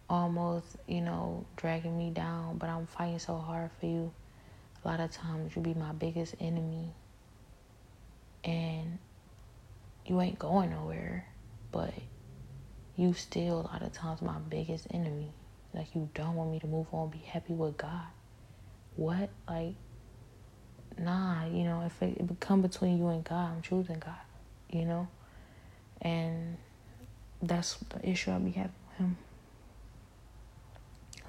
almost, 0.10 0.66
you 0.88 1.02
know, 1.02 1.46
dragging 1.56 1.98
me 1.98 2.10
down, 2.10 2.58
but 2.58 2.70
I'm 2.70 2.88
fighting 2.88 3.20
so 3.20 3.38
hard 3.38 3.70
for 3.80 3.86
you. 3.86 4.12
A 4.84 4.88
lot 4.88 5.00
of 5.00 5.12
times 5.12 5.56
you 5.56 5.62
be 5.62 5.74
my 5.74 5.92
biggest 5.92 6.36
enemy. 6.40 6.94
And 8.44 8.98
you 10.06 10.20
ain't 10.22 10.40
going 10.40 10.72
nowhere, 10.72 11.28
but 11.72 11.94
you 13.00 13.14
still 13.14 13.62
a 13.62 13.64
lot 13.64 13.82
of 13.82 13.94
times 13.94 14.22
my 14.22 14.38
biggest 14.50 14.88
enemy. 14.92 15.32
Like 15.74 15.96
you 15.96 16.10
don't 16.14 16.36
want 16.36 16.52
me 16.52 16.60
to 16.60 16.68
move 16.68 16.88
on, 16.92 17.10
be 17.10 17.20
happy 17.20 17.54
with 17.54 17.78
God. 17.78 18.08
What? 18.96 19.30
Like 19.48 19.76
nah, 21.00 21.46
you 21.46 21.64
know, 21.64 21.84
if 21.86 22.02
it, 22.02 22.18
it 22.18 22.40
come 22.40 22.62
between 22.62 22.98
you 22.98 23.08
and 23.08 23.24
God, 23.24 23.52
I'm 23.52 23.62
choosing 23.62 24.00
God, 24.00 24.16
you 24.70 24.86
know? 24.86 25.08
And 26.02 26.58
that's 27.42 27.78
the 27.90 28.08
issue 28.08 28.32
I 28.32 28.38
be 28.38 28.52
having 28.52 28.74
with 28.90 28.98
him. 28.98 29.18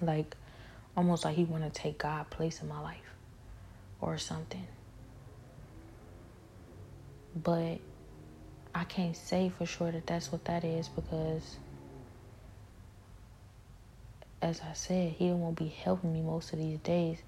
Like, 0.02 0.36
almost 0.96 1.24
like 1.24 1.36
he 1.36 1.44
want 1.44 1.62
to 1.62 1.70
take 1.70 1.98
God 1.98 2.30
place 2.30 2.62
in 2.62 2.68
my 2.68 2.80
life 2.80 3.14
or 4.00 4.18
something. 4.18 4.66
But 7.34 7.78
I 8.74 8.84
can't 8.84 9.16
say 9.16 9.50
for 9.56 9.66
sure 9.66 9.90
that 9.90 10.06
that's 10.06 10.30
what 10.30 10.44
that 10.44 10.64
is 10.64 10.88
because, 10.88 11.56
as 14.40 14.60
I 14.60 14.72
said, 14.74 15.12
he 15.12 15.30
won't 15.30 15.58
be 15.58 15.68
helping 15.68 16.12
me 16.12 16.20
most 16.20 16.52
of 16.52 16.58
these 16.58 16.78
days. 16.78 17.18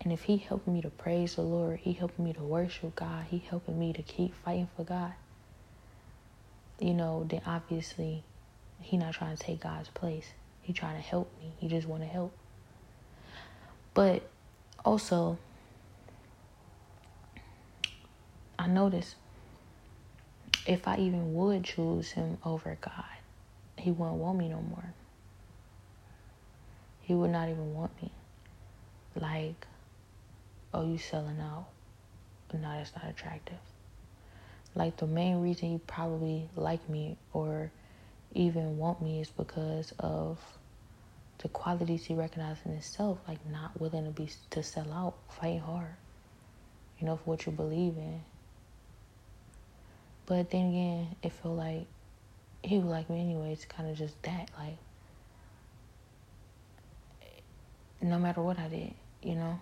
And 0.00 0.12
if 0.12 0.22
he 0.22 0.36
helping 0.38 0.74
me 0.74 0.82
to 0.82 0.90
praise 0.90 1.36
the 1.36 1.42
Lord, 1.42 1.78
he 1.80 1.92
helping 1.92 2.24
me 2.24 2.32
to 2.32 2.42
worship 2.42 2.96
God, 2.96 3.26
he 3.30 3.38
helping 3.38 3.78
me 3.78 3.92
to 3.92 4.02
keep 4.02 4.34
fighting 4.34 4.68
for 4.76 4.84
God, 4.84 5.12
you 6.80 6.94
know, 6.94 7.24
then 7.28 7.42
obviously 7.46 8.24
he 8.80 8.96
not 8.96 9.14
trying 9.14 9.36
to 9.36 9.42
take 9.42 9.60
God's 9.60 9.88
place. 9.90 10.26
He 10.62 10.72
trying 10.72 10.96
to 10.96 11.02
help 11.02 11.30
me. 11.40 11.52
He 11.58 11.68
just 11.68 11.86
want 11.86 12.02
to 12.02 12.08
help. 12.08 12.32
But 13.94 14.22
also, 14.84 15.38
I 18.58 18.66
notice 18.66 19.14
if 20.66 20.86
I 20.86 20.96
even 20.96 21.34
would 21.34 21.64
choose 21.64 22.12
him 22.12 22.38
over 22.44 22.76
God, 22.80 23.04
he 23.76 23.90
wouldn't 23.90 24.18
want 24.18 24.38
me 24.38 24.48
no 24.48 24.60
more. 24.60 24.94
He 27.00 27.14
would 27.14 27.30
not 27.30 27.48
even 27.48 27.74
want 27.74 28.00
me. 28.00 28.12
Like, 29.16 29.66
oh, 30.72 30.86
you 30.86 30.98
selling 30.98 31.40
out. 31.40 31.66
No, 32.54 32.60
that's 32.60 32.92
not 32.94 33.08
attractive. 33.08 33.58
Like, 34.74 34.98
the 34.98 35.06
main 35.06 35.40
reason 35.40 35.70
he 35.70 35.78
probably 35.78 36.48
like 36.54 36.86
me 36.88 37.16
or 37.32 37.70
even 38.34 38.78
want 38.78 39.02
me 39.02 39.20
is 39.20 39.28
because 39.30 39.92
of 39.98 40.38
the 41.38 41.48
qualities 41.48 42.04
he 42.04 42.14
recognizes 42.14 42.64
in 42.64 42.72
himself, 42.72 43.18
like 43.26 43.38
not 43.50 43.78
willing 43.80 44.04
to 44.04 44.10
be 44.10 44.30
to 44.50 44.62
sell 44.62 44.92
out, 44.92 45.14
fight 45.28 45.60
hard, 45.60 45.94
you 46.98 47.06
know, 47.06 47.16
for 47.16 47.22
what 47.24 47.46
you 47.46 47.52
believe 47.52 47.96
in. 47.96 48.22
But 50.26 50.50
then 50.50 50.68
again, 50.68 51.16
it 51.22 51.32
felt 51.32 51.56
like 51.56 51.86
he 52.62 52.78
would 52.78 52.86
like 52.86 53.10
me 53.10 53.20
anyway. 53.20 53.52
It's 53.52 53.64
kind 53.64 53.90
of 53.90 53.96
just 53.96 54.20
that, 54.22 54.50
like, 54.58 54.78
no 58.00 58.18
matter 58.18 58.42
what 58.42 58.58
I 58.58 58.68
did, 58.68 58.94
you 59.22 59.34
know. 59.34 59.60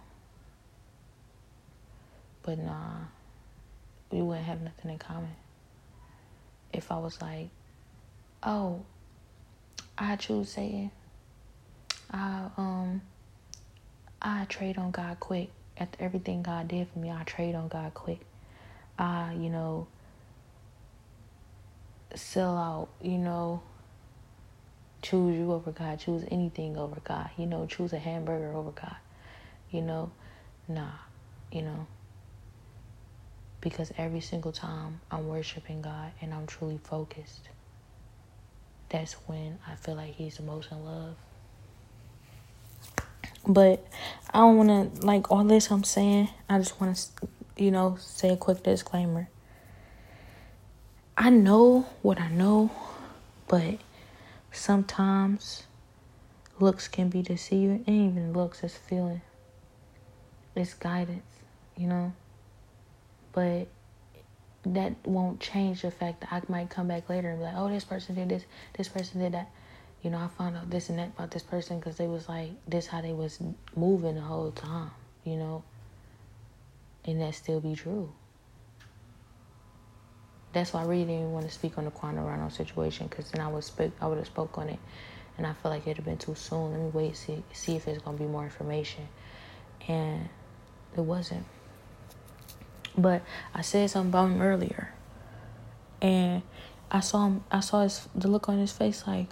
But 2.43 2.59
nah, 2.59 2.97
we 4.11 4.23
wouldn't 4.23 4.47
have 4.47 4.61
nothing 4.61 4.91
in 4.91 4.99
common. 4.99 5.35
If 6.73 6.91
I 6.93 6.99
was 6.99 7.21
like, 7.21 7.49
oh, 8.43 8.83
I 9.99 10.17
choose 10.17 10.51
Satan. 10.51 10.91
I 12.11 12.49
um 12.57 13.03
I 14.23 14.45
trade 14.47 14.79
on 14.79 14.91
God 14.91 15.21
quick. 15.21 15.51
After 15.77 16.03
everything 16.05 16.43
God 16.43 16.69
did 16.69 16.89
for 16.89 16.99
me, 16.99 17.11
I 17.11 17.23
trade 17.25 17.55
on 17.55 17.69
God 17.69 17.95
quick. 17.95 18.21
I, 18.99 19.33
you 19.33 19.49
know, 19.49 19.87
sell 22.15 22.57
out, 22.57 22.89
you 23.03 23.19
know, 23.19 23.63
choose 25.03 25.37
you 25.37 25.53
over 25.53 25.73
God, 25.73 25.99
choose 25.99 26.25
anything 26.31 26.77
over 26.77 27.01
God, 27.05 27.31
you 27.37 27.47
know, 27.47 27.67
choose 27.67 27.93
a 27.93 27.99
hamburger 27.99 28.53
over 28.55 28.71
God, 28.71 28.97
you 29.71 29.83
know, 29.83 30.11
nah, 30.69 30.93
you 31.51 31.63
know, 31.63 31.87
because 33.61 33.93
every 33.97 34.21
single 34.21 34.53
time 34.53 35.01
I'm 35.11 35.29
worshiping 35.29 35.83
God 35.83 36.13
and 36.21 36.33
I'm 36.35 36.47
truly 36.47 36.79
focused, 36.83 37.49
that's 38.89 39.15
when 39.27 39.59
I 39.67 39.75
feel 39.77 39.95
like 39.95 40.15
He's 40.15 40.37
the 40.37 40.43
most 40.43 40.71
in 40.71 40.85
love. 40.85 41.15
But 43.47 43.87
I 44.33 44.39
don't 44.39 44.57
want 44.57 45.01
to, 45.01 45.07
like, 45.07 45.31
all 45.31 45.45
this 45.45 45.71
I'm 45.71 45.85
saying, 45.85 46.29
I 46.49 46.59
just 46.59 46.81
want 46.81 46.97
to, 46.97 47.29
you 47.57 47.71
know, 47.71 47.97
say 47.99 48.29
a 48.31 48.37
quick 48.37 48.63
disclaimer. 48.63 49.29
I 51.21 51.29
know 51.29 51.85
what 52.01 52.18
I 52.18 52.31
know, 52.31 52.71
but 53.47 53.79
sometimes 54.53 55.64
looks 56.59 56.89
can 56.89 57.11
be 57.11 57.21
deceiving. 57.21 57.85
Even 57.87 58.33
looks 58.33 58.64
is 58.64 58.75
feeling. 58.75 59.21
It's 60.57 60.73
guidance, 60.73 61.23
you 61.77 61.89
know? 61.89 62.14
But 63.33 63.68
that 64.62 64.95
won't 65.05 65.41
change 65.41 65.83
the 65.83 65.91
fact 65.91 66.23
that 66.23 66.33
I 66.33 66.41
might 66.49 66.71
come 66.71 66.89
back 66.89 67.11
later 67.11 67.29
and 67.29 67.39
be 67.39 67.45
like, 67.45 67.55
oh, 67.55 67.68
this 67.68 67.85
person 67.85 68.14
did 68.14 68.31
this, 68.31 68.45
this 68.79 68.89
person 68.89 69.21
did 69.21 69.33
that 69.33 69.51
you 70.03 70.09
know, 70.09 70.16
I 70.16 70.29
found 70.29 70.57
out 70.57 70.71
this 70.71 70.89
and 70.89 70.99
that 70.99 71.09
about 71.09 71.33
this 71.33 71.43
person 71.43 71.79
because 71.79 71.97
they 71.97 72.07
was 72.07 72.31
like, 72.31 72.53
this 72.66 72.87
how 72.87 73.03
they 73.03 73.12
was 73.12 73.39
moving 73.77 74.14
the 74.14 74.23
whole 74.23 74.53
time, 74.53 74.93
you 75.25 75.37
know, 75.37 75.64
and 77.05 77.21
that 77.21 77.35
still 77.35 77.61
be 77.61 77.75
true. 77.75 78.11
That's 80.53 80.72
why 80.72 80.82
I 80.82 80.84
really 80.84 81.05
didn't 81.05 81.32
want 81.32 81.46
to 81.46 81.53
speak 81.53 81.78
on 81.78 81.84
the 81.84 81.90
Quando 81.90 82.22
Rondo 82.22 82.48
situation 82.48 83.07
because 83.07 83.30
then 83.30 83.40
I 83.40 83.48
would 83.48 83.64
speak, 83.64 83.92
I 84.01 84.07
would 84.09 84.18
have 84.18 84.26
spoke 84.26 84.59
on 84.59 84.68
it, 84.68 84.78
and 85.38 85.46
I 85.46 85.53
feel 85.53 85.70
like 85.70 85.82
it'd 85.82 85.98
have 85.98 86.05
been 86.05 86.18
too 86.18 86.34
soon. 86.34 86.72
Let 86.72 86.80
me 86.80 86.90
wait 86.92 87.16
see 87.16 87.42
see 87.53 87.76
if 87.76 87.84
there's 87.84 87.98
gonna 87.98 88.18
be 88.18 88.24
more 88.24 88.44
information, 88.44 89.09
and 89.86 90.28
it 90.96 91.01
wasn't. 91.01 91.46
But 92.98 93.22
I 93.55 93.62
said 93.62 93.88
something 93.90 94.11
about 94.11 94.30
him 94.30 94.42
earlier, 94.42 94.92
and 96.03 96.42
I 96.90 97.01
saw 97.01 97.26
him. 97.26 97.44
I 97.51 97.61
saw 97.61 97.82
his 97.82 98.09
the 98.14 98.26
look 98.28 98.48
on 98.48 98.59
his 98.59 98.72
face 98.72 99.07
like 99.07 99.28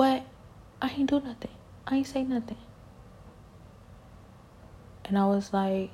What? 0.00 0.24
I 0.80 0.88
ain't 0.88 1.10
do 1.10 1.20
nothing. 1.20 1.50
I 1.86 1.96
ain't 1.96 2.06
say 2.06 2.22
nothing. 2.22 2.56
And 5.04 5.18
I 5.18 5.26
was 5.26 5.52
like, 5.52 5.90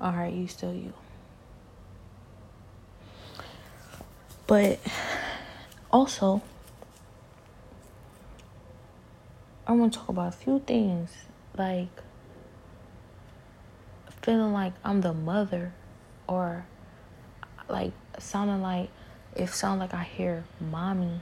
all 0.00 0.12
right, 0.12 0.32
you 0.32 0.46
still 0.48 0.72
you. 0.72 0.92
But 4.46 4.80
also, 5.92 6.42
I 9.66 9.72
want 9.72 9.92
to 9.92 9.98
talk 9.98 10.08
about 10.08 10.28
a 10.28 10.36
few 10.36 10.60
things. 10.66 11.10
Like, 11.56 11.88
feeling 14.22 14.52
like 14.52 14.72
I'm 14.84 15.00
the 15.00 15.12
mother, 15.12 15.72
or 16.26 16.66
like 17.68 17.92
sounding 18.18 18.62
like, 18.62 18.90
if 19.36 19.54
sound 19.54 19.80
like 19.80 19.94
I 19.94 20.02
hear 20.02 20.44
mommy 20.60 21.20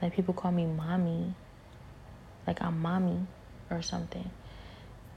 like 0.00 0.14
people 0.14 0.34
call 0.34 0.52
me 0.52 0.66
mommy. 0.66 1.34
Like 2.46 2.62
I'm 2.62 2.80
mommy 2.80 3.26
or 3.70 3.82
something. 3.82 4.30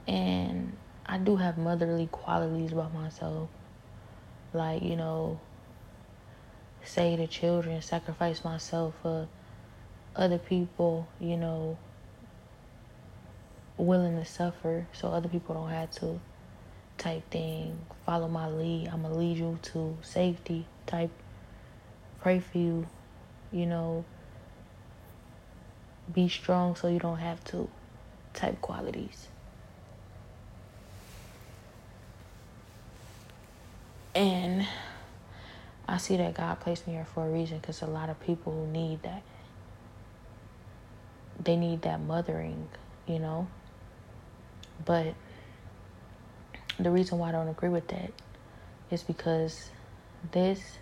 And 0.07 0.75
I 1.05 1.17
do 1.17 1.35
have 1.35 1.57
motherly 1.57 2.07
qualities 2.07 2.71
about 2.71 2.93
myself. 2.93 3.49
Like, 4.53 4.81
you 4.83 4.95
know, 4.95 5.39
say 6.83 7.15
to 7.15 7.27
children, 7.27 7.81
sacrifice 7.81 8.43
myself 8.43 8.95
for 9.01 9.27
other 10.15 10.37
people, 10.37 11.07
you 11.19 11.37
know, 11.37 11.77
willing 13.77 14.17
to 14.17 14.25
suffer 14.25 14.87
so 14.93 15.09
other 15.09 15.29
people 15.29 15.55
don't 15.55 15.69
have 15.69 15.91
to 15.91 16.19
type 16.97 17.29
thing. 17.31 17.77
Follow 18.05 18.27
my 18.27 18.47
lead. 18.47 18.89
I'm 18.89 19.01
going 19.01 19.13
to 19.13 19.19
lead 19.19 19.37
you 19.37 19.59
to 19.73 19.97
safety 20.01 20.67
type. 20.85 21.11
Pray 22.21 22.39
for 22.39 22.57
you, 22.57 22.87
you 23.51 23.65
know, 23.65 24.05
be 26.13 26.29
strong 26.29 26.75
so 26.75 26.87
you 26.87 26.99
don't 26.99 27.17
have 27.17 27.43
to 27.45 27.67
type 28.33 28.61
qualities. 28.61 29.30
And 34.13 34.67
I 35.87 35.97
see 35.97 36.17
that 36.17 36.33
God 36.33 36.59
placed 36.59 36.87
me 36.87 36.93
here 36.93 37.05
for 37.05 37.25
a 37.25 37.29
reason 37.29 37.59
because 37.59 37.81
a 37.81 37.87
lot 37.87 38.09
of 38.09 38.19
people 38.19 38.67
need 38.71 39.03
that. 39.03 39.23
They 41.43 41.55
need 41.55 41.81
that 41.83 42.01
mothering, 42.01 42.67
you 43.07 43.19
know? 43.19 43.47
But 44.85 45.13
the 46.79 46.91
reason 46.91 47.17
why 47.17 47.29
I 47.29 47.31
don't 47.31 47.47
agree 47.47 47.69
with 47.69 47.87
that 47.89 48.11
is 48.89 49.03
because 49.03 49.69
this 50.31 50.77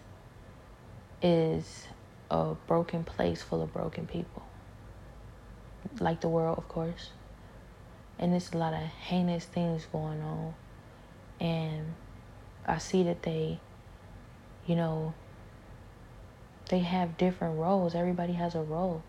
is 1.22 1.88
a 2.32 2.56
broken 2.68 3.04
place 3.04 3.42
full 3.42 3.62
of 3.62 3.74
broken 3.74 4.08
people 4.08 4.44
like 6.00 6.22
the 6.22 6.30
world, 6.30 6.58
of 6.58 6.68
course. 6.68 7.12
And 8.18 8.34
there's 8.34 8.52
a 8.54 8.58
lot 8.58 8.74
of 8.74 8.82
heinous 8.82 9.46
things 9.46 9.88
going 9.92 10.22
on. 10.22 10.54
And 11.40 11.94
I 12.66 12.78
see 12.78 13.04
that 13.04 13.24
they, 13.24 13.60
you 14.66 14.76
know, 14.76 15.14
they 16.70 16.80
have 16.80 17.18
different 17.18 17.60
roles. 17.60 17.96
Everybody 17.96 18.34
has 18.34 18.56
a 18.56 18.62
role. 18.62 19.04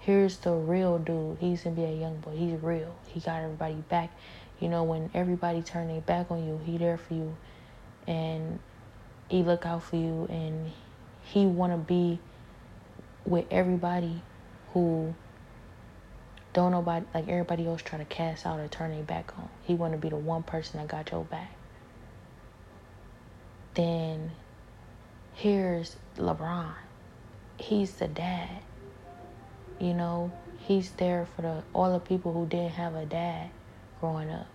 Here's 0.00 0.38
the 0.38 0.52
real 0.52 0.98
dude. 0.98 1.38
He's 1.40 1.62
gonna 1.62 1.76
be 1.76 1.84
a 1.84 1.92
young 1.92 2.20
boy. 2.20 2.36
He's 2.36 2.60
real. 2.62 2.94
He 3.06 3.20
got 3.20 3.42
everybody 3.42 3.74
back. 3.88 4.10
You 4.60 4.68
know, 4.68 4.84
when 4.84 5.10
everybody 5.14 5.62
turn 5.62 5.88
their 5.88 6.00
back 6.00 6.30
on 6.30 6.46
you, 6.46 6.60
he 6.64 6.78
there 6.78 6.96
for 6.96 7.14
you, 7.14 7.36
and 8.06 8.58
he 9.28 9.42
look 9.42 9.66
out 9.66 9.82
for 9.82 9.96
you, 9.96 10.26
and 10.30 10.72
he 11.24 11.46
wanna 11.46 11.78
be 11.78 12.20
with 13.24 13.46
everybody 13.50 14.22
who 14.72 15.14
don't 16.52 16.72
nobody 16.72 17.04
like 17.14 17.28
everybody 17.28 17.66
else 17.66 17.82
try 17.82 17.98
to 17.98 18.04
cast 18.04 18.46
out 18.46 18.58
or 18.58 18.68
turn 18.68 18.90
their 18.90 19.02
back 19.02 19.32
on. 19.38 19.48
He 19.64 19.74
want 19.74 19.92
to 19.92 19.98
be 19.98 20.08
the 20.08 20.16
one 20.16 20.42
person 20.42 20.80
that 20.80 20.88
got 20.88 21.10
your 21.10 21.24
back. 21.24 21.57
Then 23.74 24.32
here's 25.34 25.96
LeBron. 26.16 26.74
He's 27.58 27.92
the 27.92 28.08
dad. 28.08 28.62
You 29.80 29.94
know, 29.94 30.32
he's 30.58 30.90
there 30.92 31.26
for 31.34 31.42
the 31.42 31.62
all 31.72 31.92
the 31.92 32.00
people 32.00 32.32
who 32.32 32.46
didn't 32.46 32.72
have 32.72 32.94
a 32.94 33.06
dad 33.06 33.50
growing 34.00 34.30
up 34.30 34.46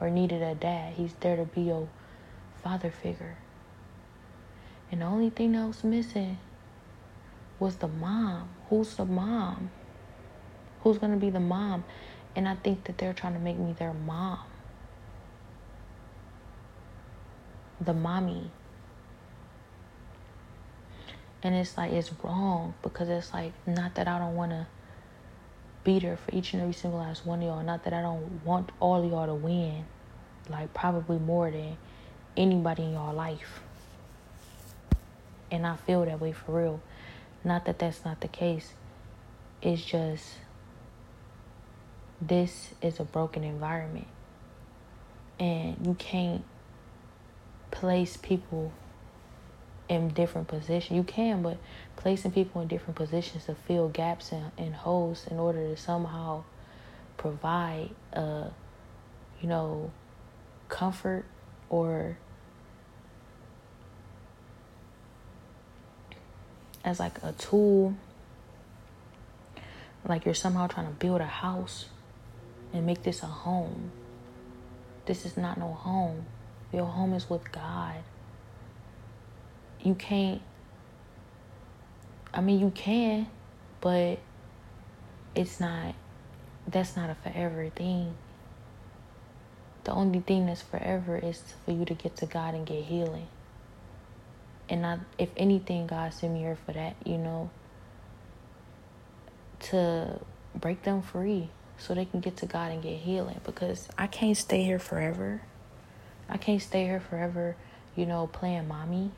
or 0.00 0.10
needed 0.10 0.42
a 0.42 0.54
dad. 0.54 0.94
He's 0.94 1.14
there 1.20 1.36
to 1.36 1.44
be 1.44 1.62
your 1.62 1.88
father 2.62 2.90
figure. 2.90 3.36
And 4.90 5.00
the 5.00 5.06
only 5.06 5.30
thing 5.30 5.52
that 5.52 5.66
was 5.66 5.84
missing 5.84 6.38
was 7.58 7.76
the 7.76 7.88
mom. 7.88 8.48
Who's 8.68 8.96
the 8.96 9.04
mom? 9.04 9.70
Who's 10.82 10.98
going 10.98 11.12
to 11.12 11.18
be 11.18 11.30
the 11.30 11.40
mom? 11.40 11.84
And 12.34 12.48
I 12.48 12.56
think 12.56 12.84
that 12.84 12.98
they're 12.98 13.12
trying 13.12 13.34
to 13.34 13.38
make 13.38 13.58
me 13.58 13.74
their 13.78 13.94
mom. 13.94 14.40
The 17.84 17.92
mommy. 17.92 18.50
And 21.42 21.54
it's 21.54 21.76
like 21.76 21.92
it's 21.92 22.10
wrong 22.22 22.74
because 22.82 23.08
it's 23.08 23.32
like 23.32 23.52
not 23.66 23.96
that 23.96 24.06
I 24.06 24.18
don't 24.18 24.36
want 24.36 24.52
to 24.52 24.66
be 25.84 25.98
there 25.98 26.16
for 26.16 26.34
each 26.34 26.52
and 26.52 26.62
every 26.62 26.74
single 26.74 27.00
last 27.00 27.26
one 27.26 27.40
of 27.40 27.44
y'all. 27.44 27.62
Not 27.62 27.84
that 27.84 27.92
I 27.92 28.02
don't 28.02 28.44
want 28.44 28.70
all 28.78 29.04
of 29.04 29.10
y'all 29.10 29.26
to 29.26 29.34
win, 29.34 29.84
like 30.48 30.72
probably 30.72 31.18
more 31.18 31.50
than 31.50 31.76
anybody 32.36 32.84
in 32.84 32.92
y'all 32.92 33.14
life. 33.14 33.60
And 35.50 35.66
I 35.66 35.76
feel 35.76 36.04
that 36.04 36.20
way 36.20 36.32
for 36.32 36.62
real. 36.62 36.80
Not 37.44 37.64
that 37.64 37.78
that's 37.78 38.04
not 38.04 38.20
the 38.20 38.28
case. 38.28 38.72
It's 39.60 39.84
just 39.84 40.36
this 42.20 42.70
is 42.80 43.00
a 43.00 43.04
broken 43.04 43.42
environment. 43.42 44.06
And 45.40 45.76
you 45.84 45.94
can't 45.94 46.44
place 47.72 48.16
people 48.16 48.72
in 49.88 50.10
different 50.10 50.46
positions. 50.46 50.96
You 50.96 51.02
can, 51.02 51.42
but 51.42 51.58
placing 51.96 52.30
people 52.30 52.62
in 52.62 52.68
different 52.68 52.94
positions 52.94 53.46
to 53.46 53.56
fill 53.56 53.88
gaps 53.88 54.30
and, 54.30 54.52
and 54.56 54.74
holes 54.74 55.26
in 55.28 55.40
order 55.40 55.66
to 55.66 55.76
somehow 55.76 56.44
provide, 57.16 57.90
uh, 58.12 58.48
you 59.40 59.48
know, 59.48 59.90
comfort 60.68 61.24
or 61.68 62.16
as 66.84 67.00
like 67.00 67.22
a 67.22 67.32
tool, 67.32 67.94
like 70.06 70.24
you're 70.24 70.34
somehow 70.34 70.66
trying 70.66 70.86
to 70.86 70.92
build 70.92 71.20
a 71.20 71.26
house 71.26 71.86
and 72.72 72.86
make 72.86 73.02
this 73.02 73.22
a 73.22 73.26
home. 73.26 73.90
This 75.06 75.24
is 75.26 75.36
not 75.36 75.58
no 75.58 75.72
home. 75.72 76.26
Your 76.72 76.86
home 76.86 77.12
is 77.12 77.28
with 77.28 77.52
God. 77.52 77.96
You 79.82 79.94
can't, 79.94 80.40
I 82.32 82.40
mean, 82.40 82.60
you 82.60 82.70
can, 82.70 83.26
but 83.80 84.18
it's 85.34 85.60
not, 85.60 85.94
that's 86.66 86.96
not 86.96 87.10
a 87.10 87.14
forever 87.14 87.68
thing. 87.68 88.14
The 89.84 89.92
only 89.92 90.20
thing 90.20 90.46
that's 90.46 90.62
forever 90.62 91.18
is 91.18 91.42
for 91.64 91.72
you 91.72 91.84
to 91.84 91.94
get 91.94 92.16
to 92.18 92.26
God 92.26 92.54
and 92.54 92.64
get 92.64 92.84
healing. 92.84 93.26
And 94.68 94.86
I, 94.86 94.98
if 95.18 95.30
anything, 95.36 95.86
God 95.88 96.14
sent 96.14 96.32
me 96.32 96.40
here 96.40 96.56
for 96.64 96.72
that, 96.72 96.94
you 97.04 97.18
know, 97.18 97.50
to 99.60 100.20
break 100.54 100.82
them 100.84 101.02
free 101.02 101.48
so 101.76 101.94
they 101.94 102.04
can 102.04 102.20
get 102.20 102.36
to 102.38 102.46
God 102.46 102.70
and 102.70 102.82
get 102.82 102.98
healing 102.98 103.40
because 103.44 103.88
I 103.98 104.06
can't 104.06 104.36
stay 104.36 104.62
here 104.62 104.78
forever. 104.78 105.42
I 106.32 106.38
can't 106.38 106.62
stay 106.62 106.84
here 106.86 106.98
forever, 106.98 107.56
you 107.94 108.06
know, 108.06 108.26
playing 108.26 108.66
mommy. 108.66 109.10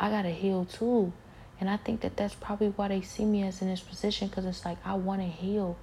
I 0.00 0.08
got 0.08 0.22
to 0.22 0.30
heal 0.30 0.64
too. 0.64 1.12
And 1.60 1.68
I 1.68 1.76
think 1.76 2.00
that 2.00 2.16
that's 2.16 2.34
probably 2.34 2.68
why 2.68 2.88
they 2.88 3.02
see 3.02 3.26
me 3.26 3.46
as 3.46 3.60
in 3.60 3.68
this 3.68 3.82
position 3.82 4.28
because 4.28 4.46
it's 4.46 4.64
like 4.64 4.78
I 4.86 4.94
want 4.94 5.20
to 5.20 5.26
heal. 5.26 5.76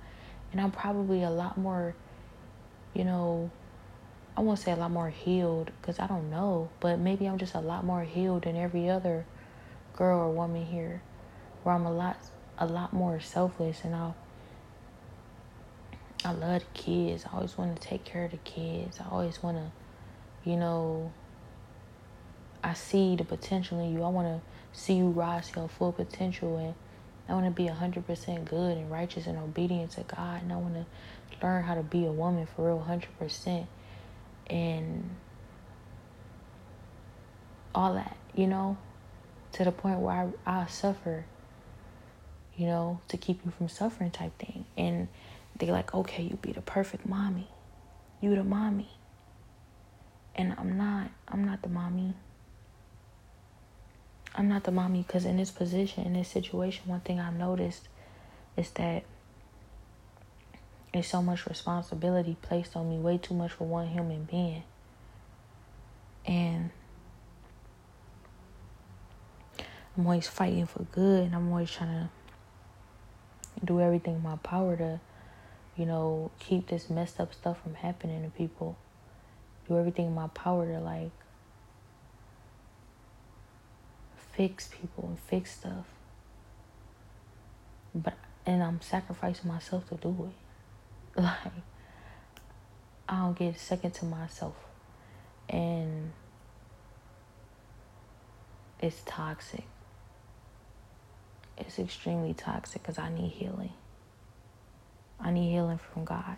And 0.51 0.59
I'm 0.59 0.71
probably 0.71 1.21
a 1.21 1.29
lot 1.29 1.59
more, 1.59 1.93
you 2.95 3.03
know, 3.03 3.51
I 4.35 4.41
won't 4.41 4.57
say 4.57 4.71
a 4.71 4.75
lot 4.75 4.89
more 4.89 5.11
healed 5.11 5.69
because 5.79 5.99
I 5.99 6.07
don't 6.07 6.31
know, 6.31 6.69
but 6.79 6.97
maybe 6.97 7.27
I'm 7.27 7.37
just 7.37 7.53
a 7.53 7.59
lot 7.59 7.85
more 7.85 8.03
healed 8.03 8.45
than 8.45 8.55
every 8.55 8.89
other 8.89 9.27
girl 9.95 10.21
or 10.21 10.31
woman 10.31 10.65
here 10.65 11.03
where 11.61 11.75
I'm 11.75 11.85
a 11.85 11.91
lot 11.91 12.17
a 12.57 12.65
lot 12.65 12.93
more 12.93 13.19
selfless 13.19 13.83
and 13.83 13.93
I'll 13.93 14.15
I 16.27 16.31
love 16.33 16.61
the 16.61 16.81
kids. 16.81 17.23
I 17.25 17.35
always 17.37 17.57
want 17.57 17.79
to 17.79 17.87
take 17.87 18.03
care 18.03 18.25
of 18.25 18.31
the 18.31 18.37
kids. 18.37 18.99
I 18.99 19.09
always 19.09 19.41
want 19.41 19.55
to, 19.55 20.49
you 20.49 20.57
know, 20.57 21.13
I 22.61 22.73
see 22.73 23.15
the 23.15 23.23
potential 23.23 23.79
in 23.79 23.93
you. 23.93 24.03
I 24.03 24.09
want 24.09 24.27
to 24.27 24.77
see 24.77 24.95
you 24.95 25.07
rise 25.07 25.49
to 25.51 25.61
your 25.61 25.69
full 25.69 25.93
potential 25.93 26.57
and 26.57 26.75
I 27.29 27.33
want 27.33 27.45
to 27.45 27.51
be 27.51 27.69
100% 27.69 28.43
good 28.43 28.77
and 28.77 28.91
righteous 28.91 29.25
and 29.25 29.37
obedient 29.37 29.91
to 29.91 30.01
God. 30.01 30.41
And 30.41 30.51
I 30.51 30.57
want 30.57 30.73
to 30.73 30.85
learn 31.41 31.63
how 31.63 31.75
to 31.75 31.83
be 31.83 32.05
a 32.05 32.11
woman 32.11 32.45
for 32.45 32.67
real 32.67 32.85
100%. 32.85 33.65
And 34.49 35.09
all 37.73 37.93
that, 37.93 38.17
you 38.35 38.47
know, 38.47 38.75
to 39.53 39.63
the 39.63 39.71
point 39.71 39.99
where 39.99 40.29
I, 40.45 40.61
I 40.61 40.65
suffer, 40.67 41.23
you 42.57 42.65
know, 42.65 42.99
to 43.07 43.15
keep 43.15 43.45
you 43.45 43.51
from 43.51 43.69
suffering 43.69 44.11
type 44.11 44.37
thing. 44.37 44.65
And 44.77 45.07
they're 45.57 45.71
like, 45.71 45.93
okay, 45.93 46.23
you 46.23 46.37
be 46.37 46.51
the 46.51 46.61
perfect 46.61 47.05
mommy. 47.05 47.47
You 48.21 48.35
the 48.35 48.43
mommy. 48.43 48.89
And 50.35 50.55
I'm 50.57 50.77
not. 50.77 51.09
I'm 51.27 51.45
not 51.45 51.61
the 51.61 51.69
mommy. 51.69 52.13
I'm 54.35 54.47
not 54.49 54.63
the 54.63 54.71
mommy 54.71 55.01
because 55.01 55.25
in 55.25 55.37
this 55.37 55.49
position, 55.49 56.05
in 56.05 56.13
this 56.13 56.27
situation, 56.27 56.83
one 56.85 56.99
thing 56.99 57.19
I've 57.19 57.35
noticed 57.35 57.87
is 58.55 58.69
that 58.71 59.03
there's 60.93 61.07
so 61.07 61.21
much 61.21 61.47
responsibility 61.47 62.37
placed 62.41 62.75
on 62.75 62.89
me, 62.89 62.97
way 62.97 63.17
too 63.17 63.33
much 63.33 63.51
for 63.51 63.65
one 63.65 63.87
human 63.87 64.23
being. 64.25 64.63
And 66.25 66.69
I'm 69.97 70.05
always 70.05 70.27
fighting 70.27 70.67
for 70.67 70.83
good, 70.83 71.23
and 71.23 71.35
I'm 71.35 71.49
always 71.51 71.71
trying 71.71 71.89
to 71.89 73.65
do 73.65 73.81
everything 73.81 74.15
in 74.15 74.23
my 74.23 74.35
power 74.37 74.75
to 74.77 74.99
you 75.77 75.85
know, 75.85 76.31
keep 76.39 76.67
this 76.67 76.89
messed 76.89 77.19
up 77.19 77.33
stuff 77.33 77.61
from 77.61 77.75
happening 77.75 78.23
to 78.23 78.29
people. 78.29 78.77
Do 79.67 79.77
everything 79.77 80.07
in 80.07 80.15
my 80.15 80.27
power 80.27 80.65
to 80.65 80.79
like 80.79 81.11
fix 84.33 84.67
people 84.67 85.05
and 85.07 85.19
fix 85.19 85.51
stuff. 85.51 85.85
But 87.93 88.15
and 88.45 88.63
I'm 88.63 88.81
sacrificing 88.81 89.47
myself 89.49 89.87
to 89.89 89.95
do 89.95 90.31
it. 90.31 91.21
Like 91.21 91.53
I 93.09 93.19
don't 93.21 93.37
get 93.37 93.57
second 93.59 93.91
to 93.95 94.05
myself. 94.05 94.55
And 95.49 96.11
it's 98.79 99.01
toxic. 99.05 99.63
It's 101.57 101.79
extremely 101.79 102.33
toxic 102.33 102.83
because 102.83 102.99
I 102.99 103.09
need 103.09 103.29
healing. 103.29 103.73
I 105.19 105.31
need 105.31 105.51
healing 105.51 105.79
from 105.79 106.05
God. 106.05 106.37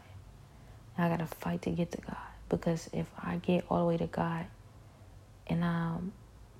I 0.97 1.07
got 1.07 1.19
to 1.19 1.25
fight 1.25 1.61
to 1.63 1.69
get 1.69 1.91
to 1.91 2.01
God. 2.01 2.17
Because 2.49 2.89
if 2.91 3.07
I 3.17 3.37
get 3.37 3.65
all 3.69 3.79
the 3.79 3.85
way 3.85 3.97
to 3.97 4.07
God 4.07 4.45
and 5.47 5.63
I 5.63 5.95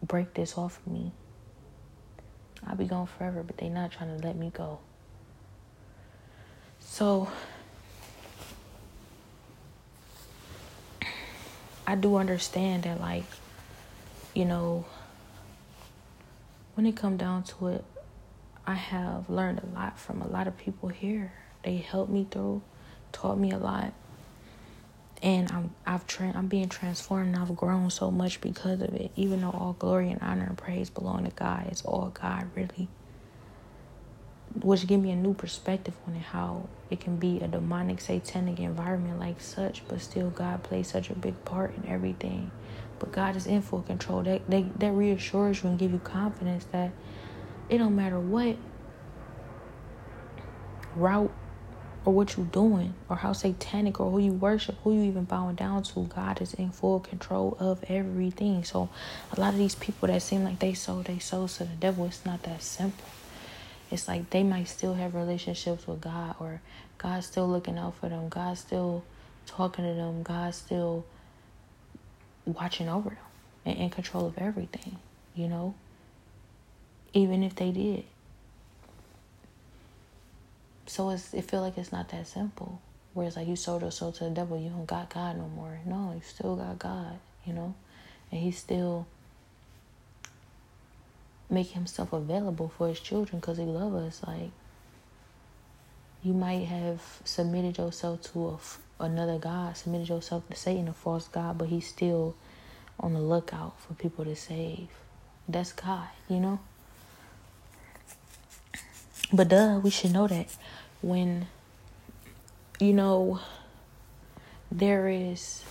break 0.03 0.33
this 0.33 0.57
off 0.57 0.79
of 0.85 0.91
me, 0.91 1.11
I'll 2.65 2.75
be 2.75 2.85
gone 2.85 3.07
forever. 3.07 3.43
But 3.43 3.57
they're 3.57 3.69
not 3.69 3.91
trying 3.91 4.17
to 4.17 4.25
let 4.25 4.35
me 4.35 4.51
go. 4.53 4.79
So 6.79 7.27
I 11.85 11.95
do 11.95 12.17
understand 12.17 12.83
that, 12.83 13.01
like, 13.01 13.25
you 14.33 14.45
know, 14.45 14.85
when 16.75 16.85
it 16.85 16.95
come 16.95 17.17
down 17.17 17.43
to 17.43 17.67
it, 17.67 17.83
I 18.65 18.75
have 18.75 19.29
learned 19.29 19.59
a 19.59 19.65
lot 19.75 19.97
from 19.99 20.21
a 20.21 20.27
lot 20.27 20.47
of 20.47 20.55
people 20.55 20.89
here. 20.89 21.33
They 21.63 21.77
helped 21.77 22.11
me 22.11 22.27
through, 22.29 22.61
taught 23.11 23.37
me 23.37 23.51
a 23.51 23.57
lot. 23.57 23.93
And 25.21 25.51
I'm 25.51 25.71
I've 25.85 26.07
tra- 26.07 26.31
I'm 26.33 26.47
being 26.47 26.69
transformed 26.69 27.35
I've 27.35 27.55
grown 27.55 27.89
so 27.89 28.09
much 28.09 28.39
because 28.39 28.81
of 28.81 28.93
it. 28.93 29.11
Even 29.17 29.41
though 29.41 29.49
all 29.51 29.75
glory 29.77 30.11
and 30.11 30.21
honor 30.21 30.45
and 30.45 30.57
praise 30.57 30.89
belong 30.89 31.25
to 31.25 31.31
God, 31.31 31.67
it's 31.69 31.83
all 31.83 32.11
God 32.13 32.47
really. 32.55 32.87
Which 34.61 34.87
give 34.87 35.01
me 35.01 35.11
a 35.11 35.15
new 35.15 35.33
perspective 35.33 35.93
on 36.07 36.15
it, 36.15 36.21
how 36.21 36.69
it 36.89 36.99
can 37.01 37.17
be 37.17 37.39
a 37.41 37.47
demonic, 37.47 38.01
satanic 38.01 38.59
environment 38.59 39.19
like 39.19 39.41
such, 39.41 39.87
but 39.87 40.01
still 40.01 40.29
God 40.29 40.63
plays 40.63 40.87
such 40.89 41.09
a 41.09 41.15
big 41.15 41.43
part 41.45 41.75
in 41.75 41.87
everything. 41.87 42.51
But 42.97 43.11
God 43.11 43.35
is 43.35 43.45
in 43.45 43.61
full 43.61 43.81
control. 43.81 44.23
That 44.23 44.49
that, 44.49 44.79
that 44.79 44.91
reassures 44.93 45.63
you 45.63 45.69
and 45.69 45.77
give 45.77 45.91
you 45.91 45.99
confidence 45.99 46.65
that 46.71 46.91
it 47.69 47.77
don't 47.77 47.95
matter 47.95 48.19
what 48.19 48.55
route 50.95 51.33
or 52.05 52.13
what 52.13 52.37
you're 52.37 52.45
doing 52.45 52.93
or 53.09 53.17
how 53.17 53.33
satanic 53.33 53.99
or 53.99 54.09
who 54.11 54.19
you 54.19 54.31
worship, 54.31 54.75
who 54.83 54.93
you 54.93 55.03
even 55.03 55.25
bowing 55.25 55.55
down 55.55 55.83
to, 55.83 56.03
God 56.15 56.41
is 56.41 56.53
in 56.53 56.71
full 56.71 56.99
control 56.99 57.57
of 57.59 57.83
everything. 57.89 58.63
So 58.63 58.89
a 59.35 59.39
lot 59.39 59.53
of 59.53 59.59
these 59.59 59.75
people 59.75 60.07
that 60.07 60.21
seem 60.21 60.43
like 60.43 60.59
they 60.59 60.73
sold 60.73 61.05
they 61.05 61.19
souls 61.19 61.57
to 61.57 61.65
the 61.65 61.75
devil, 61.75 62.05
it's 62.05 62.25
not 62.25 62.43
that 62.43 62.61
simple. 62.61 63.07
It's 63.91 64.07
like 64.07 64.29
they 64.29 64.43
might 64.43 64.67
still 64.67 64.93
have 64.93 65.15
relationships 65.15 65.87
with 65.87 66.01
God 66.01 66.35
or 66.39 66.61
God's 66.97 67.25
still 67.25 67.47
looking 67.47 67.77
out 67.77 67.95
for 67.95 68.07
them. 68.09 68.29
God's 68.29 68.59
still 68.59 69.03
talking 69.45 69.85
to 69.85 69.93
them. 69.93 70.23
God's 70.23 70.57
still 70.57 71.05
watching 72.45 72.87
over 72.87 73.09
them 73.09 73.17
and 73.65 73.77
in 73.77 73.89
control 73.89 74.25
of 74.27 74.37
everything, 74.37 74.97
you 75.35 75.47
know? 75.47 75.73
Even 77.13 77.43
if 77.43 77.55
they 77.55 77.71
did. 77.71 78.03
So 80.89 81.09
it's 81.11 81.33
it 81.33 81.49
feel 81.49 81.61
like 81.61 81.77
it's 81.77 81.91
not 81.91 82.09
that 82.09 82.27
simple. 82.27 82.81
Whereas 83.13 83.35
like 83.35 83.47
you 83.47 83.55
sold 83.55 83.81
your 83.81 83.91
soul 83.91 84.11
to 84.13 84.25
the 84.25 84.29
devil, 84.29 84.59
you 84.59 84.69
don't 84.69 84.85
got 84.85 85.13
God 85.13 85.37
no 85.37 85.47
more. 85.47 85.79
No, 85.85 86.13
you 86.15 86.21
still 86.23 86.55
got 86.55 86.79
God, 86.79 87.19
you 87.45 87.53
know? 87.53 87.73
and 88.31 88.41
he 88.41 88.51
still 88.51 89.07
make 91.49 91.71
himself 91.71 92.13
available 92.13 92.71
for 92.77 92.87
his 92.87 92.99
children 92.99 93.39
because 93.39 93.57
he 93.57 93.63
love 93.63 93.95
us 93.95 94.21
like 94.27 94.51
you 96.21 96.33
might 96.33 96.67
have 96.67 97.01
submitted 97.23 97.77
yourself 97.77 98.21
to 98.21 98.59
a, 98.99 99.03
another 99.03 99.39
god 99.39 99.75
submitted 99.75 100.07
yourself 100.07 100.47
to 100.47 100.55
satan 100.55 100.87
a 100.87 100.93
false 100.93 101.27
god 101.27 101.57
but 101.57 101.69
he's 101.69 101.87
still 101.87 102.35
on 102.99 103.13
the 103.13 103.19
lookout 103.19 103.79
for 103.81 103.93
people 103.95 104.23
to 104.23 104.35
save 104.35 104.89
that's 105.47 105.71
god 105.73 106.07
you 106.27 106.39
know 106.39 106.59
but 109.33 109.47
duh 109.47 109.79
we 109.81 109.89
should 109.89 110.11
know 110.11 110.27
that 110.27 110.55
when 111.01 111.47
you 112.79 112.93
know 112.93 113.39
there 114.71 115.07
is 115.07 115.63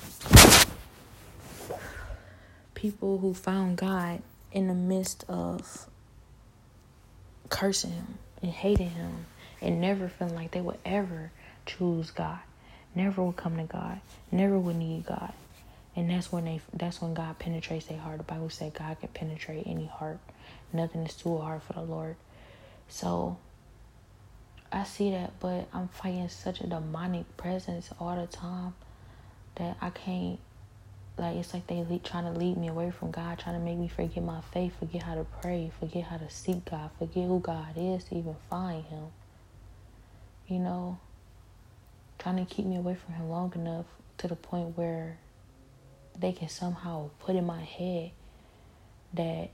people 2.75 3.19
who 3.19 3.35
found 3.35 3.77
god 3.77 4.21
in 4.53 4.69
the 4.69 4.75
midst 4.75 5.25
of 5.29 5.87
cursing 7.49 7.91
him 7.93 8.19
and 8.43 8.53
hating 8.53 8.91
him 8.91 9.27
and 9.61 9.81
never 9.81 10.09
feeling 10.09 10.35
like 10.35 10.51
they 10.53 10.61
would 10.61 10.79
ever 10.85 11.31
choose 11.67 12.11
God, 12.11 12.39
never 12.95 13.23
would 13.23 13.37
come 13.37 13.57
to 13.57 13.65
God, 13.65 14.01
never 14.31 14.59
would 14.59 14.77
need 14.77 15.07
God. 15.07 15.33
And 15.97 16.11
that's 16.11 16.31
when 16.31 16.45
they 16.45 16.61
that's 16.73 17.03
when 17.03 17.15
God 17.15 17.39
penetrates 17.39 17.87
their 17.87 17.99
heart. 17.99 18.19
The 18.19 18.25
Bible 18.25 18.51
said 18.51 18.75
God 18.75 19.01
can 19.01 19.09
penetrate 19.09 19.67
any 19.67 19.87
heart. 19.87 20.19
Nothing 20.73 21.05
is 21.05 21.15
too 21.15 21.39
hard 21.39 21.63
for 21.63 21.73
the 21.73 21.83
Lord. 21.83 22.15
So 22.89 23.37
I 24.71 24.85
see 24.85 25.11
that, 25.13 25.41
but 25.41 25.69
I'm 25.73 25.89
fighting 25.89 26.29
such 26.29 26.61
a 26.61 26.67
demonic 26.67 27.37
presence 27.37 27.91
all 27.99 28.17
the 28.17 28.27
time 28.27 28.75
that 29.57 29.77
I 29.81 29.91
can't 29.91 30.39
like 31.19 31.37
it's 31.37 31.53
like 31.53 31.67
they 31.67 31.83
lead, 31.83 32.05
trying 32.05 32.33
to 32.33 32.39
lead 32.39 32.57
me 32.57 32.69
away 32.69 32.91
from 32.91 33.11
God, 33.11 33.39
trying 33.39 33.59
to 33.59 33.65
make 33.65 33.77
me 33.77 33.89
forget 33.89 34.23
my 34.23 34.41
faith, 34.41 34.79
forget 34.79 35.03
how 35.03 35.17
to 35.17 35.25
pray, 35.25 35.71
forget 35.81 36.05
how 36.05 36.17
to 36.17 36.31
seek 36.31 36.65
God, 36.71 36.91
forget 36.99 37.27
who 37.27 37.41
God 37.41 37.75
is 37.77 38.05
to 38.05 38.17
even 38.17 38.37
find 38.49 38.85
Him. 38.85 39.07
You 40.47 40.61
know, 40.61 41.01
trying 42.19 42.37
to 42.37 42.45
keep 42.45 42.67
me 42.67 42.77
away 42.77 42.95
from 42.95 43.15
Him 43.15 43.29
long 43.29 43.53
enough 43.55 43.87
to 44.19 44.29
the 44.29 44.37
point 44.37 44.77
where 44.77 45.19
they 46.19 46.33
can 46.33 46.49
somehow 46.49 47.11
put 47.19 47.37
in 47.37 47.45
my 47.45 47.63
head 47.63 48.13
that 49.15 49.51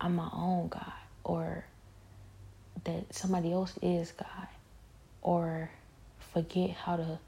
I'm 0.00 0.14
my 0.16 0.28
own 0.32 0.68
God 0.68 0.92
or 1.24 1.64
that 2.84 3.14
somebody 3.14 3.52
else 3.52 3.74
is 3.82 4.12
God 4.12 4.48
or 5.22 5.70
forget 6.32 6.70
how 6.70 6.96
to, 6.96 7.18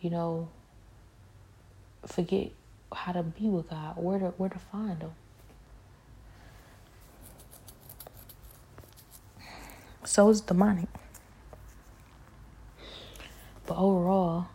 you 0.00 0.10
know, 0.10 0.48
forget 2.06 2.50
how 2.92 3.12
to 3.12 3.22
be 3.22 3.48
with 3.48 3.70
God, 3.70 3.94
where 3.96 4.18
to 4.18 4.26
where 4.36 4.48
to 4.48 4.58
find 4.58 5.00
Him. 5.00 5.12
So 10.04 10.28
it's 10.30 10.40
demonic. 10.40 10.88
But 13.66 13.76
overall, 13.76 14.48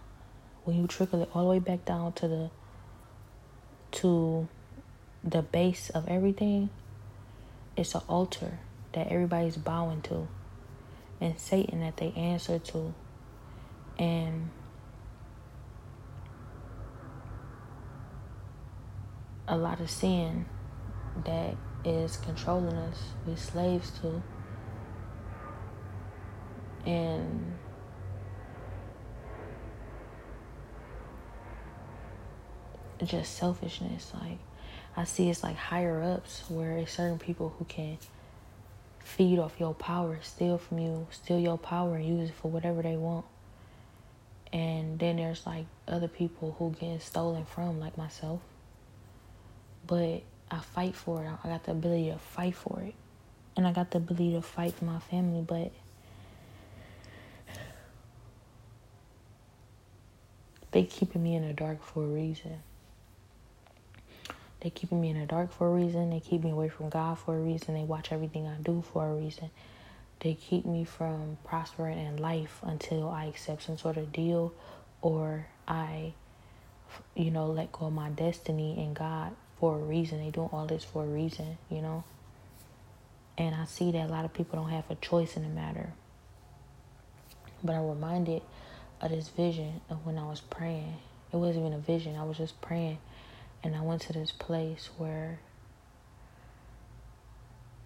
when 0.65 0.75
you 0.77 0.87
trickle 0.87 1.21
it 1.21 1.29
all 1.33 1.43
the 1.43 1.49
way 1.49 1.59
back 1.59 1.85
down 1.85 2.13
to 2.13 2.27
the 2.27 2.49
to 3.91 4.47
the 5.23 5.41
base 5.41 5.89
of 5.89 6.07
everything, 6.07 6.69
it's 7.77 7.95
an 7.95 8.01
altar 8.09 8.59
that 8.95 9.07
everybody's 9.07 9.57
bowing 9.57 10.01
to, 10.01 10.27
and 11.21 11.39
Satan 11.39 11.81
that 11.81 11.97
they 11.97 12.11
answer 12.13 12.59
to, 12.59 12.93
and 13.99 14.49
a 19.47 19.57
lot 19.57 19.79
of 19.79 19.89
sin 19.89 20.45
that 21.23 21.55
is 21.83 22.17
controlling 22.17 22.75
us, 22.75 22.99
we 23.27 23.35
slaves 23.35 23.91
to. 24.01 24.21
And 26.85 27.55
just 33.03 33.35
selfishness. 33.35 34.11
Like 34.13 34.39
I 34.95 35.03
see 35.03 35.29
it's 35.29 35.43
like 35.43 35.55
higher 35.55 36.01
ups 36.01 36.43
where 36.49 36.77
it's 36.77 36.93
certain 36.93 37.19
people 37.19 37.53
who 37.57 37.65
can 37.65 37.97
feed 39.05 39.39
off 39.39 39.53
your 39.57 39.73
power, 39.73 40.19
steal 40.21 40.57
from 40.57 40.79
you, 40.79 41.07
steal 41.11 41.39
your 41.39 41.57
power 41.57 41.95
and 41.95 42.05
use 42.05 42.29
it 42.29 42.35
for 42.35 42.51
whatever 42.51 42.81
they 42.81 42.97
want. 42.97 43.25
And 44.51 44.99
then 44.99 45.15
there's 45.15 45.45
like 45.45 45.65
other 45.87 46.09
people 46.09 46.55
who 46.59 46.75
get 46.77 47.01
stolen 47.01 47.45
from, 47.45 47.79
like 47.79 47.97
myself 47.97 48.41
but 49.87 50.21
I 50.51 50.59
fight 50.59 50.95
for 50.95 51.23
it. 51.23 51.29
I 51.43 51.49
got 51.49 51.63
the 51.63 51.71
ability 51.71 52.09
to 52.11 52.17
fight 52.17 52.55
for 52.55 52.81
it. 52.81 52.93
And 53.57 53.65
I 53.65 53.71
got 53.71 53.91
the 53.91 53.97
ability 53.97 54.33
to 54.33 54.41
fight 54.41 54.73
for 54.73 54.85
my 54.85 54.99
family, 54.99 55.41
but 55.41 55.71
they 60.71 60.83
keeping 60.83 61.23
me 61.23 61.35
in 61.35 61.47
the 61.47 61.53
dark 61.53 61.83
for 61.83 62.03
a 62.03 62.07
reason. 62.07 62.59
They 64.65 64.71
keeping 64.71 64.99
me 64.99 65.11
in 65.11 65.19
the 65.19 65.27
dark 65.27 65.51
for 65.51 65.67
a 65.67 65.69
reason. 65.69 66.09
They 66.09 66.19
keep 66.19 66.43
me 66.43 66.49
away 66.49 66.69
from 66.69 66.89
God 66.89 67.19
for 67.19 67.37
a 67.37 67.39
reason. 67.39 67.75
They 67.75 67.83
watch 67.83 68.11
everything 68.11 68.47
I 68.47 68.55
do 68.55 68.83
for 68.91 69.07
a 69.07 69.13
reason. 69.13 69.51
They 70.21 70.33
keep 70.33 70.65
me 70.65 70.83
from 70.83 71.37
prospering 71.43 71.99
in 71.99 72.17
life 72.17 72.61
until 72.63 73.09
I 73.09 73.25
accept 73.25 73.61
some 73.61 73.77
sort 73.77 73.95
of 73.95 74.11
deal 74.11 74.55
or 75.03 75.45
I, 75.67 76.13
you 77.13 77.29
know, 77.29 77.45
let 77.45 77.71
go 77.73 77.85
of 77.85 77.93
my 77.93 78.09
destiny 78.09 78.83
and 78.83 78.95
God 78.95 79.35
for 79.59 79.75
a 79.75 79.83
reason. 79.83 80.17
They 80.17 80.31
doing 80.31 80.49
all 80.51 80.65
this 80.65 80.83
for 80.83 81.03
a 81.03 81.07
reason, 81.07 81.59
you 81.69 81.83
know. 81.83 82.03
And 83.37 83.53
I 83.53 83.65
see 83.65 83.91
that 83.91 84.09
a 84.09 84.11
lot 84.11 84.25
of 84.25 84.33
people 84.33 84.59
don't 84.59 84.71
have 84.71 84.89
a 84.89 84.95
choice 84.95 85.37
in 85.37 85.43
the 85.43 85.49
matter. 85.49 85.93
But 87.63 87.75
I'm 87.75 87.87
reminded 87.87 88.41
of 88.99 89.11
this 89.11 89.27
vision 89.27 89.81
of 89.91 90.03
when 90.07 90.17
I 90.17 90.27
was 90.27 90.41
praying. 90.41 90.95
It 91.31 91.35
wasn't 91.35 91.67
even 91.67 91.77
a 91.77 91.81
vision. 91.81 92.15
I 92.15 92.23
was 92.23 92.37
just 92.37 92.59
praying, 92.61 92.97
and 93.65 93.75
I 93.75 93.81
went 93.81 94.03
to 94.03 94.13
this 94.13 94.31
place 94.31 94.91
where 94.99 95.39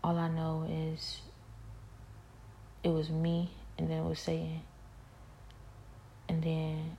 all 0.03 0.17
I 0.17 0.27
know 0.27 0.67
is 0.69 1.21
it 2.83 2.89
was 2.89 3.09
me, 3.09 3.51
and 3.77 3.89
then 3.89 3.99
it 3.99 4.03
was 4.03 4.19
Satan, 4.19 4.61
and 6.27 6.43
then 6.43 6.97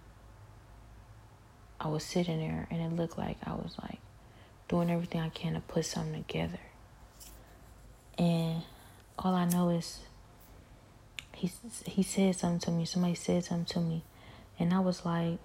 I 1.78 1.88
was 1.88 2.02
sitting 2.02 2.38
there, 2.38 2.66
and 2.70 2.80
it 2.80 2.96
looked 2.96 3.18
like 3.18 3.36
I 3.44 3.52
was 3.52 3.76
like 3.82 3.98
doing 4.68 4.90
everything 4.90 5.20
I 5.20 5.28
can 5.28 5.54
to 5.54 5.60
put 5.60 5.84
something 5.84 6.24
together. 6.24 6.60
And 8.16 8.62
all 9.18 9.34
I 9.34 9.44
know 9.44 9.68
is 9.68 10.00
he 11.34 11.52
he 11.84 12.02
said 12.02 12.34
something 12.34 12.60
to 12.60 12.70
me. 12.70 12.86
Somebody 12.86 13.14
said 13.14 13.44
something 13.44 13.66
to 13.66 13.80
me, 13.80 14.04
and 14.58 14.72
I 14.72 14.80
was 14.80 15.04
like 15.04 15.38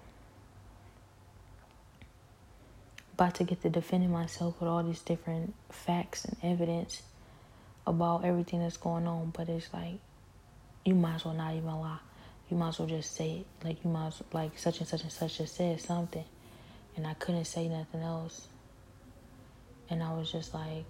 about 3.16 3.34
to 3.36 3.44
get 3.44 3.62
to 3.62 3.70
defending 3.70 4.10
myself 4.10 4.60
with 4.60 4.68
all 4.68 4.82
these 4.82 5.00
different 5.00 5.54
facts 5.70 6.26
and 6.26 6.36
evidence 6.42 7.02
about 7.86 8.26
everything 8.26 8.60
that's 8.60 8.76
going 8.76 9.06
on. 9.06 9.32
But 9.34 9.48
it's 9.48 9.72
like 9.72 9.98
you 10.84 10.94
might 10.94 11.14
as 11.14 11.24
well 11.24 11.32
not 11.32 11.54
even 11.54 11.64
lie. 11.64 11.98
You 12.50 12.58
might 12.58 12.68
as 12.68 12.78
well 12.78 12.88
just 12.88 13.16
say 13.16 13.38
it. 13.38 13.46
Like 13.64 13.82
you 13.82 13.90
might 13.90 14.08
as 14.08 14.20
well, 14.20 14.44
like 14.44 14.58
such 14.58 14.80
and 14.80 14.88
such 14.88 15.02
and 15.02 15.10
such 15.10 15.38
just 15.38 15.56
said 15.56 15.80
something, 15.80 16.26
and 16.94 17.06
I 17.06 17.14
couldn't 17.14 17.46
say 17.46 17.68
nothing 17.68 18.02
else. 18.02 18.48
And 19.88 20.02
I 20.02 20.12
was 20.12 20.30
just 20.30 20.52
like, 20.52 20.84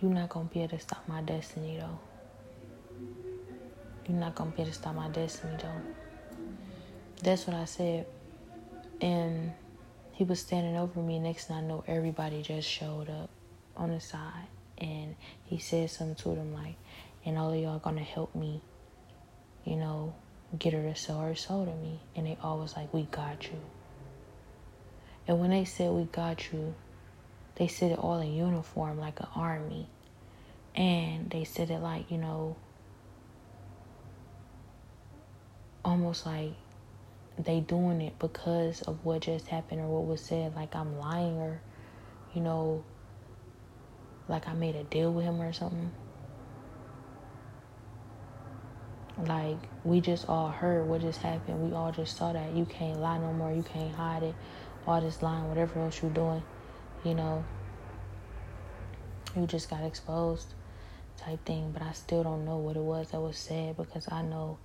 You're 0.00 0.12
not 0.12 0.30
gonna 0.30 0.48
be 0.48 0.62
able 0.62 0.78
to 0.78 0.82
stop 0.82 1.06
my 1.06 1.20
destiny 1.20 1.76
though. 1.78 1.98
You're 4.08 4.18
not 4.18 4.34
gonna 4.34 4.50
be 4.50 4.62
able 4.62 4.70
to 4.70 4.78
stop 4.78 4.94
my 4.94 5.08
destiny 5.08 5.58
though. 5.60 5.82
That's 7.22 7.46
what 7.46 7.54
I 7.54 7.66
said. 7.66 8.06
And 9.02 9.52
he 10.14 10.24
was 10.24 10.40
standing 10.40 10.76
over 10.76 11.00
me. 11.00 11.18
Next 11.18 11.46
thing 11.46 11.56
I 11.56 11.60
know, 11.60 11.82
everybody 11.86 12.40
just 12.40 12.68
showed 12.68 13.10
up 13.10 13.30
on 13.76 13.90
the 13.90 14.00
side. 14.00 14.46
And 14.78 15.16
he 15.44 15.58
said 15.58 15.90
something 15.90 16.14
to 16.16 16.40
them 16.40 16.54
like, 16.54 16.76
and 17.24 17.36
all 17.36 17.52
of 17.52 17.60
y'all 17.60 17.78
gonna 17.78 18.02
help 18.02 18.34
me, 18.34 18.60
you 19.64 19.76
know, 19.76 20.14
get 20.58 20.72
her 20.72 20.82
to 20.82 20.94
sell 20.94 21.20
her 21.20 21.34
soul 21.34 21.64
to 21.66 21.74
me. 21.74 22.00
And 22.14 22.26
they 22.26 22.38
all 22.42 22.58
was 22.58 22.76
like, 22.76 22.94
we 22.94 23.02
got 23.02 23.44
you. 23.44 23.60
And 25.26 25.40
when 25.40 25.50
they 25.50 25.64
said 25.64 25.90
we 25.90 26.04
got 26.04 26.52
you, 26.52 26.74
they 27.56 27.66
said 27.66 27.92
it 27.92 27.98
all 27.98 28.20
in 28.20 28.34
uniform 28.34 28.98
like 28.98 29.18
an 29.20 29.28
army. 29.34 29.88
And 30.76 31.30
they 31.30 31.44
said 31.44 31.70
it 31.70 31.78
like, 31.78 32.10
you 32.10 32.18
know, 32.18 32.56
almost 35.84 36.24
like 36.24 36.52
they 37.38 37.60
doing 37.60 38.00
it 38.00 38.18
because 38.18 38.82
of 38.82 39.04
what 39.04 39.22
just 39.22 39.48
happened 39.48 39.80
or 39.80 39.86
what 39.86 40.06
was 40.06 40.20
said, 40.20 40.54
like 40.54 40.74
I'm 40.74 40.98
lying 40.98 41.36
or, 41.38 41.60
you 42.34 42.40
know, 42.40 42.84
like 44.28 44.48
I 44.48 44.54
made 44.54 44.76
a 44.76 44.84
deal 44.84 45.12
with 45.12 45.24
him 45.24 45.40
or 45.40 45.52
something. 45.52 45.92
Like 49.26 49.58
we 49.84 50.00
just 50.00 50.28
all 50.28 50.48
heard 50.48 50.86
what 50.86 51.00
just 51.00 51.20
happened. 51.20 51.60
We 51.60 51.74
all 51.74 51.92
just 51.92 52.16
saw 52.16 52.32
that 52.32 52.52
you 52.52 52.64
can't 52.64 52.98
lie 52.98 53.18
no 53.18 53.32
more. 53.32 53.52
You 53.52 53.62
can't 53.62 53.94
hide 53.94 54.22
it. 54.22 54.34
All 54.86 55.00
this 55.00 55.22
lying, 55.22 55.48
whatever 55.48 55.80
else 55.80 56.02
you're 56.02 56.10
doing 56.10 56.42
you 57.04 57.14
know, 57.14 57.44
you 59.36 59.46
just 59.46 59.68
got 59.68 59.84
exposed 59.84 60.46
type 61.18 61.44
thing. 61.44 61.70
But 61.72 61.82
I 61.82 61.92
still 61.92 62.22
don't 62.24 62.44
know 62.44 62.56
what 62.56 62.76
it 62.76 62.82
was 62.82 63.10
that 63.10 63.20
was 63.20 63.36
said 63.36 63.76
because 63.76 64.08
I 64.10 64.22
know, 64.22 64.58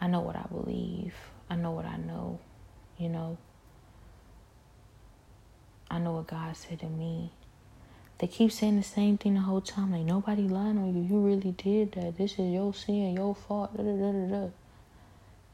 I 0.00 0.08
know 0.08 0.20
what 0.20 0.36
I 0.36 0.46
believe. 0.50 1.14
I 1.48 1.56
know 1.56 1.70
what 1.70 1.84
I 1.84 1.96
know, 1.96 2.40
you 2.98 3.08
know. 3.08 3.38
I 5.90 5.98
know 5.98 6.12
what 6.12 6.26
God 6.26 6.56
said 6.56 6.80
to 6.80 6.86
me. 6.86 7.30
They 8.18 8.26
keep 8.26 8.50
saying 8.50 8.76
the 8.76 8.82
same 8.82 9.18
thing 9.18 9.34
the 9.34 9.40
whole 9.40 9.60
time. 9.60 9.92
Like 9.92 10.02
nobody 10.02 10.42
lying 10.42 10.78
on 10.78 10.94
you. 10.94 11.02
You 11.02 11.20
really 11.20 11.52
did 11.52 11.92
that. 11.92 12.16
This 12.16 12.32
is 12.32 12.52
your 12.52 12.74
sin, 12.74 13.14
your 13.14 13.34
fault. 13.34 13.76
Da, 13.76 13.82
da, 13.82 14.12
da. 14.12 14.48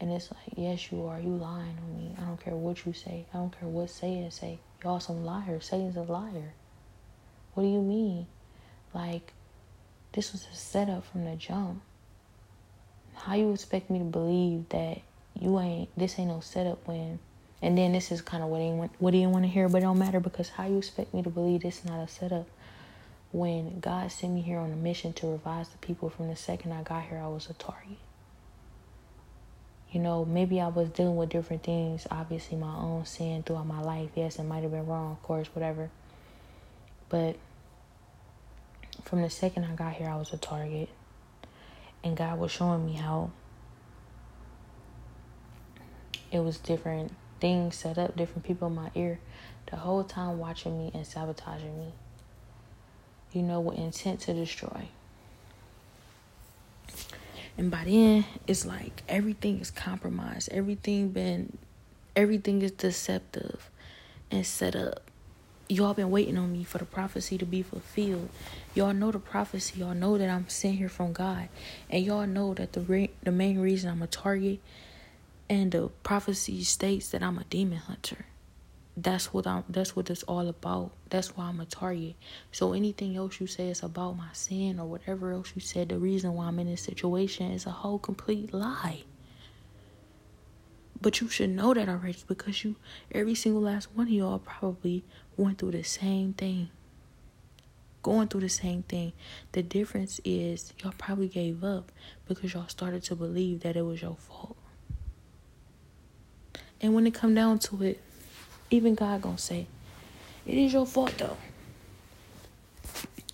And 0.01 0.11
it's 0.11 0.31
like, 0.33 0.57
yes, 0.57 0.91
you 0.91 1.07
are. 1.07 1.21
You 1.21 1.37
lying 1.37 1.77
on 1.79 1.97
me. 1.97 2.15
I 2.19 2.23
don't 2.23 2.43
care 2.43 2.57
what 2.57 2.85
you 2.87 2.93
say. 2.93 3.27
I 3.33 3.37
don't 3.39 3.57
care 3.59 3.69
what 3.69 3.91
Satan 3.91 4.31
say. 4.31 4.59
Y'all 4.83 5.01
some 5.01 5.25
liars. 5.25 5.67
Satan's 5.67 5.97
a 5.97 6.03
liar. 6.03 6.55
What 7.55 7.65
do 7.65 7.69
you 7.69 7.81
mean? 7.81 8.27
Like, 8.95 9.33
this 10.13 10.33
was 10.33 10.47
a 10.53 10.57
setup 10.57 11.05
from 11.05 11.25
the 11.25 11.37
jump. 11.37 11.83
How 13.15 13.35
you 13.35 13.53
expect 13.53 13.91
me 13.91 13.99
to 13.99 14.05
believe 14.05 14.69
that 14.71 15.03
you 15.39 15.59
ain't 15.61 15.89
this 15.99 16.19
ain't 16.19 16.29
no 16.29 16.41
setup 16.41 16.87
when 16.87 17.19
and 17.63 17.79
then 17.79 17.93
this 17.93 18.11
is 18.11 18.21
kind 18.21 18.43
of 18.43 18.49
what 18.49 18.61
he 18.61 18.71
want, 18.71 18.91
what 18.99 19.15
he 19.15 19.25
want 19.27 19.45
to 19.45 19.49
hear, 19.49 19.69
but 19.69 19.79
it 19.79 19.83
don't 19.83 19.99
matter 19.99 20.19
because 20.19 20.49
how 20.49 20.67
you 20.67 20.79
expect 20.79 21.15
me 21.15 21.23
to 21.23 21.31
believe 21.31 21.63
this 21.63 21.79
is 21.79 21.85
not 21.85 22.03
a 22.03 22.09
setup 22.09 22.49
when 23.31 23.81
God 23.81 24.11
sent 24.11 24.35
me 24.35 24.43
here 24.43 24.59
on 24.59 24.73
a 24.73 24.77
mission 24.77 25.13
to 25.15 25.27
revise 25.27 25.69
the 25.69 25.79
people 25.79 26.11
from 26.11 26.29
the 26.29 26.37
second 26.37 26.73
I 26.73 26.83
got 26.83 27.05
here, 27.05 27.19
I 27.19 27.29
was 27.29 27.49
a 27.49 27.55
target. 27.55 27.99
You 29.91 30.01
know, 30.01 30.25
maybe 30.25 30.61
I 30.61 30.69
was 30.69 30.89
dealing 30.91 31.17
with 31.17 31.31
different 31.31 31.63
things, 31.63 32.07
obviously 32.11 32.57
my 32.57 32.75
own 32.75 33.07
sin 33.07 33.43
throughout 33.43 33.67
my 33.67 33.81
life. 33.81 34.11
Yes, 34.17 34.39
it 34.39 34.45
might 34.45 34.63
have 34.63 34.73
been 34.73 34.87
wrong, 34.87 35.13
of 35.13 35.23
course, 35.23 35.49
whatever. 35.55 35.91
But 37.09 37.37
from 39.05 39.23
the 39.23 39.31
second 39.31 39.65
I 39.65 39.75
got 39.75 39.95
here, 39.95 40.09
I 40.09 40.17
was 40.17 40.33
a 40.33 40.39
target. 40.39 40.89
And 42.05 42.17
God 42.17 42.39
was 42.39 42.51
showing 42.51 42.85
me 42.85 42.95
how 42.95 43.31
it 46.33 46.41
was 46.41 46.57
different 46.57 47.13
things 47.41 47.77
set 47.77 47.99
up, 47.99 48.17
different 48.17 48.45
people 48.45 48.69
in 48.69 48.75
my 48.75 48.91
ear, 48.95 49.21
the 49.71 49.77
whole 49.77 50.03
time 50.03 50.39
watching 50.39 50.79
me 50.79 50.91
and 50.95 51.07
sabotaging 51.07 51.79
me. 51.79 51.93
You 53.33 53.43
know, 53.43 53.61
with 53.61 53.79
intent 53.79 54.21
to 54.21 54.35
destroy. 54.35 54.89
And 57.57 57.71
by 57.71 57.85
then, 57.85 58.25
it's 58.47 58.65
like 58.65 59.03
everything 59.09 59.61
is 59.61 59.71
compromised. 59.71 60.51
Everything 60.51 61.11
been, 61.11 61.59
everything 62.17 62.63
is 62.63 62.73
deceptive 62.73 63.71
and 64.31 64.47
set 64.47 64.75
up. 64.75 65.11
Y'all 65.69 65.95
been 65.95 66.11
waiting 66.11 66.37
on 66.37 66.53
me 66.53 66.65
for 66.65 66.79
the 66.79 66.85
prophecy 66.85 67.39
to 67.39 67.47
be 67.47 67.63
fulfilled. 67.63 68.29
Y'all 68.75 68.93
know 68.93 69.11
the 69.11 69.19
prophecy. 69.19 69.81
Y'all 69.81 69.95
know 69.95 70.19
that 70.19 70.29
I'm 70.29 70.49
sent 70.49 70.77
here 70.77 70.89
from 70.89 71.13
God, 71.13 71.49
and 71.89 72.05
y'all 72.05 72.27
know 72.27 72.53
that 72.55 72.73
the 72.73 72.81
re- 72.81 73.11
the 73.23 73.33
main 73.33 73.59
reason 73.59 73.91
I'm 73.91 74.03
a 74.03 74.07
target 74.07 74.61
and 75.49 75.73
the 75.73 75.89
prophecy 76.03 76.63
states 76.65 77.09
that 77.11 77.23
I'm 77.23 77.39
a 77.39 77.45
demon 77.45 77.79
hunter. 77.79 78.27
That's 78.97 79.33
what 79.33 79.47
I'm 79.47 79.65
that's 79.69 79.97
what 79.97 80.11
it's 80.11 80.23
all 80.25 80.49
about. 80.49 80.93
That's 81.09 81.37
why 81.37 81.47
I'm 81.47 81.61
a 81.61 81.65
target. 81.65 82.15
So 82.51 82.75
anything 82.75 83.17
else 83.17 83.41
you 83.41 83.47
say 83.47 83.69
is 83.69 83.83
about 83.83 84.19
my 84.19 84.29
sin 84.33 84.79
or 84.79 84.87
whatever 84.87 85.33
else 85.33 85.53
you 85.55 85.63
said, 85.63 85.89
the 85.89 85.99
reason 85.99 86.35
why 86.35 86.47
I'm 86.47 86.59
in 86.59 86.71
this 86.71 86.83
situation 86.83 87.53
is 87.53 87.65
a 87.65 87.71
whole 87.71 87.99
complete 87.99 88.53
lie. 88.53 89.05
But 91.01 91.21
you 91.21 91.29
should 91.29 91.51
know 91.51 91.75
that 91.75 91.89
already 91.89 92.19
because 92.29 92.65
you 92.65 92.77
every 93.11 93.35
single 93.35 93.63
last 93.63 93.89
one 93.95 94.07
of 94.09 94.13
y'all 94.13 94.39
probably 94.39 95.05
went 95.37 95.59
through 95.59 95.73
the 95.73 95.83
same 95.83 96.35
thing. 96.35 96.69
Going 98.03 98.29
through 98.29 98.43
the 98.43 98.49
same 98.49 98.83
thing. 98.83 99.13
The 99.53 99.63
difference 99.63 100.21
is 100.25 100.73
y'all 100.83 100.95
probably 100.97 101.29
gave 101.29 101.65
up 101.65 101.91
because 102.29 102.53
y'all 102.53 102.69
started 102.69 103.03
to 103.05 103.17
believe 103.17 103.61
that 103.61 103.77
it 103.77 103.83
was 103.83 104.03
your 104.03 104.17
fault. 104.17 104.57
And 106.83 106.95
when 106.95 107.07
it 107.07 107.15
come 107.15 107.35
down 107.35 107.61
to 107.61 107.83
it, 107.85 108.01
even 108.71 108.95
God 108.95 109.23
gonna 109.23 109.39
say, 109.39 109.67
it 110.45 110.59
is 110.59 110.73
your 110.73 110.85
fault 110.85 111.15
though. 111.17 111.37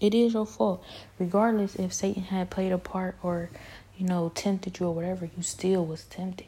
It 0.00 0.14
is 0.14 0.34
your 0.34 0.46
fault. 0.46 0.84
Regardless 1.18 1.74
if 1.74 1.92
Satan 1.92 2.24
had 2.24 2.50
played 2.50 2.70
a 2.72 2.78
part 2.78 3.16
or, 3.22 3.50
you 3.96 4.06
know, 4.06 4.30
tempted 4.34 4.78
you 4.78 4.86
or 4.86 4.94
whatever, 4.94 5.28
you 5.36 5.42
still 5.42 5.84
was 5.84 6.04
tempted. 6.04 6.46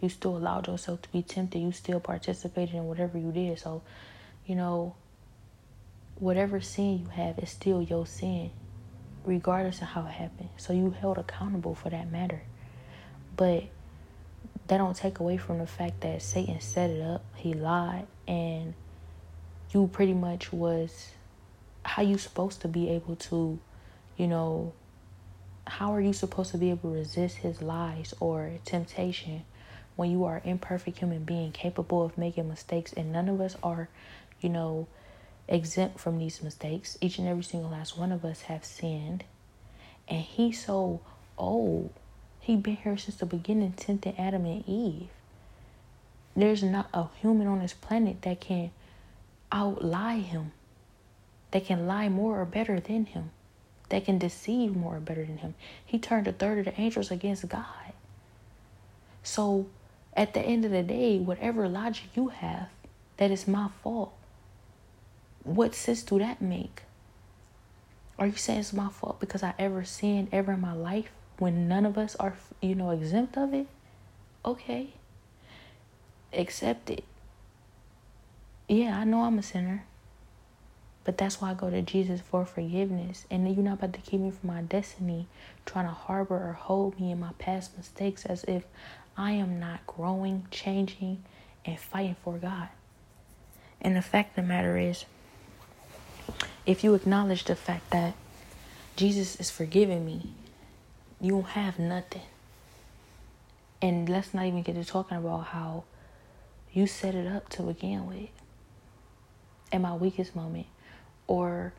You 0.00 0.08
still 0.08 0.36
allowed 0.36 0.66
yourself 0.68 1.02
to 1.02 1.12
be 1.12 1.22
tempted. 1.22 1.58
You 1.60 1.72
still 1.72 2.00
participated 2.00 2.74
in 2.74 2.84
whatever 2.84 3.18
you 3.18 3.32
did. 3.32 3.58
So, 3.58 3.82
you 4.46 4.54
know, 4.54 4.94
whatever 6.16 6.60
sin 6.60 7.00
you 7.00 7.06
have 7.06 7.38
is 7.38 7.50
still 7.50 7.82
your 7.82 8.06
sin, 8.06 8.50
regardless 9.24 9.80
of 9.80 9.88
how 9.88 10.06
it 10.06 10.12
happened. 10.12 10.50
So 10.56 10.72
you 10.72 10.90
held 10.90 11.18
accountable 11.18 11.74
for 11.74 11.90
that 11.90 12.10
matter. 12.12 12.42
But 13.36 13.64
that 14.72 14.78
don't 14.78 14.96
take 14.96 15.18
away 15.18 15.36
from 15.36 15.58
the 15.58 15.66
fact 15.66 16.00
that 16.00 16.22
Satan 16.22 16.58
set 16.58 16.88
it 16.88 17.02
up, 17.02 17.22
he 17.34 17.52
lied, 17.52 18.06
and 18.26 18.72
you 19.70 19.86
pretty 19.92 20.14
much 20.14 20.50
was 20.50 21.10
how 21.84 22.00
you 22.00 22.16
supposed 22.16 22.62
to 22.62 22.68
be 22.68 22.88
able 22.88 23.14
to, 23.16 23.58
you 24.16 24.26
know, 24.26 24.72
how 25.66 25.92
are 25.92 26.00
you 26.00 26.14
supposed 26.14 26.52
to 26.52 26.56
be 26.56 26.70
able 26.70 26.90
to 26.90 26.96
resist 26.96 27.36
his 27.36 27.60
lies 27.60 28.14
or 28.18 28.52
temptation 28.64 29.44
when 29.96 30.10
you 30.10 30.24
are 30.24 30.40
imperfect 30.42 31.00
human 31.00 31.22
being 31.22 31.52
capable 31.52 32.02
of 32.02 32.16
making 32.16 32.48
mistakes 32.48 32.94
and 32.94 33.12
none 33.12 33.28
of 33.28 33.42
us 33.42 33.56
are, 33.62 33.90
you 34.40 34.48
know, 34.48 34.86
exempt 35.48 36.00
from 36.00 36.16
these 36.16 36.42
mistakes. 36.42 36.96
Each 37.02 37.18
and 37.18 37.28
every 37.28 37.44
single 37.44 37.68
last 37.68 37.98
one 37.98 38.10
of 38.10 38.24
us 38.24 38.40
have 38.42 38.64
sinned. 38.64 39.22
And 40.08 40.22
he's 40.22 40.64
so 40.64 41.02
old 41.36 41.92
he 42.42 42.56
been 42.56 42.76
here 42.76 42.98
since 42.98 43.16
the 43.16 43.24
beginning, 43.24 43.72
tempting 43.72 44.18
Adam 44.18 44.44
and 44.46 44.64
Eve. 44.68 45.08
There's 46.34 46.62
not 46.64 46.88
a 46.92 47.06
human 47.20 47.46
on 47.46 47.60
this 47.60 47.72
planet 47.72 48.22
that 48.22 48.40
can 48.40 48.72
outlie 49.52 50.22
him. 50.22 50.50
That 51.52 51.66
can 51.66 51.86
lie 51.86 52.08
more 52.08 52.40
or 52.40 52.44
better 52.44 52.80
than 52.80 53.06
him. 53.06 53.30
That 53.90 54.06
can 54.06 54.18
deceive 54.18 54.74
more 54.74 54.96
or 54.96 55.00
better 55.00 55.24
than 55.24 55.38
him. 55.38 55.54
He 55.86 56.00
turned 56.00 56.26
a 56.26 56.32
third 56.32 56.58
of 56.58 56.64
the 56.64 56.80
angels 56.80 57.12
against 57.12 57.48
God. 57.48 57.92
So 59.22 59.66
at 60.16 60.34
the 60.34 60.40
end 60.40 60.64
of 60.64 60.72
the 60.72 60.82
day, 60.82 61.20
whatever 61.20 61.68
logic 61.68 62.06
you 62.16 62.28
have, 62.28 62.70
that 63.18 63.30
is 63.30 63.46
my 63.46 63.68
fault. 63.84 64.12
What 65.44 65.76
sense 65.76 66.02
do 66.02 66.18
that 66.18 66.42
make? 66.42 66.82
Are 68.18 68.26
you 68.26 68.36
saying 68.36 68.60
it's 68.60 68.72
my 68.72 68.88
fault 68.88 69.20
because 69.20 69.44
I 69.44 69.54
ever 69.60 69.84
sinned 69.84 70.28
ever 70.32 70.52
in 70.52 70.60
my 70.60 70.72
life? 70.72 71.12
When 71.42 71.66
none 71.66 71.84
of 71.84 71.98
us 71.98 72.14
are, 72.20 72.36
you 72.60 72.76
know, 72.76 72.90
exempt 72.90 73.36
of 73.36 73.52
it, 73.52 73.66
okay, 74.44 74.90
accept 76.32 76.88
it. 76.88 77.02
Yeah, 78.68 78.96
I 78.96 79.02
know 79.02 79.22
I'm 79.22 79.40
a 79.40 79.42
sinner. 79.42 79.84
But 81.02 81.18
that's 81.18 81.40
why 81.40 81.50
I 81.50 81.54
go 81.54 81.68
to 81.68 81.82
Jesus 81.82 82.20
for 82.20 82.46
forgiveness. 82.46 83.26
And 83.28 83.52
you're 83.52 83.64
not 83.64 83.80
about 83.80 83.92
to 83.94 84.00
keep 84.00 84.20
me 84.20 84.30
from 84.30 84.50
my 84.50 84.62
destiny, 84.62 85.26
trying 85.66 85.86
to 85.86 85.92
harbor 85.92 86.36
or 86.36 86.52
hold 86.52 87.00
me 87.00 87.10
in 87.10 87.18
my 87.18 87.32
past 87.40 87.76
mistakes 87.76 88.24
as 88.24 88.44
if 88.44 88.62
I 89.16 89.32
am 89.32 89.58
not 89.58 89.84
growing, 89.84 90.46
changing, 90.52 91.24
and 91.64 91.76
fighting 91.76 92.14
for 92.22 92.38
God. 92.38 92.68
And 93.80 93.96
the 93.96 94.02
fact 94.02 94.38
of 94.38 94.44
the 94.44 94.48
matter 94.48 94.78
is, 94.78 95.06
if 96.64 96.84
you 96.84 96.94
acknowledge 96.94 97.42
the 97.42 97.56
fact 97.56 97.90
that 97.90 98.14
Jesus 98.94 99.34
is 99.40 99.50
forgiving 99.50 100.06
me 100.06 100.34
you 101.22 101.42
have 101.42 101.78
nothing. 101.78 102.22
And 103.80 104.08
let's 104.08 104.34
not 104.34 104.44
even 104.44 104.62
get 104.62 104.74
to 104.74 104.84
talking 104.84 105.16
about 105.16 105.46
how 105.46 105.84
you 106.72 106.86
set 106.86 107.14
it 107.14 107.26
up 107.28 107.48
to 107.50 107.62
begin 107.62 108.06
with. 108.06 108.28
At 109.70 109.80
my 109.80 109.94
weakest 109.94 110.36
moment, 110.36 110.66
or 111.26 111.72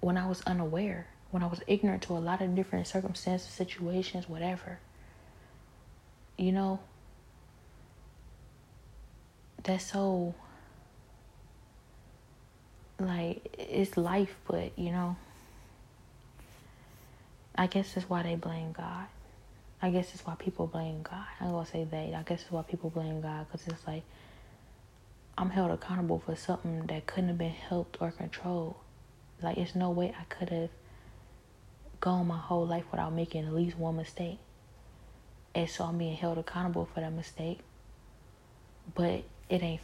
when 0.00 0.16
I 0.16 0.26
was 0.26 0.42
unaware, 0.46 1.06
when 1.30 1.42
I 1.44 1.46
was 1.46 1.60
ignorant 1.66 2.02
to 2.04 2.14
a 2.14 2.18
lot 2.18 2.40
of 2.40 2.56
different 2.56 2.88
circumstances, 2.88 3.48
situations, 3.48 4.28
whatever. 4.28 4.80
You 6.36 6.52
know, 6.52 6.80
that's 9.62 9.92
so 9.92 10.34
like 12.98 13.54
it's 13.58 13.96
life, 13.96 14.34
but 14.48 14.76
you 14.76 14.90
know. 14.90 15.16
I 17.58 17.66
guess 17.66 17.92
that's 17.94 18.08
why 18.08 18.22
they 18.22 18.36
blame 18.36 18.70
God. 18.70 19.06
I 19.82 19.90
guess 19.90 20.14
it's 20.14 20.24
why 20.24 20.36
people 20.36 20.68
blame 20.68 21.02
God. 21.02 21.26
I'm 21.40 21.50
gonna 21.50 21.66
say 21.66 21.82
they. 21.82 22.14
I 22.16 22.22
guess 22.22 22.42
it's 22.42 22.52
why 22.52 22.62
people 22.62 22.88
blame 22.88 23.20
God 23.20 23.46
because 23.50 23.66
it's 23.66 23.84
like 23.84 24.04
I'm 25.36 25.50
held 25.50 25.72
accountable 25.72 26.20
for 26.24 26.36
something 26.36 26.86
that 26.86 27.06
couldn't 27.06 27.30
have 27.30 27.38
been 27.38 27.50
helped 27.50 27.98
or 28.00 28.12
controlled. 28.12 28.76
Like 29.42 29.58
it's 29.58 29.74
no 29.74 29.90
way 29.90 30.14
I 30.18 30.22
could 30.32 30.50
have 30.50 30.70
gone 32.00 32.28
my 32.28 32.38
whole 32.38 32.64
life 32.64 32.84
without 32.92 33.12
making 33.12 33.44
at 33.44 33.52
least 33.52 33.76
one 33.76 33.96
mistake. 33.96 34.38
And 35.52 35.68
so 35.68 35.84
I'm 35.84 35.98
being 35.98 36.16
held 36.16 36.38
accountable 36.38 36.88
for 36.94 37.00
that 37.00 37.12
mistake. 37.12 37.58
But 38.94 39.24
it 39.48 39.62
ain't 39.64 39.80